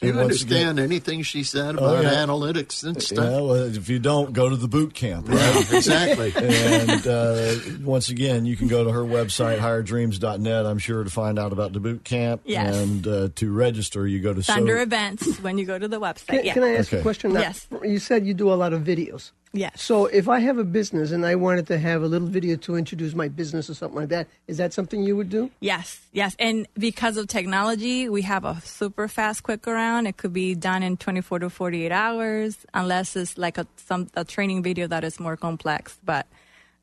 Do 0.00 0.06
you 0.06 0.12
And 0.12 0.20
once 0.20 0.32
understand 0.42 0.78
anything 0.78 1.22
she 1.22 1.42
said 1.42 1.74
about 1.74 2.04
yeah. 2.04 2.24
analytics 2.24 2.84
and 2.84 2.94
Yeah, 2.96 3.02
stuff? 3.02 3.24
well, 3.24 3.52
if 3.54 3.88
you 3.88 3.98
don't, 3.98 4.32
go 4.32 4.48
to 4.48 4.54
the 4.54 4.68
boot 4.68 4.94
camp, 4.94 5.28
right? 5.28 5.72
exactly. 5.72 6.32
and 6.36 7.04
uh, 7.06 7.54
once 7.82 8.08
again, 8.08 8.46
you 8.46 8.56
can 8.56 8.68
go 8.68 8.84
to 8.84 8.92
her 8.92 9.02
website, 9.02 9.58
higherdreams.net, 9.58 10.66
I'm 10.66 10.78
sure, 10.78 11.02
to 11.02 11.10
find 11.10 11.36
out 11.38 11.52
about 11.52 11.72
the 11.72 11.80
boot 11.80 12.04
camp. 12.04 12.42
Yes. 12.44 12.76
And 12.76 13.06
uh, 13.08 13.28
to 13.34 13.52
register, 13.52 14.06
you 14.06 14.20
go 14.20 14.32
to 14.32 14.38
It's 14.40 14.48
under 14.48 14.80
events 14.80 15.40
when 15.40 15.58
you 15.58 15.64
go 15.66 15.78
to 15.78 15.88
the 15.88 16.00
website. 16.00 16.26
Can, 16.28 16.44
yeah. 16.44 16.54
can 16.54 16.62
I 16.62 16.74
ask 16.76 16.92
Okay. 16.92 17.00
a 17.00 17.02
question? 17.02 17.32
Now, 17.32 17.40
Yes. 17.40 17.66
You 17.82 17.98
said 17.98 18.24
you 18.24 18.34
do 18.34 18.52
a 18.52 18.54
lot 18.54 18.72
of 18.72 18.82
videos. 18.82 19.32
Yes. 19.52 19.82
So 19.82 20.06
if 20.06 20.28
I 20.28 20.40
have 20.40 20.58
a 20.58 20.64
business 20.64 21.10
and 21.10 21.24
I 21.24 21.34
wanted 21.34 21.66
to 21.68 21.78
have 21.78 22.02
a 22.02 22.06
little 22.06 22.28
video 22.28 22.56
to 22.56 22.76
introduce 22.76 23.14
my 23.14 23.28
business 23.28 23.70
or 23.70 23.74
something 23.74 23.96
like 23.96 24.08
that, 24.10 24.28
is 24.46 24.58
that 24.58 24.72
something 24.72 25.02
you 25.02 25.16
would 25.16 25.30
do? 25.30 25.50
Yes, 25.60 26.00
yes. 26.12 26.36
And 26.38 26.66
because 26.78 27.16
of 27.16 27.28
technology, 27.28 28.08
we 28.08 28.22
have 28.22 28.44
a 28.44 28.60
super 28.62 29.08
fast 29.08 29.42
quick 29.42 29.66
around. 29.66 30.06
It 30.06 30.16
could 30.16 30.32
be 30.32 30.54
done 30.54 30.82
in 30.82 30.96
24 30.96 31.40
to 31.40 31.50
48 31.50 31.92
hours, 31.92 32.58
unless 32.74 33.16
it's 33.16 33.38
like 33.38 33.58
a 33.58 33.66
some 33.76 34.08
a 34.14 34.24
training 34.24 34.62
video 34.62 34.86
that 34.86 35.04
is 35.04 35.18
more 35.18 35.36
complex. 35.36 35.98
But 36.04 36.26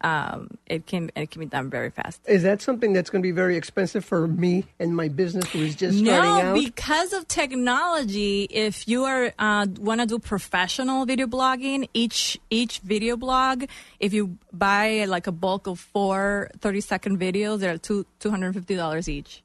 um, 0.02 0.58
it 0.68 0.86
can 0.86 1.10
it 1.16 1.32
can 1.32 1.40
be 1.40 1.46
done 1.46 1.70
very 1.70 1.90
fast. 1.90 2.22
Is 2.28 2.44
that 2.44 2.62
something 2.62 2.94
that's 2.94 3.10
going 3.10 3.22
to 3.22 3.28
be 3.28 3.32
very 3.32 3.56
expensive 3.58 4.04
for 4.04 4.28
me 4.28 4.66
and 4.80 4.96
my 4.96 5.08
business 5.08 5.50
who 5.50 5.60
is 5.60 5.76
just 5.76 5.98
starting 5.98 6.46
No, 6.46 6.54
because 6.54 7.14
of 7.14 7.28
technology, 7.28 8.44
if 8.50 8.88
you 8.88 9.06
are 9.06 9.34
uh, 9.40 9.66
want 9.80 10.02
to 10.02 10.08
do 10.08 10.20
professional 10.20 11.06
video 11.06 11.28
blogging, 11.28 11.88
each 11.94 12.38
each 12.50 12.80
video 12.80 13.16
blog, 13.18 13.66
if 14.00 14.14
you 14.14 14.38
buy 14.52 15.06
like 15.06 15.28
a 15.28 15.32
bulk 15.32 15.68
of 15.68 15.80
four 15.80 16.50
30 16.60 16.82
second 16.82 17.20
videos, 17.20 17.60
they're 17.60 17.78
two 17.78 18.06
two 18.20 18.30
hundred 18.30 18.54
fifty 18.54 18.76
dollars 18.76 19.08
each. 19.10 19.42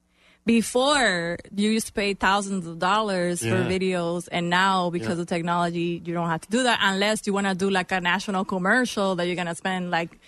Before 0.47 1.37
you 1.55 1.71
used 1.71 1.89
to 1.89 1.93
pay 1.93 2.15
thousands 2.15 2.67
of 2.67 2.79
dollars 2.79 3.41
for 3.41 3.63
videos, 3.63 4.27
and 4.33 4.49
now 4.49 4.89
because 4.89 5.19
of 5.19 5.27
technology, 5.29 6.03
you 6.05 6.15
don't 6.15 6.29
have 6.29 6.41
to 6.41 6.49
do 6.49 6.63
that 6.63 6.81
unless 6.83 7.27
you 7.27 7.35
want 7.35 7.47
to 7.47 7.55
do 7.55 7.69
like 7.69 7.93
a 7.93 8.01
national 8.01 8.47
commercial 8.47 9.15
that 9.17 9.27
you're 9.27 9.37
gonna 9.37 9.55
spend 9.55 9.91
like 9.91 10.19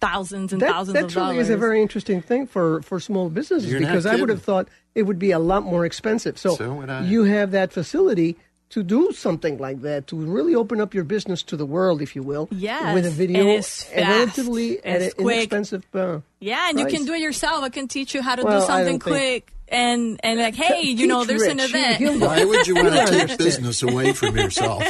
thousands 0.00 0.52
and 0.52 0.62
that, 0.62 0.70
thousands 0.72 0.94
that 0.94 1.04
of 1.04 1.12
truly 1.12 1.28
dollars. 1.34 1.48
is 1.48 1.50
a 1.50 1.56
very 1.56 1.80
interesting 1.82 2.22
thing 2.22 2.46
for, 2.46 2.82
for 2.82 2.98
small 3.00 3.28
businesses 3.28 3.70
You're 3.70 3.80
because 3.80 4.06
I 4.06 4.16
would 4.16 4.28
have 4.30 4.42
thought 4.42 4.68
it 4.94 5.02
would 5.04 5.18
be 5.18 5.30
a 5.30 5.38
lot 5.38 5.62
more 5.64 5.84
expensive. 5.84 6.38
So, 6.38 6.54
So 6.56 6.72
would 6.74 6.90
I. 6.90 7.04
you 7.04 7.24
have 7.24 7.50
that 7.52 7.72
facility 7.72 8.36
to 8.70 8.82
do 8.84 9.10
something 9.12 9.58
like 9.58 9.82
that 9.82 10.06
to 10.06 10.16
really 10.16 10.54
open 10.54 10.80
up 10.80 10.94
your 10.94 11.02
business 11.02 11.42
to 11.42 11.56
the 11.56 11.66
world, 11.66 12.00
if 12.00 12.14
you 12.14 12.22
will. 12.22 12.48
Yes, 12.52 12.94
with 12.94 13.04
a 13.04 13.10
video 13.10 13.40
and 13.40 13.48
it's 13.50 13.82
fast. 13.82 13.96
relatively 14.08 14.78
at 14.84 15.02
It's 15.02 15.14
an 15.16 15.24
quick. 15.24 15.36
inexpensive. 15.36 15.84
Uh, 15.92 16.20
Yeah, 16.38 16.68
and 16.70 16.78
you 16.78 16.86
can 16.86 17.04
do 17.04 17.12
it 17.12 17.20
yourself. 17.20 17.64
I 17.64 17.68
can 17.68 17.88
teach 17.88 18.14
you 18.14 18.22
how 18.22 18.36
to 18.36 18.42
Well, 18.44 18.60
do 18.60 18.66
something 18.66 18.98
don't 18.98 19.02
think- 19.02 19.44
quick 19.46 19.52
and 19.70 20.20
and 20.22 20.40
like, 20.40 20.54
hey, 20.54 20.82
you 20.90 21.06
know, 21.06 21.24
there's 21.24 21.42
an 21.42 21.60
event. 21.60 22.20
Why 22.20 22.44
would 22.44 22.66
you 22.66 22.74
want 22.74 22.88
to 22.94 23.06
take 23.06 23.38
business 23.38 23.82
away 23.82 24.12
from 24.12 24.36
yourself? 24.36 24.82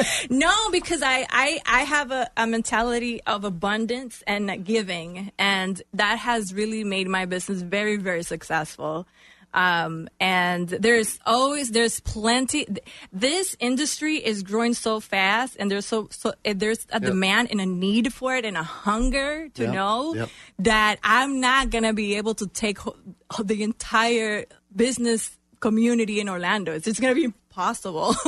no, 0.30 0.52
because 0.70 1.02
I 1.02 1.26
I 1.30 1.60
I 1.66 1.80
have 1.80 2.10
a, 2.10 2.30
a 2.36 2.46
mentality 2.46 3.20
of 3.26 3.44
abundance 3.44 4.22
and 4.26 4.64
giving, 4.64 5.32
and 5.38 5.82
that 5.94 6.18
has 6.18 6.54
really 6.54 6.84
made 6.84 7.08
my 7.08 7.24
business 7.24 7.62
very 7.62 7.96
very 7.96 8.22
successful. 8.22 9.06
Um, 9.54 10.08
and 10.20 10.68
there's 10.68 11.18
always 11.24 11.70
there's 11.70 12.00
plenty. 12.00 12.66
This 13.12 13.56
industry 13.60 14.16
is 14.16 14.42
growing 14.42 14.74
so 14.74 15.00
fast, 15.00 15.56
and 15.58 15.70
there's 15.70 15.86
so 15.86 16.08
so 16.10 16.34
eh, 16.44 16.52
there's 16.54 16.86
a 16.90 17.00
demand 17.00 17.48
and 17.50 17.60
a 17.60 17.66
need 17.66 18.12
for 18.12 18.36
it, 18.36 18.44
and 18.44 18.56
a 18.56 18.62
hunger 18.62 19.48
to 19.54 19.62
Yep, 19.64 19.74
know 19.74 20.14
yep. 20.14 20.28
that 20.60 20.98
I'm 21.02 21.40
not 21.40 21.70
gonna 21.70 21.94
be 21.94 22.16
able 22.16 22.34
to 22.34 22.46
take 22.46 22.78
ho- 22.78 22.96
the 23.42 23.62
entire 23.62 24.44
business 24.74 25.36
community 25.60 26.20
in 26.20 26.28
Orlando. 26.28 26.72
It's 26.74 26.84
just 26.84 27.00
gonna 27.00 27.14
be 27.14 27.24
impossible. 27.24 28.14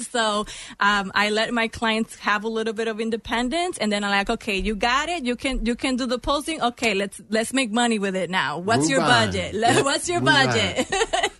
so 0.00 0.46
um, 0.80 1.12
I 1.14 1.30
let 1.30 1.52
my 1.52 1.68
clients 1.68 2.16
have 2.16 2.44
a 2.44 2.48
little 2.48 2.72
bit 2.72 2.88
of 2.88 3.00
independence, 3.00 3.78
and 3.78 3.92
then 3.92 4.04
I'm 4.04 4.10
like, 4.10 4.30
okay, 4.30 4.56
you 4.56 4.74
got 4.74 5.08
it. 5.08 5.24
You 5.24 5.36
can 5.36 5.64
you 5.66 5.74
can 5.74 5.96
do 5.96 6.06
the 6.06 6.18
posting. 6.18 6.60
Okay, 6.62 6.94
let's 6.94 7.20
let's 7.30 7.52
make 7.52 7.70
money 7.70 7.98
with 7.98 8.16
it 8.16 8.30
now. 8.30 8.58
What's 8.58 8.82
Move 8.82 8.90
your 8.90 9.00
on. 9.02 9.08
budget? 9.08 9.54
Yep, 9.72 9.84
What's 9.84 10.08
your 10.08 10.20
move 10.20 10.34
budget? 10.34 10.86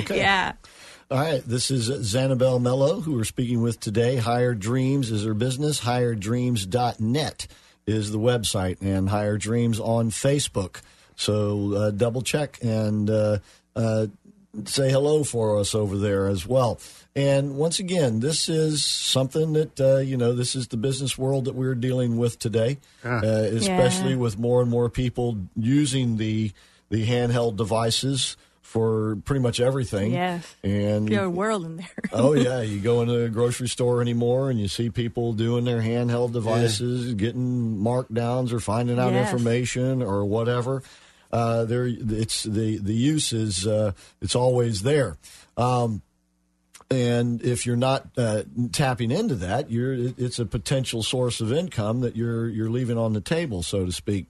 Okay. 0.00 0.16
yeah. 0.18 0.52
All 1.10 1.18
right, 1.18 1.42
this 1.46 1.70
is 1.70 1.88
Xanabel 1.90 2.58
Mello, 2.60 3.00
who 3.00 3.14
we're 3.16 3.24
speaking 3.24 3.60
with 3.60 3.78
today. 3.78 4.16
Higher 4.16 4.54
Dreams 4.54 5.10
is 5.10 5.24
her 5.24 5.34
business. 5.34 5.80
HigherDreams.net 5.80 7.46
is 7.86 8.10
the 8.12 8.18
website, 8.18 8.78
and 8.80 9.08
Higher 9.08 9.36
Dreams 9.36 9.78
on 9.78 10.10
Facebook. 10.10 10.80
So 11.16 11.74
uh, 11.74 11.90
double 11.90 12.22
check 12.22 12.58
and 12.62 13.10
uh, 13.10 13.38
uh, 13.76 14.06
say 14.64 14.90
hello 14.90 15.24
for 15.24 15.58
us 15.58 15.74
over 15.74 15.96
there 15.96 16.26
as 16.28 16.46
well. 16.46 16.78
And 17.16 17.56
once 17.56 17.78
again, 17.78 18.20
this 18.20 18.48
is 18.48 18.84
something 18.84 19.52
that, 19.54 19.80
uh, 19.80 19.98
you 19.98 20.16
know, 20.16 20.32
this 20.34 20.54
is 20.54 20.68
the 20.68 20.76
business 20.76 21.16
world 21.18 21.44
that 21.46 21.54
we're 21.54 21.74
dealing 21.74 22.16
with 22.18 22.38
today, 22.38 22.78
uh, 23.04 23.20
especially 23.24 24.10
Yeah. 24.12 24.16
with 24.16 24.38
more 24.38 24.60
and 24.62 24.70
more 24.70 24.88
people 24.88 25.38
using 25.56 26.16
the, 26.16 26.52
the 26.90 27.06
handheld 27.06 27.56
devices 27.56 28.36
for 28.60 29.16
pretty 29.24 29.40
much 29.42 29.60
everything. 29.60 30.12
Yes. 30.12 30.46
And 30.62 31.08
Your 31.10 31.28
world 31.28 31.66
in 31.66 31.76
there. 31.76 31.90
oh 32.12 32.32
yeah, 32.32 32.60
you 32.62 32.80
go 32.80 33.02
into 33.02 33.24
a 33.24 33.28
grocery 33.28 33.68
store 33.68 34.00
anymore 34.00 34.48
and 34.50 34.58
you 34.58 34.68
see 34.68 34.88
people 34.88 35.34
doing 35.34 35.64
their 35.66 35.80
handheld 35.82 36.32
devices, 36.32 37.12
getting 37.14 37.76
markdowns 37.78 38.52
or 38.52 38.60
finding 38.60 38.98
out 38.98 39.12
Yes. 39.12 39.30
information 39.30 40.02
or 40.02 40.24
whatever. 40.24 40.82
Uh, 41.32 41.64
there, 41.64 41.86
it's 41.86 42.42
the 42.42 42.78
the 42.78 42.94
use 42.94 43.32
is 43.32 43.66
uh, 43.66 43.92
it's 44.20 44.36
always 44.36 44.82
there. 44.82 45.16
Um, 45.56 46.02
and 46.90 47.42
if 47.42 47.64
you're 47.64 47.76
not 47.76 48.06
uh, 48.18 48.42
tapping 48.70 49.10
into 49.10 49.36
that, 49.36 49.70
you're 49.70 49.94
it's 49.94 50.38
a 50.38 50.44
potential 50.44 51.02
source 51.02 51.40
of 51.40 51.52
income 51.52 52.00
that 52.00 52.16
you're 52.16 52.48
you're 52.48 52.70
leaving 52.70 52.98
on 52.98 53.14
the 53.14 53.20
table, 53.20 53.62
so 53.62 53.86
to 53.86 53.92
speak. 53.92 54.26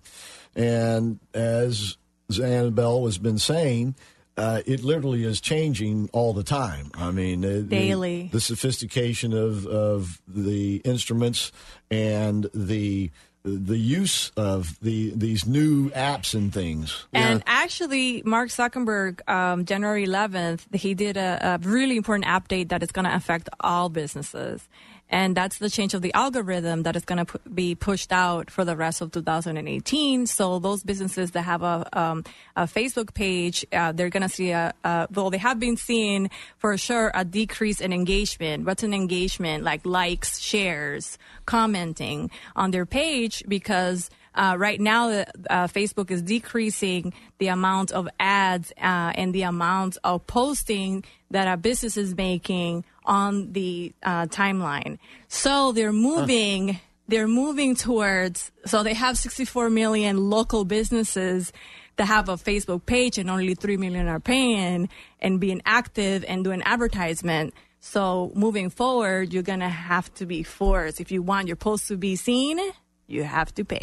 And 0.55 1.19
as 1.35 1.97
Annabelle 2.41 3.05
has 3.07 3.19
been 3.19 3.39
saying, 3.39 3.97
uh, 4.37 4.63
it 4.65 4.85
literally 4.85 5.25
is 5.25 5.41
changing 5.41 6.09
all 6.13 6.33
the 6.33 6.45
time. 6.45 6.91
I 6.95 7.11
mean, 7.11 7.41
the- 7.41 7.63
Daily. 7.63 8.31
the, 8.33 8.41
sophistication 8.41 9.33
of 9.33 9.67
of 9.67 10.21
the 10.29 10.77
instruments 10.85 11.51
and 11.91 12.49
the 12.55 13.11
the 13.45 13.77
use 13.77 14.31
of 14.37 14.79
the 14.81 15.13
these 15.15 15.47
new 15.47 15.91
apps 15.91 16.35
and 16.35 16.53
things. 16.53 17.07
And 17.13 17.43
actually, 17.47 18.23
Mark 18.25 18.51
Zuckerberg, 18.51 19.29
um, 19.29 19.65
January 19.65 20.07
11th, 20.07 20.75
he 20.75 20.95
did 20.95 21.17
a, 21.17 21.59
a 21.63 21.69
really 21.69 21.97
important 21.97 22.27
update 22.27 22.69
that 22.69 22.83
is 22.83 22.93
going 22.93 23.05
to 23.05 23.15
affect 23.15 23.49
all 23.61 23.89
businesses. 23.89 24.69
And 25.13 25.37
that's 25.37 25.59
the 25.59 25.69
change 25.69 25.93
of 25.93 26.01
the 26.01 26.13
algorithm 26.15 26.85
that 26.85 26.97
is 26.97 27.05
going 27.05 27.19
to 27.19 27.27
pu- 27.27 27.51
be 27.51 27.75
pushed 27.75 28.13
out 28.13 28.51
for 28.51 28.65
the 28.65 28.75
rest 28.75 29.03
of 29.03 29.13
2018. 29.13 30.27
So 30.27 30.59
those 30.59 30.83
businesses 30.83 31.33
that 31.33 31.43
have 31.43 31.63
a, 31.63 31.87
um, 31.93 32.25
a 32.57 32.63
Facebook 32.63 33.13
page, 33.13 33.67
uh, 33.73 33.93
they're 33.93 34.09
going 34.09 34.23
to 34.23 34.29
see 34.31 34.51
a, 34.51 34.73
a, 34.83 35.07
well, 35.13 35.29
they 35.29 35.37
have 35.37 35.61
been 35.61 35.77
seeing 35.77 36.31
for 36.57 36.77
sure 36.79 37.13
a 37.15 37.27
decrease 37.27 37.83
in 37.83 37.93
engagement. 37.93 38.65
What's 38.65 38.83
an 38.83 38.95
engagement? 38.95 39.65
Like 39.65 39.85
likes, 39.85 40.41
shares, 40.41 41.19
commenting 41.45 42.31
on 42.57 42.71
their 42.71 42.87
page 42.87 43.45
because 43.47 44.09
uh, 44.35 44.57
right 44.59 44.81
now, 44.81 45.11
uh, 45.11 45.27
Facebook 45.67 46.11
is 46.11 46.23
decreasing 46.23 47.13
the 47.39 47.49
amount 47.49 47.93
of 47.93 48.09
ads 48.19 48.73
uh, 48.79 49.13
and 49.15 49.35
the 49.35 49.43
amount 49.43 49.99
of 50.05 50.27
posting 50.27 51.05
that 51.33 51.49
a 51.49 51.57
business 51.57 51.97
is 51.97 52.15
making 52.15 52.85
on 53.05 53.53
the 53.53 53.93
uh, 54.03 54.27
timeline. 54.27 54.99
So 55.29 55.73
they're 55.73 55.93
moving. 55.93 56.79
They're 57.09 57.29
moving 57.29 57.75
towards. 57.75 58.53
So 58.65 58.83
they 58.83 58.95
have 58.95 59.19
64 59.19 59.71
million 59.71 60.31
local 60.31 60.65
businesses 60.65 61.53
that 61.97 62.07
have 62.07 62.29
a 62.29 62.35
Facebook 62.35 62.87
page, 62.87 63.19
and 63.19 63.29
only 63.29 63.55
three 63.55 63.77
million 63.77 64.09
are 64.09 64.21
paying 64.21 64.89
and 65.21 65.41
being 65.41 65.61
active 65.67 66.25
and 66.27 66.45
doing 66.45 66.63
advertisement. 66.63 67.53
So 67.81 68.31
moving 68.35 68.71
forward, 68.71 69.33
you're 69.33 69.43
gonna 69.43 69.69
have 69.69 70.13
to 70.15 70.27
be 70.27 70.43
forced. 70.43 71.01
If 71.01 71.11
you 71.11 71.23
want 71.23 71.49
your 71.49 71.57
post 71.57 71.89
to 71.89 71.97
be 71.97 72.17
seen, 72.17 72.61
you 73.09 73.25
have 73.25 73.53
to 73.55 73.65
pay. 73.65 73.83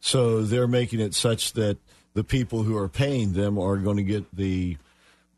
So 0.00 0.42
they're 0.42 0.68
making 0.68 1.00
it 1.00 1.14
such 1.14 1.54
that 1.54 1.78
the 2.12 2.24
people 2.24 2.62
who 2.62 2.76
are 2.76 2.88
paying 2.88 3.32
them 3.32 3.58
are 3.58 3.76
going 3.76 3.96
to 3.96 4.02
get 4.02 4.24
the 4.34 4.76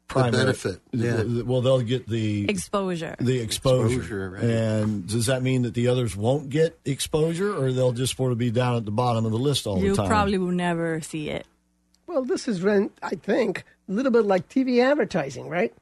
primary 0.08 0.44
benefit, 0.44 0.80
yeah. 0.92 1.22
Well, 1.42 1.60
they'll 1.60 1.80
get 1.80 2.08
the 2.08 2.48
Exposure. 2.48 3.16
the 3.18 3.40
exposure. 3.40 3.96
Exposure, 3.96 4.30
right. 4.30 4.42
And 4.44 5.06
does 5.06 5.26
that 5.26 5.42
mean 5.42 5.62
that 5.62 5.74
the 5.74 5.88
others 5.88 6.16
won't 6.16 6.48
get 6.48 6.78
exposure, 6.84 7.54
or 7.54 7.72
they'll 7.72 7.92
just 7.92 8.16
sort 8.16 8.32
of 8.32 8.38
be 8.38 8.50
down 8.50 8.76
at 8.76 8.84
the 8.84 8.90
bottom 8.90 9.24
of 9.24 9.32
the 9.32 9.38
list 9.38 9.66
all 9.66 9.78
you 9.78 9.90
the 9.90 9.96
time? 9.96 10.04
You 10.04 10.08
probably 10.08 10.38
will 10.38 10.52
never 10.52 11.00
see 11.00 11.30
it. 11.30 11.46
Well, 12.06 12.24
this 12.24 12.46
is, 12.46 12.62
run, 12.62 12.90
I 13.02 13.16
think, 13.16 13.64
a 13.88 13.92
little 13.92 14.12
bit 14.12 14.24
like 14.24 14.48
TV 14.48 14.82
advertising, 14.82 15.48
right? 15.48 15.74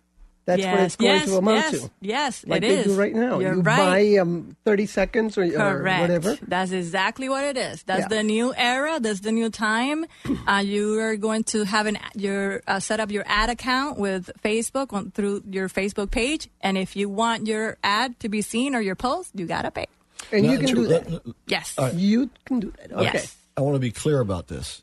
That's 0.47 0.61
yes, 0.61 0.72
what 0.74 0.82
it's 0.84 0.97
going 0.97 1.11
yes, 1.14 1.24
to 1.26 1.36
amount 1.36 1.57
yes, 1.57 1.80
to. 1.80 1.90
Yes, 2.03 2.45
Like 2.47 2.59
it 2.59 2.68
they 2.68 2.74
is. 2.80 2.84
do 2.86 2.95
right 2.97 3.14
now. 3.14 3.38
You're 3.38 3.55
you 3.55 3.61
right. 3.62 4.14
buy 4.14 4.20
um, 4.20 4.57
30 4.66 4.86
seconds 4.86 5.38
or, 5.38 5.45
or 5.45 5.51
Correct. 5.78 6.01
whatever. 6.03 6.36
That's 6.47 6.70
exactly 6.70 7.30
what 7.30 7.45
it 7.45 7.57
is. 7.57 7.82
That's 7.84 8.01
Yeah. 8.03 8.09
the 8.09 8.22
new 8.22 8.55
era. 8.55 9.01
That's 9.01 9.20
the 9.20 9.32
new 9.32 9.49
time. 9.49 10.05
uh, 10.47 10.62
you 10.64 11.01
are 11.01 11.16
going 11.16 11.45
to 11.45 11.64
have 11.64 11.86
an 11.86 11.97
your 12.14 12.62
uh, 12.66 12.78
set 12.80 13.01
up 13.01 13.11
your 13.11 13.24
ad 13.26 13.49
account 13.49 13.99
with 13.99 14.30
Facebook 14.45 14.92
on, 14.92 15.12
through 15.12 15.45
your 15.49 15.70
Facebook 15.70 16.11
page, 16.11 16.49
and 16.61 16.76
if 16.76 16.95
you 16.95 17.09
want 17.09 17.47
your 17.47 17.78
ad 17.82 18.20
to 18.20 18.28
be 18.28 18.42
seen 18.42 18.74
or 18.74 18.80
your 18.82 18.97
post, 18.97 19.30
you 19.34 19.47
gotta 19.47 19.70
pay. 19.70 19.86
And 20.30 20.45
Now, 20.45 20.53
you 20.53 20.59
can 20.59 20.74
do 20.74 20.86
let- 20.86 21.07
that. 21.07 21.34
Yes. 21.47 21.74
You 21.95 22.28
can 22.45 22.61
do 22.61 22.72
that. 22.78 22.92
Okay. 22.92 23.11
Yes. 23.14 23.36
I 23.57 23.62
want 23.62 23.76
to 23.76 23.80
be 23.80 23.90
clear 23.92 24.20
about 24.20 24.49
this. 24.49 24.82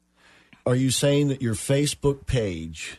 Are 0.66 0.76
you 0.76 0.90
saying 0.92 1.28
that 1.28 1.42
your 1.42 1.56
Facebook 1.56 2.26
page 2.26 2.98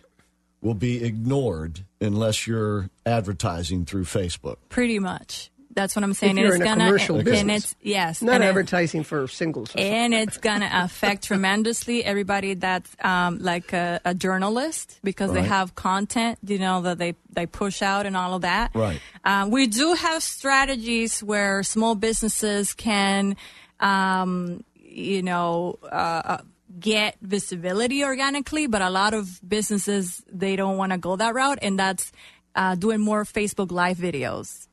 will 0.60 0.74
be 0.74 1.02
ignored 1.04 1.84
unless 2.02 2.46
you're 2.46 2.90
advertising 3.06 3.84
through 3.86 4.04
Facebook? 4.04 4.56
Pretty 4.68 4.98
much. 4.98 5.50
That's 5.74 5.96
what 5.96 6.02
I'm 6.04 6.12
saying. 6.12 6.36
you're 6.36 6.48
it's 6.48 6.56
in 6.56 6.62
a 6.62 6.64
gonna 6.66 6.84
commercial 6.84 7.16
and 7.16 7.24
business. 7.24 7.64
it's 7.64 7.74
yes, 7.80 8.20
Not 8.20 8.34
and 8.34 8.44
it- 8.44 8.48
advertising 8.48 9.04
for 9.04 9.26
singles. 9.26 9.70
or 9.70 9.72
something. 9.78 9.90
and 9.90 10.12
it's 10.12 10.36
gonna 10.36 10.68
affect 10.70 11.24
tremendously 11.28 12.04
everybody 12.04 12.52
that's 12.52 12.94
um, 13.02 13.38
like 13.38 13.72
a, 13.72 13.98
a 14.04 14.14
journalist 14.14 14.98
because 15.02 15.32
they 15.32 15.40
have 15.42 15.74
content, 15.74 16.38
you 16.46 16.58
know, 16.58 16.82
that 16.82 16.98
they 16.98 17.14
they 17.30 17.46
push 17.46 17.80
out 17.80 18.04
and 18.04 18.18
all 18.18 18.34
of 18.34 18.42
that. 18.42 18.72
Right. 18.74 19.00
Um, 19.24 19.50
we 19.50 19.66
do 19.66 19.94
have 19.94 20.22
strategies 20.22 21.22
where 21.22 21.62
small 21.62 21.94
businesses 21.94 22.74
can, 22.74 23.34
um, 23.80 24.64
you 24.76 25.22
know. 25.22 25.78
Uh, 25.90 26.38
get 26.78 27.16
visibility 27.20 28.04
organically 28.04 28.66
but 28.66 28.82
a 28.82 28.90
lot 28.90 29.14
of 29.14 29.40
businesses 29.46 30.22
they 30.32 30.56
don't 30.56 30.76
want 30.76 30.92
to 30.92 30.98
go 30.98 31.16
that 31.16 31.34
route 31.34 31.58
and 31.62 31.78
that's 31.78 32.12
uh, 32.54 32.74
doing 32.74 33.00
more 33.00 33.24
facebook 33.24 33.70
live 33.70 33.96
videos. 33.96 34.68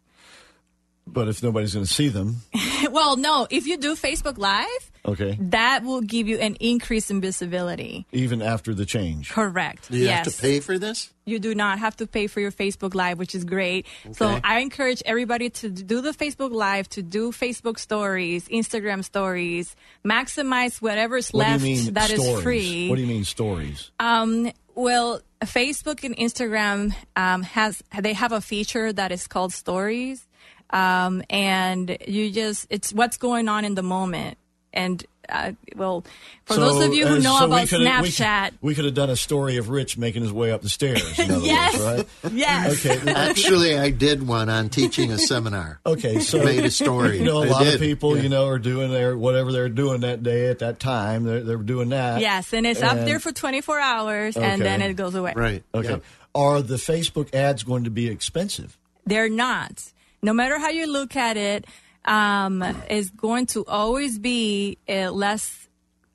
But 1.08 1.28
if 1.28 1.41
nobody's 1.41 1.74
going 1.74 1.86
to 1.86 1.91
see 1.91 2.10
them, 2.10 2.41
well 2.91 3.18
no 3.18 3.47
if 3.50 3.68
you 3.68 3.78
do 3.78 3.95
facebook 3.95 4.38
live 4.38 4.89
okay, 5.06 5.38
that 5.39 5.84
will 5.84 6.02
give 6.02 6.28
you 6.28 6.38
an 6.38 6.56
increase 6.56 7.10
in 7.10 7.22
visibility. 7.22 8.06
even 8.12 8.41
after 8.41 8.74
the 8.74 8.86
change. 8.86 9.30
Correct. 9.30 9.89
Do 9.91 9.97
you 9.97 10.06
yes. 10.06 10.26
have 10.26 10.36
to 10.36 10.41
pay 10.41 10.60
for 10.60 10.78
this? 10.78 11.12
You 11.26 11.38
do 11.39 11.54
not 11.54 11.78
have 11.78 11.95
to 11.97 12.08
pay 12.08 12.26
for 12.26 12.39
your 12.39 12.52
Facebook 12.52 12.95
Live, 12.95 13.20
which 13.20 13.36
is 13.36 13.43
great. 13.43 13.86
So 14.14 14.39
I 14.43 14.60
encourage 14.62 15.04
everybody 15.06 15.52
to 15.52 15.70
do 15.70 16.02
the 16.02 16.12
Facebook 16.12 16.52
Live, 16.52 16.89
to 16.89 17.04
do 17.04 17.32
Facebook 17.32 17.78
stories, 17.78 18.47
Instagram 18.47 19.04
stories, 19.04 19.76
maximize 20.04 20.82
whatever's 20.82 21.30
What 21.30 21.47
left 21.47 21.64
mean 21.64 21.93
that 21.93 22.10
is 22.10 22.24
stories? 22.24 22.43
free. 22.43 22.89
What 22.89 22.95
do 22.95 23.02
you 23.02 23.08
mean 23.08 23.26
stories? 23.26 23.91
Um, 24.00 24.52
well, 24.74 25.22
Facebook 25.41 26.04
and 26.04 26.16
Instagram 26.18 26.95
um, 27.16 27.43
has 27.43 27.84
they 27.97 28.14
have 28.14 28.32
a 28.32 28.41
feature 28.41 28.91
that 28.91 29.12
is 29.12 29.28
called 29.28 29.54
Stories, 29.54 30.26
um, 30.72 31.22
and 31.30 31.95
you 32.08 32.32
just 32.32 32.66
it's 32.70 32.91
what's 32.91 33.18
going 33.18 33.50
on 33.50 33.66
in 33.66 33.76
the 33.76 33.84
moment. 33.84 34.38
And 34.74 35.04
uh, 35.28 35.52
well, 35.76 36.04
for 36.46 36.56
So, 36.56 36.60
those 36.60 36.86
of 36.88 36.94
you 36.94 37.06
who 37.08 37.16
uh, 37.16 37.20
know 37.20 37.38
so 37.40 37.46
about 37.46 37.68
coulda- 37.70 38.00
we 38.02 38.10
Snapchat, 38.10 38.50
could- 38.50 38.58
We 38.62 38.76
could 38.76 38.86
have 38.86 38.94
done 38.96 39.10
a 39.12 39.16
story 39.16 39.58
of 39.58 39.70
Rich 39.70 39.96
making 39.98 40.24
his 40.24 40.32
way 40.34 40.52
up 40.52 40.62
the 40.64 40.70
stairs. 40.70 41.04
Yes. 41.18 41.80
words, 41.80 42.10
right? 42.24 42.34
yes, 42.34 42.86
Okay. 42.86 43.12
Actually, 43.16 43.78
I 43.78 43.92
did 43.92 44.28
one 44.28 44.50
on 44.50 44.70
teaching 44.70 45.12
a 45.12 45.18
seminar. 45.20 45.80
Okay, 45.86 46.20
so 46.20 46.44
Made 46.44 46.66
a 46.66 46.72
story. 46.72 47.20
You 47.20 47.26
know, 47.26 47.44
a 47.44 47.48
I 47.48 47.50
lot 47.50 47.68
of 47.68 47.80
people, 47.80 48.16
yeah. 48.18 48.24
you 48.24 48.30
know, 48.30 48.48
are 48.48 48.58
doing 48.60 48.92
their 48.92 49.16
whatever 49.18 49.52
they're 49.52 49.70
doing 49.70 50.02
that 50.02 50.24
day 50.24 50.48
at 50.50 50.60
that 50.60 50.80
time. 50.80 51.24
They're 51.26 51.42
they're 51.44 51.58
doing 51.58 51.90
that. 51.90 52.22
yes, 52.22 52.52
and 52.54 52.66
it's 52.66 52.82
up 52.82 52.98
there 53.06 53.20
for 53.20 53.32
24 53.32 53.80
hours, 53.80 54.36
and 54.38 54.62
then 54.62 54.82
it 54.82 54.96
goes 54.96 55.14
away. 55.16 55.34
Right. 55.36 55.64
Okay. 55.76 55.90
Yep. 55.90 56.04
Are 56.36 56.62
the 56.62 56.76
Facebook 56.76 57.34
ads 57.36 57.64
going 57.64 57.84
to 57.86 57.90
be 57.92 58.08
expensive? 58.08 58.78
They're 59.06 59.30
not. 59.30 59.92
No 60.22 60.34
matter 60.34 60.60
how 60.60 60.70
you 60.70 60.86
look 60.92 61.16
at 61.16 61.38
it, 61.38 61.66
um, 62.06 62.64
is 62.89 63.10
going 63.10 63.45
to 63.47 63.66
always 63.66 64.20
be 64.20 64.78
less. 64.88 65.68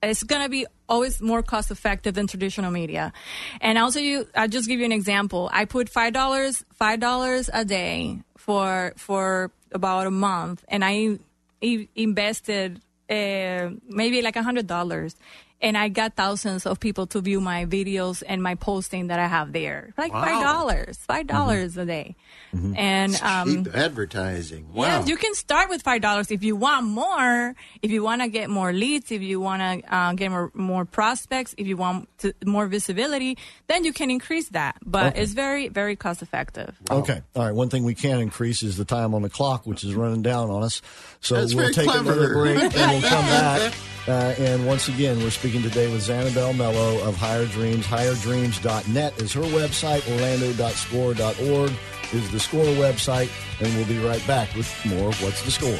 It's 0.02 0.22
going 0.22 0.42
to 0.42 0.48
be 0.50 0.66
always 0.88 1.20
more 1.20 1.42
cost 1.42 1.70
effective 1.70 2.14
than 2.14 2.26
traditional 2.26 2.70
media. 2.70 3.12
And 3.60 3.78
also, 3.78 4.00
you, 4.00 4.28
I'll 4.34 4.48
just 4.48 4.68
give 4.68 4.78
you 4.78 4.84
an 4.84 4.92
example. 4.92 5.48
I 5.52 5.64
put 5.64 5.88
five 5.88 6.12
dollars, 6.12 6.64
five 6.74 7.00
dollars 7.00 7.48
a 7.52 7.64
day 7.64 8.20
for 8.36 8.92
for 8.96 9.50
about 9.72 10.06
a 10.06 10.10
month, 10.10 10.64
and 10.68 10.84
I 10.84 11.18
invested 11.62 12.80
uh, 13.08 13.70
maybe 13.88 14.22
like 14.22 14.36
a 14.36 14.42
hundred 14.42 14.66
dollars. 14.66 15.16
And 15.60 15.78
I 15.78 15.88
got 15.88 16.14
thousands 16.14 16.66
of 16.66 16.78
people 16.78 17.06
to 17.08 17.20
view 17.22 17.40
my 17.40 17.64
videos 17.64 18.22
and 18.26 18.42
my 18.42 18.54
posting 18.54 19.06
that 19.06 19.18
I 19.18 19.26
have 19.26 19.52
there. 19.52 19.94
Like 19.96 20.12
five 20.12 20.42
dollars, 20.42 20.98
five 20.98 21.26
dollars 21.26 21.76
a 21.78 21.86
day. 21.86 22.16
And 22.52 23.14
um, 23.22 23.64
Cheap 23.64 23.74
advertising. 23.74 24.72
Wow. 24.72 24.84
yeah, 24.84 25.04
you 25.06 25.16
can 25.16 25.34
start 25.34 25.70
with 25.70 25.82
five 25.82 26.02
dollars 26.02 26.30
if 26.30 26.44
you 26.44 26.54
want 26.54 26.86
more. 26.86 27.54
If 27.82 27.90
you 27.90 28.02
want 28.02 28.22
to 28.22 28.28
get 28.28 28.50
more 28.50 28.72
leads, 28.72 29.10
if 29.10 29.22
you 29.22 29.40
want 29.40 29.62
to 29.62 29.94
uh, 29.94 30.12
get 30.12 30.30
more, 30.30 30.50
more 30.54 30.84
prospects, 30.84 31.54
if 31.56 31.66
you 31.66 31.76
want 31.76 32.08
to, 32.18 32.34
more 32.44 32.66
visibility, 32.66 33.38
then 33.66 33.84
you 33.84 33.92
can 33.92 34.10
increase 34.10 34.50
that. 34.50 34.76
But 34.84 35.16
it's 35.16 35.32
very, 35.32 35.68
very 35.68 35.96
cost 35.96 36.20
effective. 36.22 36.76
Okay. 36.90 37.22
All 37.34 37.44
right. 37.44 37.54
One 37.54 37.70
thing 37.70 37.84
we 37.84 37.94
can 37.94 38.20
increase 38.20 38.62
is 38.62 38.76
the 38.76 38.84
time 38.84 39.14
on 39.14 39.22
the 39.22 39.30
clock, 39.30 39.66
which 39.66 39.82
is 39.82 39.94
running 39.94 40.22
down 40.22 40.50
on 40.50 40.62
us. 40.62 40.82
So 41.24 41.36
That's 41.36 41.54
we'll 41.54 41.72
take 41.72 41.88
clever. 41.88 42.12
another 42.12 42.34
break 42.34 42.58
and 42.76 42.90
we'll 42.92 43.10
come 43.10 43.24
back. 43.24 43.72
Uh, 44.06 44.34
and 44.38 44.66
once 44.66 44.88
again, 44.88 45.18
we're 45.20 45.30
speaking 45.30 45.62
today 45.62 45.90
with 45.90 46.02
Xanabel 46.02 46.52
Mello 46.52 47.00
of 47.08 47.16
Higher 47.16 47.46
Dreams. 47.46 47.86
HigherDreams.net 47.86 49.22
is 49.22 49.32
her 49.32 49.40
website. 49.40 50.06
Orlando.score.org 50.12 51.72
is 52.12 52.30
the 52.30 52.38
score 52.38 52.64
website. 52.64 53.30
And 53.62 53.74
we'll 53.74 53.86
be 53.86 53.98
right 54.06 54.24
back 54.26 54.54
with 54.54 54.70
more 54.84 55.08
of 55.08 55.22
What's 55.22 55.42
the 55.44 55.50
Score. 55.50 55.78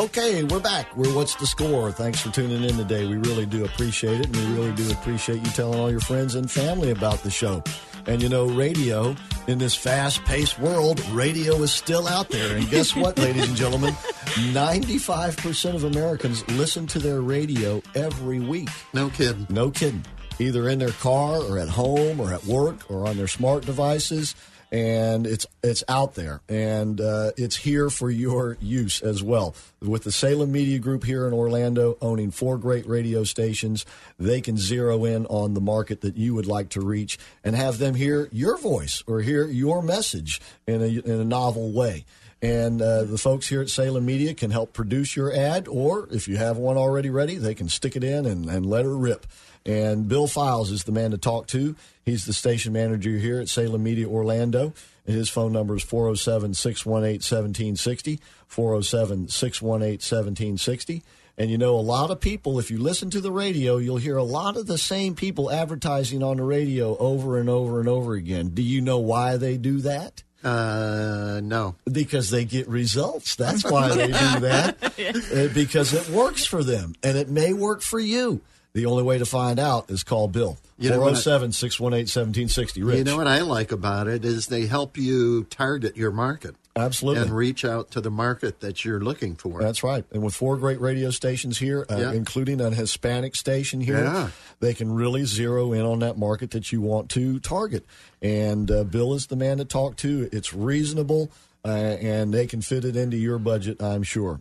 Okay, 0.00 0.44
we're 0.44 0.60
back. 0.60 0.96
We're 0.96 1.14
What's 1.14 1.34
the 1.34 1.46
Score? 1.46 1.92
Thanks 1.92 2.22
for 2.22 2.30
tuning 2.30 2.64
in 2.64 2.74
today. 2.74 3.04
We 3.04 3.18
really 3.18 3.44
do 3.44 3.66
appreciate 3.66 4.20
it, 4.20 4.26
and 4.28 4.36
we 4.36 4.54
really 4.54 4.72
do 4.72 4.90
appreciate 4.92 5.44
you 5.44 5.50
telling 5.50 5.78
all 5.78 5.90
your 5.90 6.00
friends 6.00 6.36
and 6.36 6.50
family 6.50 6.90
about 6.90 7.22
the 7.22 7.30
show. 7.30 7.62
And 8.06 8.22
you 8.22 8.30
know, 8.30 8.46
radio 8.46 9.14
in 9.46 9.58
this 9.58 9.74
fast 9.74 10.24
paced 10.24 10.58
world, 10.58 11.06
radio 11.08 11.56
is 11.56 11.70
still 11.70 12.08
out 12.08 12.30
there. 12.30 12.56
And 12.56 12.66
guess 12.70 12.96
what, 12.96 13.18
ladies 13.18 13.46
and 13.46 13.54
gentlemen? 13.54 13.92
95% 13.92 15.74
of 15.74 15.84
Americans 15.84 16.48
listen 16.52 16.86
to 16.86 16.98
their 16.98 17.20
radio 17.20 17.82
every 17.94 18.40
week. 18.40 18.70
No 18.94 19.10
kidding. 19.10 19.46
No 19.50 19.70
kidding. 19.70 20.06
Either 20.38 20.70
in 20.70 20.78
their 20.78 20.92
car 20.92 21.42
or 21.42 21.58
at 21.58 21.68
home 21.68 22.20
or 22.20 22.32
at 22.32 22.42
work 22.46 22.90
or 22.90 23.06
on 23.06 23.18
their 23.18 23.28
smart 23.28 23.66
devices 23.66 24.34
and 24.72 25.26
it's 25.26 25.46
it's 25.62 25.82
out 25.88 26.14
there 26.14 26.40
and 26.48 27.00
uh, 27.00 27.32
it's 27.36 27.56
here 27.56 27.90
for 27.90 28.10
your 28.10 28.56
use 28.60 29.02
as 29.02 29.22
well. 29.22 29.54
With 29.80 30.04
the 30.04 30.12
Salem 30.12 30.52
Media 30.52 30.78
Group 30.78 31.04
here 31.04 31.26
in 31.26 31.32
Orlando 31.32 31.96
owning 32.00 32.30
four 32.30 32.56
great 32.58 32.86
radio 32.86 33.24
stations, 33.24 33.84
they 34.18 34.40
can 34.40 34.56
zero 34.56 35.04
in 35.04 35.26
on 35.26 35.54
the 35.54 35.60
market 35.60 36.02
that 36.02 36.16
you 36.16 36.34
would 36.34 36.46
like 36.46 36.68
to 36.70 36.80
reach 36.80 37.18
and 37.42 37.56
have 37.56 37.78
them 37.78 37.94
hear 37.94 38.28
your 38.30 38.58
voice 38.58 39.02
or 39.06 39.20
hear 39.20 39.46
your 39.46 39.82
message 39.82 40.40
in 40.66 40.82
a, 40.82 40.86
in 40.86 41.20
a 41.20 41.24
novel 41.24 41.72
way. 41.72 42.04
And 42.42 42.80
uh, 42.80 43.04
the 43.04 43.18
folks 43.18 43.48
here 43.48 43.60
at 43.60 43.68
Salem 43.68 44.06
Media 44.06 44.32
can 44.32 44.50
help 44.50 44.72
produce 44.72 45.14
your 45.14 45.30
ad, 45.30 45.68
or 45.68 46.08
if 46.10 46.26
you 46.26 46.38
have 46.38 46.56
one 46.56 46.78
already 46.78 47.10
ready, 47.10 47.36
they 47.36 47.54
can 47.54 47.68
stick 47.68 47.96
it 47.96 48.04
in 48.04 48.24
and, 48.24 48.48
and 48.48 48.64
let 48.64 48.86
her 48.86 48.96
rip. 48.96 49.26
And 49.66 50.08
Bill 50.08 50.26
Files 50.26 50.70
is 50.70 50.84
the 50.84 50.92
man 50.92 51.10
to 51.10 51.18
talk 51.18 51.46
to. 51.48 51.76
He's 52.04 52.24
the 52.24 52.32
station 52.32 52.72
manager 52.72 53.10
here 53.10 53.40
at 53.40 53.48
Salem 53.48 53.82
Media 53.82 54.08
Orlando. 54.08 54.72
And 55.06 55.16
his 55.16 55.28
phone 55.28 55.52
number 55.52 55.76
is 55.76 55.82
407 55.82 56.54
618 56.54 57.14
1760. 57.16 58.20
407 58.46 59.28
618 59.28 59.92
1760. 59.92 61.02
And 61.38 61.50
you 61.50 61.56
know, 61.56 61.74
a 61.74 61.80
lot 61.80 62.10
of 62.10 62.20
people, 62.20 62.58
if 62.58 62.70
you 62.70 62.78
listen 62.78 63.08
to 63.10 63.20
the 63.20 63.32
radio, 63.32 63.78
you'll 63.78 63.96
hear 63.96 64.16
a 64.16 64.22
lot 64.22 64.56
of 64.56 64.66
the 64.66 64.76
same 64.76 65.14
people 65.14 65.50
advertising 65.50 66.22
on 66.22 66.36
the 66.36 66.42
radio 66.42 66.96
over 66.98 67.38
and 67.38 67.48
over 67.48 67.80
and 67.80 67.88
over 67.88 68.14
again. 68.14 68.50
Do 68.50 68.62
you 68.62 68.82
know 68.82 68.98
why 68.98 69.36
they 69.38 69.56
do 69.56 69.78
that? 69.78 70.22
Uh, 70.42 71.40
no. 71.42 71.76
Because 71.90 72.30
they 72.30 72.44
get 72.44 72.68
results. 72.68 73.36
That's 73.36 73.64
why 73.64 73.88
they 73.88 74.06
do 74.08 74.40
that. 74.40 74.76
Uh, 75.00 75.48
because 75.54 75.94
it 75.94 76.08
works 76.10 76.44
for 76.44 76.62
them 76.62 76.94
and 77.02 77.16
it 77.16 77.28
may 77.28 77.54
work 77.54 77.80
for 77.80 77.98
you. 77.98 78.42
The 78.72 78.86
only 78.86 79.02
way 79.02 79.18
to 79.18 79.26
find 79.26 79.58
out 79.58 79.90
is 79.90 80.02
call 80.04 80.28
Bill. 80.28 80.56
407 80.80 81.52
618 81.52 82.02
1760. 82.04 82.80
You 82.80 83.04
know 83.04 83.16
what 83.16 83.26
I 83.26 83.40
like 83.40 83.72
about 83.72 84.06
it 84.08 84.24
is 84.24 84.46
they 84.46 84.66
help 84.66 84.96
you 84.96 85.44
target 85.44 85.96
your 85.96 86.10
market. 86.12 86.54
Absolutely. 86.76 87.22
And 87.22 87.32
reach 87.36 87.64
out 87.64 87.90
to 87.90 88.00
the 88.00 88.12
market 88.12 88.60
that 88.60 88.84
you're 88.84 89.00
looking 89.00 89.34
for. 89.34 89.60
That's 89.60 89.82
right. 89.82 90.04
And 90.12 90.22
with 90.22 90.34
four 90.34 90.56
great 90.56 90.80
radio 90.80 91.10
stations 91.10 91.58
here, 91.58 91.84
uh, 91.90 91.96
Yeah. 91.96 92.12
including 92.12 92.60
a 92.60 92.70
Hispanic 92.70 93.34
station 93.34 93.80
here, 93.80 94.04
Yeah. 94.04 94.30
they 94.60 94.72
can 94.72 94.92
really 94.92 95.24
zero 95.24 95.72
in 95.72 95.82
on 95.82 95.98
that 95.98 96.16
market 96.16 96.52
that 96.52 96.70
you 96.70 96.80
want 96.80 97.08
to 97.10 97.40
target. 97.40 97.84
And 98.22 98.70
uh, 98.70 98.84
Bill 98.84 99.12
is 99.14 99.26
the 99.26 99.36
man 99.36 99.58
to 99.58 99.64
talk 99.64 99.96
to. 99.96 100.28
It's 100.32 100.54
reasonable, 100.54 101.30
uh, 101.64 101.68
and 101.68 102.32
they 102.32 102.46
can 102.46 102.62
fit 102.62 102.84
it 102.84 102.94
into 102.96 103.16
your 103.16 103.38
budget, 103.40 103.82
I'm 103.82 104.04
sure. 104.04 104.40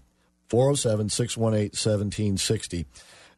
407 0.50 1.10
618 1.10 1.72
1760. 1.74 2.86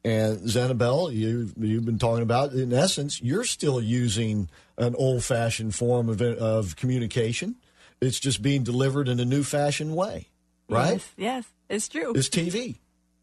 And 0.03 0.39
Xanabel, 0.49 1.13
you, 1.13 1.51
you've 1.57 1.85
been 1.85 1.99
talking 1.99 2.23
about, 2.23 2.53
in 2.53 2.73
essence, 2.73 3.21
you're 3.21 3.43
still 3.43 3.79
using 3.79 4.49
an 4.77 4.95
old 4.95 5.23
fashioned 5.23 5.75
form 5.75 6.09
of, 6.09 6.21
of 6.21 6.75
communication. 6.75 7.55
It's 8.01 8.19
just 8.19 8.41
being 8.41 8.63
delivered 8.63 9.07
in 9.07 9.19
a 9.19 9.25
new 9.25 9.43
fashioned 9.43 9.95
way, 9.95 10.29
right? 10.67 10.93
Yes, 10.93 11.13
yes, 11.17 11.45
it's 11.69 11.87
true. 11.87 12.13
It's 12.15 12.29
TV. 12.29 12.77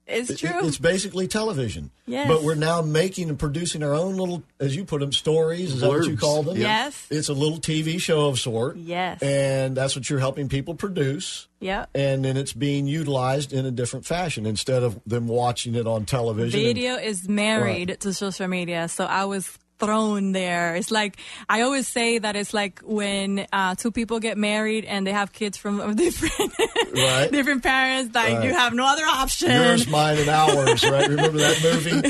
It's 0.09 0.30
It- 0.30 0.38
true. 0.38 0.66
it's 0.66 0.78
basically 0.78 1.28
television. 1.28 1.90
Yes. 2.06 2.26
But 2.28 2.42
we're 2.42 2.54
now 2.54 2.80
making 2.80 3.28
and 3.28 3.38
producing 3.38 3.82
our 3.82 3.92
own 3.92 4.16
little, 4.16 4.42
as 4.59 4.74
you 4.74 4.84
put 4.86 5.00
them, 5.00 5.12
stories. 5.12 5.74
Is 5.74 5.80
that 5.82 5.88
what 5.88 6.06
you 6.06 6.16
call 6.16 6.42
them? 6.42 6.56
Yes. 6.56 6.96
It's 7.11 7.28
a 7.28 7.34
little 7.34 7.59
TV 7.59 7.98
show 8.00 8.26
of 8.28 8.38
sort. 8.38 8.76
Yes. 8.78 9.22
And 9.22 9.76
that's 9.76 9.94
what 9.94 10.09
you're 10.09 10.18
helping 10.18 10.48
people 10.48 10.74
produce. 10.74 11.46
Yep. 11.61 11.90
And 11.94 12.24
then 12.24 12.36
it's 12.38 12.54
being 12.54 12.86
utilized 12.86 13.52
in 13.52 13.66
a 13.66 13.70
different 13.70 14.06
fashion 14.06 14.46
instead 14.46 14.82
of 14.82 14.98
them 15.06 15.28
watching 15.28 15.74
it 15.74 15.86
on 15.86 16.06
television. 16.06 16.59
and- 16.59 16.66
Video 16.66 16.94
is 16.96 17.28
married 17.28 17.98
to 18.00 18.14
social 18.14 18.48
media, 18.48 18.88
so 18.88 19.04
I 19.04 19.24
was 19.26 19.59
thrown 19.78 20.32
there. 20.32 20.74
It's 20.76 20.90
like 20.90 21.16
I 21.48 21.62
always 21.62 21.86
say 21.88 22.18
that 22.18 22.36
it's 22.36 22.52
like 22.52 22.80
when 22.84 23.46
uh, 23.52 23.74
two 23.74 23.90
people 23.90 24.18
get 24.20 24.36
married 24.38 24.84
and 24.84 25.06
they 25.06 25.12
have 25.12 25.32
kids 25.32 25.56
from 25.56 25.94
different 25.96 26.52
Right. 26.94 27.30
different 27.30 27.62
parents. 27.62 28.14
Like 28.14 28.34
Right. 28.34 28.44
you 28.44 28.54
have 28.54 28.74
no 28.74 28.84
other 28.86 29.04
option. 29.04 29.50
Yours, 29.50 29.86
mine, 29.88 30.18
and 30.18 30.28
ours, 30.28 30.82
right? 30.84 31.08
Remember 31.08 31.38
that 31.38 31.62
movie? 31.62 32.08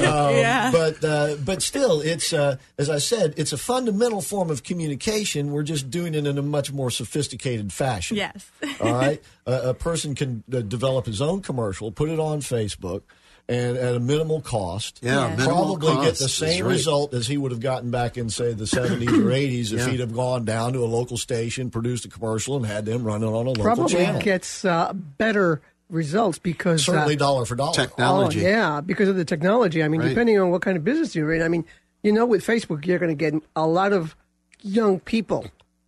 Um, 0.06 0.34
Yeah. 0.34 0.70
But 0.70 1.04
uh, 1.04 1.36
but 1.44 1.62
still, 1.62 2.00
it's 2.00 2.32
uh, 2.32 2.56
as 2.78 2.88
I 2.90 2.98
said, 2.98 3.34
it's 3.36 3.52
a 3.52 3.58
fundamental 3.58 4.20
form 4.22 4.50
of 4.50 4.62
communication. 4.62 5.52
We're 5.52 5.62
just 5.62 5.90
doing 5.90 6.14
it 6.14 6.26
in 6.26 6.38
a 6.38 6.42
much 6.42 6.72
more 6.72 6.90
sophisticated 6.90 7.72
fashion. 7.72 8.16
Yes. 8.16 8.50
All 8.80 8.92
right. 8.92 9.22
A, 9.46 9.70
a 9.70 9.74
person 9.74 10.14
can 10.14 10.42
uh, 10.52 10.60
develop 10.60 11.06
his 11.06 11.20
own 11.20 11.42
commercial, 11.42 11.90
put 11.92 12.08
it 12.08 12.18
on 12.18 12.40
Facebook. 12.40 13.02
And 13.50 13.76
at 13.76 13.96
a 13.96 14.00
minimal 14.00 14.40
cost, 14.40 15.00
Yeah, 15.02 15.28
Yeah. 15.30 15.36
minimal 15.36 15.76
probably 15.76 16.04
get 16.06 16.14
the 16.18 16.28
same 16.28 16.64
right. 16.64 16.70
result 16.72 17.12
as 17.14 17.26
he 17.26 17.36
would 17.36 17.50
have 17.50 17.60
gotten 17.60 17.90
back 17.90 18.16
in, 18.16 18.30
say, 18.30 18.52
the 18.52 18.64
70s 18.66 19.08
or 19.08 19.30
80s 19.32 19.72
if 19.72 19.80
Yeah. 19.80 19.88
he'd 19.88 20.00
have 20.00 20.14
gone 20.14 20.44
down 20.44 20.72
to 20.74 20.78
a 20.84 20.86
local 20.86 21.16
station, 21.16 21.68
produced 21.68 22.04
a 22.04 22.08
commercial, 22.08 22.56
and 22.56 22.64
had 22.64 22.86
them 22.86 23.02
running 23.02 23.26
on 23.28 23.34
a 23.34 23.48
local 23.50 23.64
Probably 23.64 23.92
channel. 23.94 24.20
gets 24.22 24.64
uh, 24.64 24.92
better 24.94 25.60
results 25.90 26.38
because 26.38 26.88
uh, 26.88 26.92
Certainly 26.92 27.16
dollar 27.16 27.44
for 27.44 27.56
dollar. 27.56 27.74
Technology. 27.74 28.46
Oh, 28.46 28.48
yeah, 28.48 28.80
because 28.80 29.08
of 29.08 29.16
the 29.16 29.24
technology. 29.24 29.82
I 29.82 29.88
mean, 29.88 30.00
Right. 30.00 30.10
depending 30.10 30.38
on 30.38 30.50
what 30.50 30.62
kind 30.62 30.76
of 30.76 30.84
business 30.84 31.16
you're 31.16 31.32
in. 31.34 31.42
I 31.42 31.48
mean, 31.48 31.64
you 32.04 32.12
know, 32.12 32.24
with 32.26 32.46
Facebook, 32.46 32.86
you're 32.86 33.00
going 33.00 33.10
to 33.10 33.16
get 33.30 33.34
a 33.56 33.66
lot 33.66 33.92
of 33.92 34.14
young 34.62 35.00
people 35.00 35.46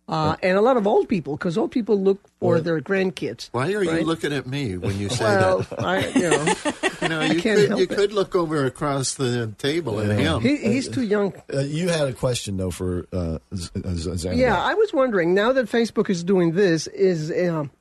uh, 0.09 0.35
and 0.43 0.57
a 0.57 0.61
lot 0.61 0.75
of 0.77 0.85
old 0.85 1.07
people 1.07 1.37
because 1.37 1.57
old 1.57 1.71
people 1.71 1.99
look 1.99 2.19
for 2.39 2.59
their 2.59 2.81
grandkids. 2.81 3.49
Why 3.51 3.73
are 3.73 3.83
you 3.83 4.03
looking 4.03 4.33
at 4.33 4.45
me 4.47 4.77
when 4.77 4.97
you 4.99 5.09
say 5.09 5.23
Well, 5.23 5.59
that? 5.59 5.79
I, 5.83 6.07
you 6.09 6.29
know, 6.29 6.53
You 7.03 7.09
know, 7.09 7.21
you 7.21 7.41
can't 7.41 7.59
could 7.59 7.67
help 7.69 7.79
you 7.79 7.83
it. 7.85 7.89
could 7.89 8.13
look 8.13 8.35
over 8.35 8.65
across 8.65 9.15
the 9.15 9.47
table 9.57 9.99
at 9.99 10.17
him. 10.17 10.41
he, 10.41 10.57
he's 10.57 10.87
too 10.87 11.03
young. 11.03 11.33
Uh, 11.53 11.59
you 11.59 11.89
had 11.89 12.07
a 12.07 12.13
question 12.13 12.57
though 12.57 12.71
for 12.71 13.07
uh, 13.11 13.39
Z- 13.55 13.69
Z- 14.17 14.29
Yeah, 14.35 14.57
I 14.61 14.73
was 14.73 14.93
wondering 14.93 15.33
now 15.33 15.51
that 15.53 15.65
Facebook 15.67 16.09
is 16.09 16.23
doing 16.23 16.53
this, 16.53 16.87
is 16.87 17.31
um, 17.49 17.71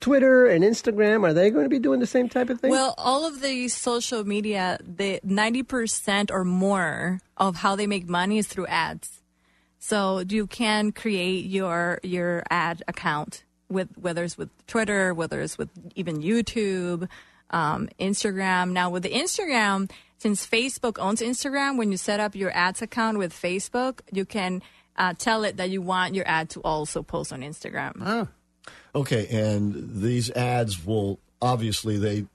Twitter 0.00 0.46
and 0.46 0.62
Instagram 0.64 1.24
are 1.24 1.32
they 1.32 1.50
going 1.50 1.64
to 1.64 1.68
be 1.70 1.78
doing 1.78 2.00
the 2.00 2.06
same 2.06 2.28
type 2.28 2.50
of 2.50 2.60
thing? 2.60 2.70
Well, 2.70 2.94
all 2.98 3.26
of 3.26 3.40
the 3.40 3.68
social 3.68 4.24
media, 4.24 4.78
the 4.84 5.20
ninety 5.24 5.62
percent 5.62 6.30
or 6.30 6.44
more 6.44 7.20
of 7.36 7.56
how 7.56 7.76
they 7.76 7.86
make 7.86 8.08
money 8.08 8.38
is 8.38 8.46
through 8.46 8.66
ads. 8.66 9.15
So 9.86 10.24
you 10.28 10.48
can 10.48 10.90
create 10.90 11.44
your 11.44 12.00
your 12.02 12.42
ad 12.50 12.82
account 12.88 13.44
with 13.68 13.96
whether 13.96 14.24
it's 14.24 14.36
with 14.36 14.50
Twitter, 14.66 15.14
whether 15.14 15.40
it's 15.40 15.56
with 15.58 15.68
even 15.94 16.22
YouTube, 16.22 17.08
um, 17.50 17.88
Instagram. 18.00 18.72
Now 18.72 18.90
with 18.90 19.04
the 19.04 19.12
Instagram, 19.12 19.88
since 20.18 20.44
Facebook 20.44 20.98
owns 20.98 21.20
Instagram, 21.20 21.78
when 21.78 21.92
you 21.92 21.96
set 21.98 22.18
up 22.18 22.34
your 22.34 22.50
ads 22.50 22.82
account 22.82 23.18
with 23.18 23.32
Facebook, 23.32 24.00
you 24.10 24.24
can 24.24 24.60
uh, 24.96 25.14
tell 25.16 25.44
it 25.44 25.56
that 25.58 25.70
you 25.70 25.82
want 25.82 26.16
your 26.16 26.26
ad 26.26 26.50
to 26.50 26.60
also 26.62 27.04
post 27.04 27.32
on 27.32 27.42
Instagram. 27.42 28.02
Okay, 28.92 29.28
and 29.28 30.02
these 30.02 30.32
ads 30.32 30.84
will 30.84 31.20
obviously 31.40 31.96
they 31.96 32.26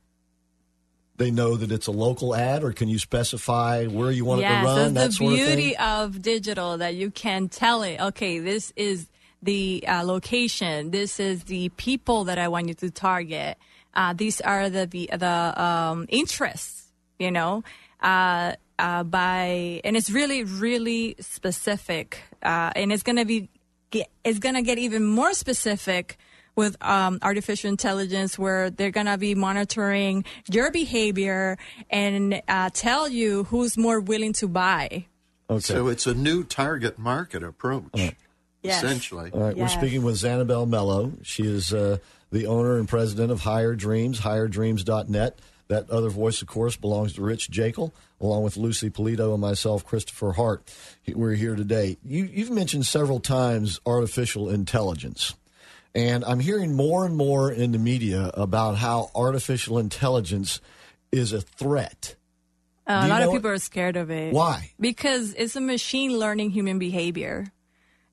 they 1.22 1.32
know 1.32 1.56
that 1.56 1.72
it's 1.72 1.88
a 1.88 1.92
local 1.92 2.36
ad, 2.36 2.64
or 2.64 2.74
can 2.74 2.90
you 2.90 2.98
specify 3.00 3.86
where 3.86 4.12
you 4.12 4.26
want 4.26 4.42
it 4.42 4.48
to 4.48 4.54
run? 4.66 4.94
that's 4.94 5.20
that 5.20 5.24
the 5.24 5.30
of 5.30 5.36
beauty 5.36 5.70
thing. 5.70 5.78
of, 5.78 6.22
digital 6.22 6.78
that 6.80 6.96
you 6.96 7.12
can 7.12 7.48
tell 7.48 7.84
it. 7.84 8.00
Okay, 8.00 8.40
this 8.40 8.74
is 8.76 9.08
the 9.42 9.86
uh, 9.88 10.04
location. 10.04 10.92
This 10.92 11.20
is 11.20 11.44
the 11.44 11.70
people 11.70 12.26
that 12.26 12.38
I 12.38 12.48
want 12.48 12.68
you 12.68 12.74
to 12.76 12.90
target. 12.90 13.58
Uh, 13.94 14.14
these 14.14 14.42
are 14.42 14.70
the 14.70 14.86
the, 14.86 15.10
the 15.16 15.62
um, 15.62 16.08
interests. 16.10 16.92
You 17.20 17.30
know, 17.30 17.64
uh, 18.02 18.54
uh, 18.80 19.04
by 19.04 19.82
and 19.84 19.96
it's 19.96 20.10
really 20.10 20.44
really 20.44 21.16
specific, 21.20 22.24
uh, 22.42 22.72
and 22.76 22.92
it's 22.92 23.04
gonna 23.04 23.26
be 23.26 23.50
it's 24.24 24.40
gonna 24.40 24.64
get 24.64 24.80
even 24.80 25.06
more 25.06 25.34
specific 25.34 26.18
with 26.62 26.76
um, 26.82 27.14
artificial 27.30 27.70
intelligence 27.70 28.32
where 28.44 28.70
they're 28.70 28.92
going 29.00 29.12
to 29.16 29.18
be 29.18 29.34
monitoring 29.48 30.24
your 30.56 30.70
behavior 30.72 31.58
and 31.90 32.42
uh, 32.48 32.70
tell 32.88 33.04
you 33.10 33.44
who's 33.50 33.74
more 33.78 34.00
willing 34.12 34.34
to 34.42 34.48
buy 34.48 35.06
Okay. 35.50 35.60
So 35.74 35.88
it's 35.94 36.08
a 36.08 36.14
new 36.14 36.44
target 36.46 36.98
market 36.98 37.44
approach, 37.44 37.92
Yes. 38.64 38.84
essentially. 38.84 39.32
All 39.34 39.42
right, 39.42 39.58
Yes. 39.58 39.62
we're 39.62 39.80
speaking 39.82 40.02
with 40.08 40.16
Xanabel 40.16 40.66
Mello. 40.66 41.12
She 41.24 41.44
is 41.44 41.74
uh, 41.74 41.98
the 42.32 42.46
owner 42.46 42.78
and 42.80 42.88
president 42.88 43.32
of 43.34 43.42
Higher 43.42 43.76
Dreams, 43.76 44.22
higherdreams.net. 44.22 45.40
That 45.68 45.90
other 45.90 46.10
voice, 46.10 46.42
of 46.42 46.48
course, 46.48 46.76
belongs 46.78 47.14
to 47.14 47.22
Rich 47.22 47.50
Jekyll, 47.50 47.94
along 48.22 48.44
with 48.44 48.56
Lucy 48.58 48.90
Polito 48.90 49.32
and 49.34 49.42
myself, 49.42 49.86
Christopher 49.86 50.34
Hart. 50.34 50.60
We're 51.08 51.36
here 51.36 51.56
today. 51.56 51.98
You, 52.06 52.26
you've 52.32 52.52
mentioned 52.52 52.86
several 52.86 53.20
times 53.20 53.80
artificial 53.86 54.50
intelligence. 54.50 55.34
And 55.94 56.24
I'm 56.24 56.40
hearing 56.40 56.74
more 56.74 57.06
and 57.06 57.16
more 57.18 57.52
in 57.52 57.72
the 57.74 57.78
media 57.78 58.32
about 58.34 58.78
how 58.78 59.12
artificial 59.14 59.78
intelligence 59.78 60.62
is 61.12 61.34
a 61.34 61.42
threat. 61.42 62.16
Uh, 62.88 63.04
a 63.06 63.08
lot 63.08 63.24
of 63.24 63.32
people 63.32 63.52
are 63.52 63.58
scared 63.58 63.98
of 63.98 64.10
it. 64.10 64.34
Why? 64.34 64.72
Because 64.80 65.34
it's 65.34 65.56
a 65.56 65.62
machine 65.62 66.18
learning 66.18 66.52
human 66.52 66.80
behavior. 66.80 67.48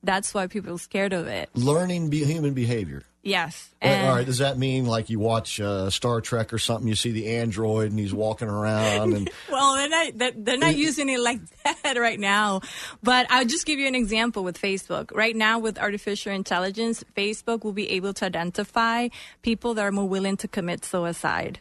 That's 0.02 0.34
why 0.34 0.46
people 0.46 0.74
are 0.74 0.78
scared 0.78 1.12
of 1.12 1.26
it. 1.26 1.50
Learning 1.54 2.10
be- 2.10 2.24
human 2.24 2.54
behavior. 2.54 3.02
Yes. 3.22 3.70
All 3.82 3.90
right, 3.90 3.96
And 3.96 4.08
all 4.08 4.16
right, 4.16 4.26
does 4.26 4.38
that 4.38 4.58
mean 4.58 4.86
like 4.86 5.10
you 5.10 5.18
watch 5.18 5.60
uh, 5.60 5.90
Star 5.90 6.20
Trek 6.20 6.52
or 6.52 6.58
something? 6.58 6.88
You 6.88 6.94
see 6.94 7.10
the 7.10 7.36
android 7.36 7.90
and 7.90 7.98
he's 7.98 8.14
walking 8.14 8.48
around, 8.48 9.12
and 9.12 9.30
well, 9.50 9.74
they're 9.74 9.88
not 9.88 10.18
they're, 10.18 10.32
they're 10.36 10.56
not 10.56 10.76
using 10.76 11.08
it 11.08 11.20
like 11.20 11.40
that 11.82 11.96
right 11.96 12.18
now. 12.18 12.60
But 13.02 13.26
I'll 13.30 13.44
just 13.44 13.66
give 13.66 13.78
you 13.78 13.86
an 13.86 13.94
example 13.94 14.44
with 14.44 14.60
Facebook. 14.60 15.14
Right 15.14 15.36
now, 15.36 15.58
with 15.58 15.78
artificial 15.78 16.32
intelligence, 16.32 17.04
Facebook 17.16 17.64
will 17.64 17.72
be 17.72 17.90
able 17.90 18.14
to 18.14 18.24
identify 18.24 19.08
people 19.42 19.74
that 19.74 19.82
are 19.82 19.92
more 19.92 20.08
willing 20.08 20.36
to 20.38 20.48
commit 20.48 20.84
suicide 20.84 21.60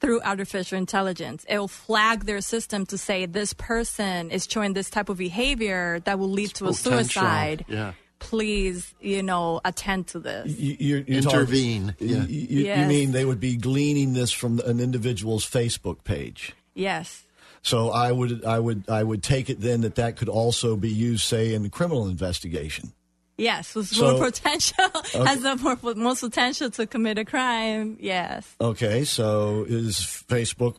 through 0.00 0.20
artificial 0.22 0.76
intelligence. 0.76 1.46
It 1.48 1.58
will 1.58 1.68
flag 1.68 2.26
their 2.26 2.40
system 2.40 2.84
to 2.86 2.98
say 2.98 3.26
this 3.26 3.54
person 3.54 4.30
is 4.30 4.46
showing 4.48 4.74
this 4.74 4.90
type 4.90 5.08
of 5.08 5.18
behavior 5.18 6.00
that 6.00 6.18
will 6.18 6.30
lead 6.30 6.54
to 6.56 6.68
a 6.68 6.74
suicide. 6.74 7.64
yeah. 7.68 7.92
Please, 8.18 8.94
you 9.00 9.22
know, 9.22 9.60
attend 9.64 10.06
to 10.08 10.18
this. 10.18 10.58
you, 10.58 10.76
you're, 10.78 10.98
you're 11.00 11.18
Intervene, 11.18 11.88
Talking, 11.88 12.08
yeah. 12.08 12.22
you, 12.24 12.46
you- 12.64 12.74
you 12.80 12.86
mean 12.86 13.12
they 13.12 13.24
would 13.24 13.40
be 13.40 13.56
gleaning 13.56 14.14
this 14.14 14.32
from 14.32 14.58
an 14.60 14.80
individual's 14.80 15.44
Facebook 15.48 16.02
page? 16.04 16.54
Yes. 16.74 17.22
So 17.62 17.90
I 17.90 18.12
would, 18.12 18.44
I 18.44 18.58
would, 18.58 18.88
I 18.88 19.02
would 19.02 19.22
take 19.22 19.50
it 19.50 19.60
then 19.60 19.80
that 19.82 19.96
that 19.96 20.16
could 20.16 20.28
also 20.28 20.76
be 20.76 20.88
used, 20.90 21.24
say, 21.24 21.52
in 21.52 21.62
the 21.62 21.68
criminal 21.68 22.08
investigation. 22.08 22.92
Yes, 23.38 23.74
with 23.74 23.88
So- 23.88 24.16
more 24.16 24.26
potential, 24.30 24.84
has 25.12 25.42
the 25.42 25.56
more, 25.56 25.94
most 25.94 26.20
potential 26.20 26.70
to 26.70 26.86
commit 26.86 27.18
a 27.18 27.24
crime. 27.24 27.98
Yes. 28.00 28.46
Okay, 28.60 29.04
so 29.04 29.66
is 29.68 29.96
Facebook 30.28 30.76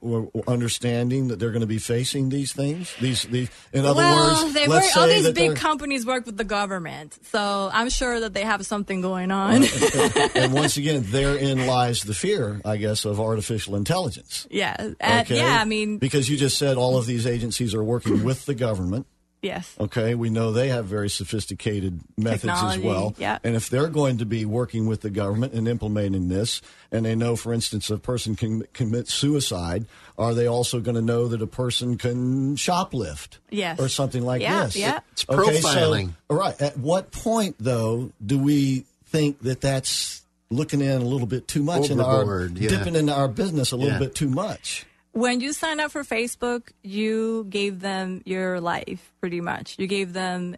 understanding 0.48 1.28
that 1.28 1.38
they're 1.40 1.52
going 1.52 1.62
to 1.62 1.68
be 1.68 1.78
facing 1.78 2.30
these 2.30 2.54
things? 2.54 2.94
These, 3.00 3.24
these 3.24 3.50
in 3.74 3.86
other 3.86 3.98
well, 4.02 4.42
words, 4.44 4.54
they 4.54 4.68
work, 4.68 4.84
all 4.96 5.08
these 5.08 5.30
big 5.32 5.56
companies 5.56 6.06
work 6.06 6.26
with 6.26 6.38
the 6.38 6.44
government, 6.44 7.18
so 7.32 7.70
I'm 7.72 7.90
sure 7.90 8.20
that 8.22 8.34
they 8.34 8.44
have 8.44 8.66
something 8.66 9.02
going 9.02 9.30
on. 9.30 9.64
and 10.36 10.52
once 10.54 10.78
again, 10.78 11.04
therein 11.08 11.68
lies 11.68 12.02
the 12.02 12.16
fear, 12.16 12.60
I 12.66 12.78
guess, 12.78 13.06
of 13.06 13.20
artificial 13.20 13.76
intelligence. 13.76 14.48
yeah, 14.50 14.76
uh, 15.00 15.20
Okay? 15.22 15.38
yeah. 15.38 15.60
I 15.62 15.66
mean, 15.66 16.00
because 16.00 16.28
you 16.28 16.38
just 16.38 16.58
said 16.58 16.78
all 16.78 16.98
of 16.98 17.06
these 17.06 17.28
agencies 17.28 17.76
are 17.76 17.84
working 17.84 18.24
with 18.24 18.46
the 18.48 18.56
government. 18.56 19.06
Yes, 19.42 19.74
Okay, 19.80 20.16
we 20.16 20.30
know 20.30 20.52
they 20.52 20.70
have 20.70 20.86
very 20.86 21.10
sophisticated 21.10 22.00
methods 22.18 22.42
Technology, 22.44 22.80
as 22.80 22.84
well. 22.84 23.16
yeah. 23.18 23.40
And 23.44 23.56
if 23.56 23.70
they're 23.70 23.88
going 23.88 24.18
to 24.20 24.26
be 24.26 24.46
working 24.46 24.88
with 24.88 25.02
the 25.02 25.10
government 25.10 25.54
and 25.54 25.68
implementing 25.68 26.30
this, 26.30 26.62
and 26.92 27.06
they 27.06 27.16
know, 27.16 27.36
for 27.36 27.54
instance, 27.54 27.90
a 27.90 27.98
person 27.98 28.36
can 28.36 28.64
commit 28.74 29.08
suicide, 29.08 29.86
are 30.18 30.34
they 30.34 30.48
also 30.48 30.80
going 30.80 30.96
to 30.96 31.02
know 31.02 31.28
that 31.28 31.42
a 31.42 31.48
person 31.48 31.98
can 31.98 32.56
shoplift? 32.56 33.38
Yes. 33.50 33.80
Or 33.80 33.88
something 33.90 34.24
like 34.24 34.42
Yeah, 34.42 34.66
this? 34.66 34.76
yeah. 34.76 35.00
It's 35.12 35.26
Okay, 35.30 35.60
so- 35.62 35.68
profiling. 35.70 36.14
all 36.30 36.38
right. 36.38 36.60
At 36.62 36.78
what 36.78 37.12
point, 37.12 37.56
though, 37.60 38.12
do 38.26 38.38
we 38.40 38.86
think 39.06 39.42
that 39.42 39.62
that's 39.62 40.24
looking 40.50 40.82
in 40.82 40.90
a 41.02 41.06
little 41.06 41.28
bit 41.28 41.48
too 41.48 41.62
much 41.62 41.90
and 41.90 42.02
our 42.02 42.46
yeah. 42.56 42.70
dipping 42.70 42.96
into 42.96 43.14
our 43.14 43.28
business 43.28 43.72
a 43.72 43.76
little 43.76 43.94
Yeah. 43.94 44.00
bit 44.00 44.16
too 44.16 44.30
much? 44.30 44.86
When 45.18 45.42
you 45.42 45.52
sign 45.52 45.80
up 45.80 45.92
for 45.92 46.04
Facebook, 46.04 46.70
you 46.84 47.48
gave 47.50 47.80
them 47.80 48.22
your 48.26 48.62
life, 48.62 49.12
pretty 49.20 49.42
much. 49.42 49.76
You 49.80 49.88
gave 49.88 50.14
them 50.14 50.56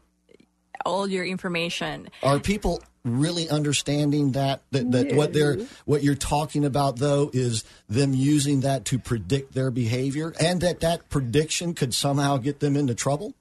all 0.85 1.07
your 1.07 1.25
information. 1.25 2.09
Are 2.23 2.39
people 2.39 2.83
really 3.05 3.49
understanding 3.49 4.33
that 4.33 4.61
that, 4.71 4.91
that 4.91 5.13
what 5.13 5.31
they're 5.31 5.57
what 5.85 6.03
you're 6.03 6.15
talking 6.15 6.65
about 6.65 6.97
though 6.97 7.31
is 7.33 7.63
them 7.87 8.13
using 8.13 8.59
that 8.59 8.83
to 8.85 8.99
predict 8.99 9.53
their 9.53 9.71
behavior 9.71 10.33
and 10.39 10.59
that 10.59 10.81
that 10.81 11.07
prediction 11.09 11.73
could 11.73 11.93
somehow 11.93 12.37
get 12.37 12.59
them 12.59 12.75
into 12.75 12.93
trouble? 12.93 13.33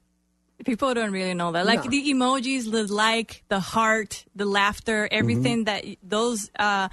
People 0.65 0.95
don't 0.95 1.13
really 1.13 1.35
know 1.35 1.53
that. 1.53 1.67
Like 1.67 1.85
No. 1.85 1.91
the 1.91 2.13
emojis, 2.13 2.71
the 2.71 2.93
like, 2.93 3.45
the 3.49 3.61
heart, 3.61 4.25
the 4.35 4.45
laughter, 4.45 5.09
everything 5.11 5.65
that 5.65 5.85
those 6.03 6.51
uh, 6.59 6.89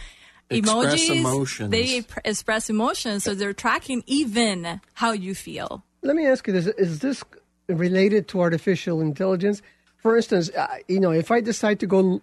Express 0.49 1.01
emojis, 1.09 1.15
emotions. 1.19 1.71
they 1.71 2.01
pr- 2.01 2.19
express 2.23 2.69
emotions. 2.69 3.23
So 3.23 3.33
they're 3.33 3.53
tracking 3.53 4.03
even 4.05 4.79
how 4.93 5.11
you 5.11 5.33
feel. 5.33 5.83
Let 6.03 6.15
me 6.15 6.27
ask 6.27 6.45
you 6.47 6.53
this: 6.53 6.67
Is 6.67 6.99
this 6.99 7.23
related 7.67 8.27
to 8.29 8.41
artificial 8.41 9.01
intelligence? 9.01 9.61
For 9.97 10.15
instance, 10.15 10.51
uh, 10.51 10.67
you 10.87 10.99
know, 10.99 11.11
if 11.11 11.31
I 11.31 11.41
decide 11.41 11.79
to 11.79 11.87
go 11.87 11.97
l- 11.99 12.21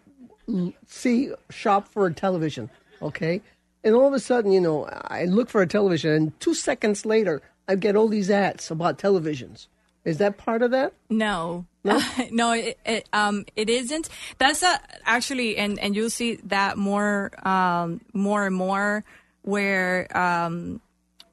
l- 0.49 0.73
see 0.87 1.33
shop 1.51 1.89
for 1.89 2.07
a 2.07 2.15
television, 2.15 2.71
okay, 3.01 3.41
and 3.83 3.95
all 3.97 4.07
of 4.07 4.15
a 4.15 4.21
sudden, 4.21 4.53
you 4.53 4.61
know, 4.61 4.85
I 4.85 5.25
look 5.25 5.51
for 5.51 5.63
a 5.63 5.67
television, 5.67 6.13
and 6.13 6.41
two 6.41 6.55
seconds 6.55 7.05
later, 7.05 7.43
I 7.67 7.75
get 7.75 7.97
all 7.97 8.07
these 8.07 8.31
ads 8.31 8.71
about 8.71 8.99
televisions. 8.99 9.67
Is 10.05 10.19
that 10.19 10.37
part 10.37 10.63
of 10.63 10.73
that? 10.73 10.95
No, 11.11 11.67
no, 12.31 12.53
it, 12.53 12.79
it, 12.85 13.09
um, 13.13 13.45
it 13.55 13.71
isn't. 13.71 14.09
That's 14.39 14.63
a, 14.63 14.81
actually, 15.05 15.57
and, 15.57 15.79
and 15.79 15.95
you'll 15.95 16.11
see 16.11 16.37
that 16.45 16.77
more, 16.77 17.31
um, 17.47 18.01
more 18.13 18.47
and 18.47 18.55
more 18.55 19.05
where, 19.43 20.17
um, 20.17 20.81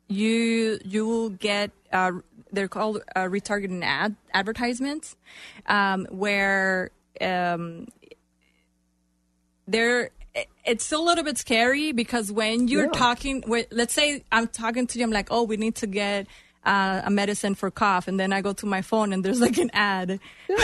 you, 0.07 0.79
you 0.85 1.07
will 1.07 1.29
get, 1.29 1.71
uh, 1.91 2.11
they're 2.51 2.67
called 2.67 3.01
uh, 3.15 3.25
retargeting 3.25 3.83
ad 3.83 4.15
advertisements, 4.33 5.15
um, 5.67 6.05
where, 6.09 6.89
um, 7.21 7.87
they're, 9.67 10.09
it's 10.65 10.91
a 10.91 10.97
little 10.97 11.23
bit 11.23 11.37
scary 11.37 11.91
because 11.91 12.31
when 12.31 12.67
you're 12.67 12.85
Yeah. 12.85 12.91
talking, 12.91 13.43
with, 13.47 13.67
let's 13.71 13.93
say 13.93 14.23
I'm 14.31 14.47
talking 14.47 14.87
to 14.87 14.99
you, 14.99 15.05
I'm 15.05 15.11
like, 15.11 15.27
oh, 15.31 15.43
we 15.43 15.57
need 15.57 15.75
to 15.75 15.87
get 15.87 16.27
uh, 16.65 17.01
a 17.05 17.09
medicine 17.09 17.55
for 17.55 17.71
cough, 17.71 18.07
and 18.07 18.19
then 18.19 18.33
I 18.33 18.41
go 18.41 18.53
to 18.53 18.65
my 18.65 18.81
phone 18.81 19.13
and 19.13 19.23
there's 19.23 19.39
like 19.39 19.57
an 19.57 19.69
ad, 19.73 20.19
Yeah. 20.47 20.55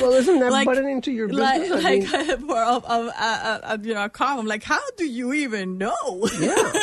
Well, 0.00 0.12
isn't 0.12 0.38
that 0.40 0.52
like 0.58 0.66
butting 0.66 0.90
into 0.90 1.10
your 1.10 1.28
like, 1.28 1.62
business? 1.62 1.84
I 1.84 1.90
like 1.90 2.28
mean, 2.28 2.48
for 2.48 2.62
of, 2.62 2.84
of 2.84 3.06
uh, 3.08 3.12
uh, 3.16 3.60
uh, 3.62 3.78
you 3.82 3.94
know 3.94 4.04
a 4.04 4.08
cough. 4.08 4.38
I'm 4.38 4.46
like, 4.46 4.62
how 4.62 4.80
do 4.96 5.06
you 5.06 5.32
even 5.32 5.78
know? 5.78 6.28
yeah. 6.38 6.72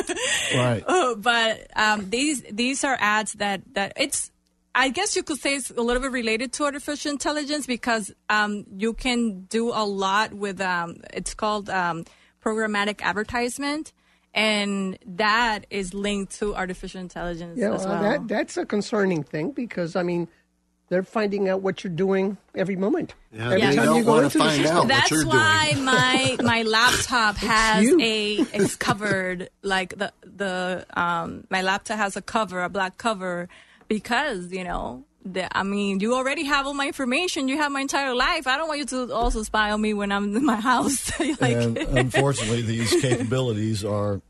Right. 0.55 0.83
Oh, 0.87 1.15
but 1.15 1.67
um, 1.75 2.09
these 2.09 2.41
these 2.51 2.83
are 2.83 2.97
ads 2.99 3.33
that 3.33 3.61
that 3.73 3.93
it's. 3.97 4.31
I 4.77 4.89
guess 4.89 5.15
you 5.15 5.23
could 5.23 5.39
say 5.39 5.55
it's 5.55 5.69
a 5.71 5.81
little 5.81 6.01
bit 6.01 6.11
related 6.11 6.51
to 6.53 6.65
artificial 6.65 7.09
intelligence 7.09 7.65
because 7.65 8.11
um, 8.29 8.65
you 8.75 8.93
can 8.93 9.43
do 9.43 9.69
a 9.69 9.85
lot 9.85 10.33
with 10.33 10.59
um, 10.59 10.97
it's 11.13 11.33
called 11.33 11.69
um, 11.69 12.03
programmatic 12.43 13.01
advertisement, 13.01 13.93
and 14.35 14.99
that 15.07 15.65
is 15.71 15.93
linked 15.95 16.37
to 16.39 16.53
artificial 16.55 17.01
intelligence 17.01 17.57
Yeah, 17.57 17.73
as 17.73 17.85
well, 17.85 18.01
well. 18.01 18.11
that 18.11 18.27
that's 18.27 18.57
a 18.57 18.65
concerning 18.65 19.23
thing 19.23 19.51
because 19.51 19.95
I 19.95 20.03
mean, 20.03 20.27
they're 20.89 21.01
finding 21.03 21.49
out 21.49 21.61
what 21.61 21.83
you're 21.83 21.93
doing 21.93 22.37
every 22.53 22.75
moment. 22.75 23.15
Yeah, 23.31 23.45
every 23.45 23.61
they 23.61 23.75
time 23.75 23.95
you 23.95 24.03
go 24.03 24.17
into 24.19 24.37
the 24.37 24.43
find 24.43 24.61
system. 24.61 24.77
out. 24.77 24.79
what 24.81 24.87
That's 24.89 25.09
you're 25.11 25.25
why 25.25 25.69
doing. 25.73 25.85
my 25.85 26.37
my 26.43 26.61
laptop 26.63 27.37
has 27.37 27.83
you. 27.85 27.97
a 28.01 28.35
it's 28.53 28.75
covered 28.75 29.49
like 29.63 29.97
the 29.97 30.11
the 30.21 30.85
um 30.93 31.45
my 31.49 31.61
laptop 31.63 31.97
has 31.97 32.15
a 32.15 32.21
cover 32.21 32.61
a 32.61 32.69
black 32.69 32.97
cover 32.97 33.47
because 33.87 34.51
you 34.51 34.63
know 34.63 35.05
the, 35.05 35.14
I 35.51 35.63
mean 35.63 35.99
you 35.99 36.13
already 36.15 36.43
have 36.45 36.67
all 36.67 36.73
my 36.73 36.87
information 36.87 37.47
you 37.47 37.57
have 37.57 37.71
my 37.71 37.81
entire 37.81 38.13
life 38.13 38.45
I 38.47 38.57
don't 38.57 38.67
want 38.67 38.79
you 38.79 38.85
to 38.85 39.13
also 39.13 39.41
spy 39.43 39.71
on 39.71 39.81
me 39.81 39.93
when 39.93 40.11
I'm 40.11 40.35
in 40.35 40.45
my 40.45 40.57
house 40.57 41.11
like 41.41 41.41
and 41.41 41.77
unfortunately, 41.77 42.61
these 42.61 42.91
capabilities 43.01 43.83
are 43.83 44.21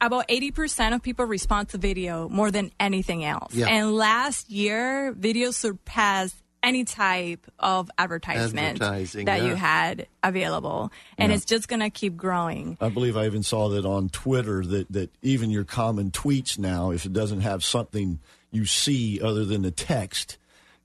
About 0.01 0.25
eighty 0.27 0.51
percent 0.51 0.93
of 0.93 1.01
people 1.01 1.25
respond 1.25 1.69
to 1.69 1.77
video 1.77 2.27
more 2.27 2.51
than 2.51 2.71
anything 2.81 3.23
else. 3.23 3.55
Yeah. 3.55 3.67
And 3.67 3.93
last 3.93 4.49
year, 4.49 5.13
video 5.13 5.51
surpassed 5.51 6.35
any 6.63 6.83
type 6.83 7.49
of 7.59 7.89
advertisement 7.97 8.81
Advertising, 8.81 9.25
that 9.25 9.41
yeah. 9.41 9.47
you 9.47 9.55
had 9.55 10.07
available, 10.23 10.91
and 11.17 11.31
it's 11.31 11.45
just 11.45 11.67
gonna 11.67 11.89
keep 11.89 12.15
growing. 12.15 12.77
I 12.79 12.89
believe 12.89 13.17
I 13.17 13.25
even 13.25 13.43
saw 13.43 13.69
that 13.69 13.85
on 13.85 14.09
Twitter 14.09 14.63
that, 14.65 14.91
that 14.91 15.11
even 15.21 15.49
your 15.49 15.63
common 15.63 16.11
tweets 16.11 16.57
now, 16.57 16.91
if 16.91 17.05
it 17.05 17.13
doesn't 17.13 17.41
have 17.41 17.63
something 17.63 18.19
you 18.51 18.65
see 18.65 19.21
other 19.21 19.45
than 19.45 19.61
the 19.61 19.71
text, 19.71 20.37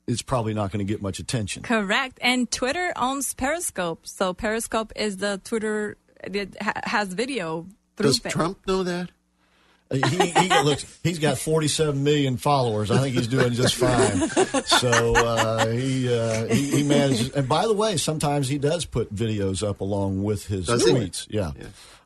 it's 0.06 0.22
probably 0.22 0.54
not 0.54 0.70
going 0.70 0.86
to 0.86 0.90
get 0.90 1.02
much 1.02 1.18
attention. 1.18 1.62
Correct. 1.62 2.18
And 2.22 2.50
Twitter 2.50 2.92
owns 2.96 3.34
Periscope, 3.34 4.06
so 4.06 4.32
Periscope 4.32 4.92
is 4.94 5.16
the 5.18 5.40
Twitter 5.44 5.96
that 6.28 6.56
has 6.84 7.12
video. 7.12 7.66
Through 7.96 8.06
Does 8.06 8.20
Pe- 8.20 8.30
Trump 8.30 8.58
know 8.66 8.82
that? 8.82 9.10
He, 9.92 10.00
he 10.00 10.48
looks, 10.64 10.84
he's 11.04 11.20
got 11.20 11.38
47 11.38 12.02
million 12.02 12.36
followers. 12.38 12.90
I 12.90 12.98
think 12.98 13.14
he's 13.14 13.28
doing 13.28 13.52
just 13.52 13.76
fine. 13.76 14.28
So 14.64 15.14
uh, 15.14 15.66
he, 15.68 16.12
uh, 16.12 16.46
he 16.46 16.70
he 16.78 16.82
manages. 16.82 17.30
And 17.30 17.48
by 17.48 17.66
the 17.66 17.72
way, 17.72 17.96
sometimes 17.96 18.48
he 18.48 18.58
does 18.58 18.84
put 18.84 19.14
videos 19.14 19.66
up 19.66 19.80
along 19.80 20.24
with 20.24 20.46
his 20.46 20.66
Does 20.66 20.84
he? 20.84 20.92
tweets. 20.92 21.26
Yeah. 21.30 21.52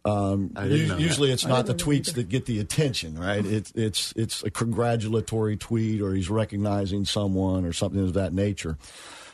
Um, 0.05 0.53
I 0.57 0.65
didn't 0.69 0.81
us- 0.83 0.89
know 0.91 0.95
that. 0.97 1.01
usually, 1.03 1.31
it's 1.33 1.47
not 1.47 1.65
the 1.67 1.75
tweets 1.75 2.13
that 2.15 2.29
get 2.29 2.45
the 2.47 2.59
attention, 2.59 3.19
right? 3.19 3.45
It's 3.45 3.73
it's 3.75 4.13
it's 4.15 4.43
a 4.45 4.51
congratulatory 4.51 5.57
tweet, 5.57 6.03
or 6.03 6.13
he's 6.15 6.29
recognizing 6.31 7.05
someone, 7.07 7.65
or 7.65 7.73
something 7.73 8.01
of 8.03 8.13
that 8.15 8.33
nature. 8.35 8.77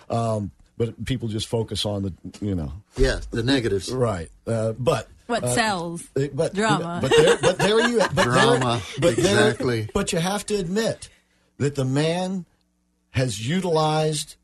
Um, 0.09 0.51
but 0.79 1.05
people 1.05 1.27
just 1.29 1.49
focus 1.49 1.85
on 1.87 2.03
the, 2.03 2.13
you 2.41 2.55
know, 2.55 2.73
Yes, 2.97 3.27
the 3.27 3.43
negatives. 3.43 3.91
right. 3.93 4.29
Uh, 4.47 4.73
but 4.73 5.09
what 5.27 5.45
uh, 5.45 5.55
sells? 5.55 6.03
uh, 6.17 6.27
But 6.33 6.55
Drama. 6.55 6.99
But 7.03 7.11
there, 7.17 7.39
but 7.41 7.59
there 7.59 7.89
you. 7.89 7.99
But 7.99 8.25
Drama, 8.25 8.83
There, 8.99 9.13
but 9.13 9.17
there- 9.23 9.49
exactly. 9.51 9.89
but 9.93 10.13
you 10.13 10.19
have 10.19 10.45
to 10.47 10.55
admit 10.57 11.09
that 11.59 11.75
the 11.75 11.85
man 11.85 12.45
has 13.11 13.47
utilized 13.47 14.37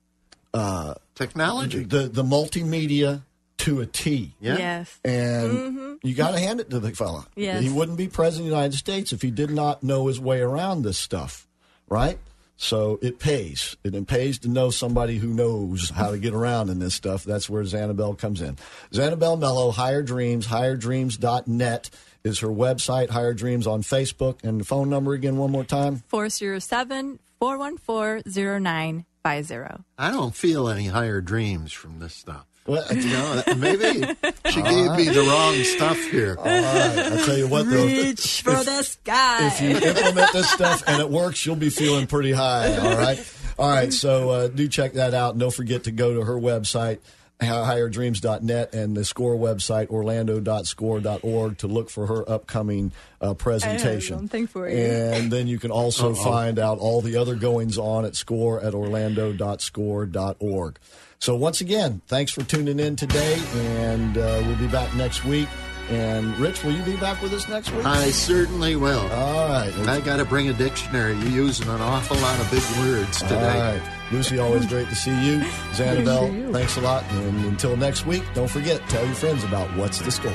Technology. 1.15 1.85
the 1.85 2.09
the 2.09 2.23
multimedia 2.23 3.23
to 3.59 3.81
a 3.81 3.87
T. 3.87 4.35
Yeah. 4.41 4.59
Yes. 4.59 4.99
And 5.05 5.99
you 6.03 6.15
got 6.15 6.33
to 6.33 6.39
hand 6.39 6.61
it 6.61 6.71
to 6.71 6.81
the 6.81 6.91
fella. 6.91 7.21
Mm-hmm. 7.31 7.41
Yes. 7.41 7.63
He 7.63 7.69
wouldn't 7.71 7.97
be 7.99 8.09
president 8.09 8.49
of 8.49 8.51
the 8.51 8.57
United 8.57 8.77
States 8.77 9.13
if 9.13 9.23
he 9.23 9.31
did 9.31 9.51
not 9.51 9.83
know 9.83 10.09
his 10.09 10.19
way 10.19 10.41
around 10.41 10.83
this 10.83 10.99
stuff, 10.99 11.47
right? 11.89 12.19
So 12.57 12.99
it 13.03 13.19
pays. 13.19 13.77
It, 13.83 13.95
it 13.95 14.07
pays 14.07 14.39
to 14.41 14.49
know 14.49 14.71
somebody 14.71 15.19
who 15.19 15.29
knows 15.29 15.91
how 15.91 16.11
to 16.11 16.19
get 16.19 16.35
around 16.35 16.71
in 16.71 16.79
this 16.79 16.95
stuff. 16.95 17.25
That's 17.25 17.51
where 17.51 17.65
Xanabel 17.65 18.15
comes 18.15 18.41
in. 18.41 18.57
Xanabel 18.95 19.37
Mello, 19.37 19.71
Higher 19.71 20.03
Dreams, 20.03 20.47
higherdreams.net 20.47 21.91
is 22.25 22.39
her 22.39 22.49
website, 22.49 23.11
Higher 23.11 23.35
Dreams 23.35 23.67
on 23.67 23.83
Facebook. 23.83 24.45
And 24.45 24.61
the 24.61 24.65
phone 24.65 24.89
number 24.89 25.13
again, 25.13 25.37
one 25.37 25.51
more 25.51 25.65
time. 25.65 26.03
407 26.09 27.19
414 27.41 28.63
0950. 28.63 29.85
I 29.99 30.11
don't 30.11 30.35
feel 30.35 30.69
any 30.69 30.87
higher 30.87 31.21
dreams 31.21 31.73
from 31.73 31.99
this 31.99 32.15
stuff. 32.15 32.47
Well, 32.67 32.85
You 32.95 33.03
know, 33.11 33.43
maybe 33.57 34.05
she 34.51 34.63
gave 34.63 34.93
me 34.97 35.09
the 35.09 35.25
wrong 35.29 35.55
stuff 35.65 35.99
here. 36.11 36.37
all 36.39 36.45
right. 36.45 37.13
I 37.13 37.17
tell 37.25 37.37
you 37.37 37.49
what, 37.49 37.67
though. 37.69 37.85
Reach 37.85 38.43
for 38.43 38.53
the 38.53 38.83
sky. 38.83 39.47
if 39.49 39.61
you 39.61 39.71
implement 39.71 40.33
this 40.33 40.49
stuff 40.51 40.85
and 40.87 41.01
it 41.01 41.11
works, 41.11 41.45
you'll 41.45 41.57
be 41.57 41.71
feeling 41.71 42.07
pretty 42.07 42.33
high. 42.33 42.77
All 42.77 42.97
right. 42.97 43.35
All 43.59 43.69
right. 43.69 43.93
So 43.93 44.31
uh, 44.31 44.49
do 44.49 44.69
check 44.69 44.93
that 44.95 45.13
out. 45.15 45.33
And 45.33 45.41
don't 45.41 45.53
forget 45.55 45.85
to 45.85 45.91
go 45.91 46.15
to 46.15 46.23
her 46.25 46.35
website, 46.37 46.99
higherdreams.net, 47.41 48.73
and 48.75 48.97
the 48.97 49.05
SCORE 49.05 49.37
website, 49.37 49.89
orlando.score.org, 49.91 51.59
to 51.59 51.67
look 51.67 51.91
for 51.91 52.07
her 52.07 52.31
upcoming 52.31 52.93
uh, 53.21 53.35
presentation. 53.35 54.19
something 54.19 54.47
for 54.47 54.69
you. 54.69 54.77
And 54.77 55.33
then 55.33 55.49
you 55.49 55.59
can 55.59 55.73
also 55.73 56.15
find 56.15 56.61
out 56.61 56.79
all 56.79 57.01
the 57.01 57.17
other 57.17 57.35
goings 57.35 57.77
on 57.79 58.05
at 58.05 58.15
SCORE 58.15 58.61
at 58.61 58.75
orlando.score.org. 58.75 60.79
So 61.23 61.37
once 61.37 61.61
again, 61.61 62.03
thanks 62.09 62.33
for 62.33 62.43
tuning 62.43 62.81
in 62.81 62.97
today, 62.97 63.41
and 63.55 64.19
uh, 64.19 64.43
we'll 64.45 64.57
be 64.57 64.67
back 64.67 64.93
next 64.97 65.25
week. 65.25 65.47
And 65.89 66.37
Rich, 66.37 66.65
will 66.65 66.73
you 66.73 66.83
be 66.83 66.97
back 66.97 67.23
with 67.23 67.33
us 67.33 67.49
next 67.49 67.71
week? 67.71 67.87
I 67.87 68.11
certainly 68.11 68.75
will. 68.75 69.09
All 69.13 69.49
right. 69.49 69.73
And 69.77 69.89
I 69.89 70.01
got 70.01 70.17
to 70.17 70.25
bring 70.25 70.49
a 70.49 70.53
dictionary. 70.53 71.15
You're 71.19 71.45
using 71.45 71.69
an 71.69 71.81
awful 71.81 72.17
lot 72.17 72.41
of 72.41 72.51
big 72.51 72.65
words 72.85 73.23
today. 73.23 73.37
All 73.37 73.73
right. 73.73 73.83
Lucy, 74.11 74.41
always 74.41 74.67
great 74.67 74.89
to 74.89 74.97
see 74.97 75.13
you. 75.25 75.39
Xanabel, 75.75 76.53
thanks 76.53 76.77
a 76.77 76.81
lot. 76.81 77.05
And 77.13 77.45
until 77.45 77.77
next 77.77 78.05
week, 78.05 78.25
don't 78.35 78.51
forget, 78.51 78.81
tell 78.89 79.07
your 79.07 79.15
friends 79.15 79.45
about 79.45 79.69
What's 79.77 80.01
the 80.01 80.11
Score. 80.11 80.33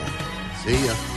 See 0.63 0.85
ya. 0.85 1.16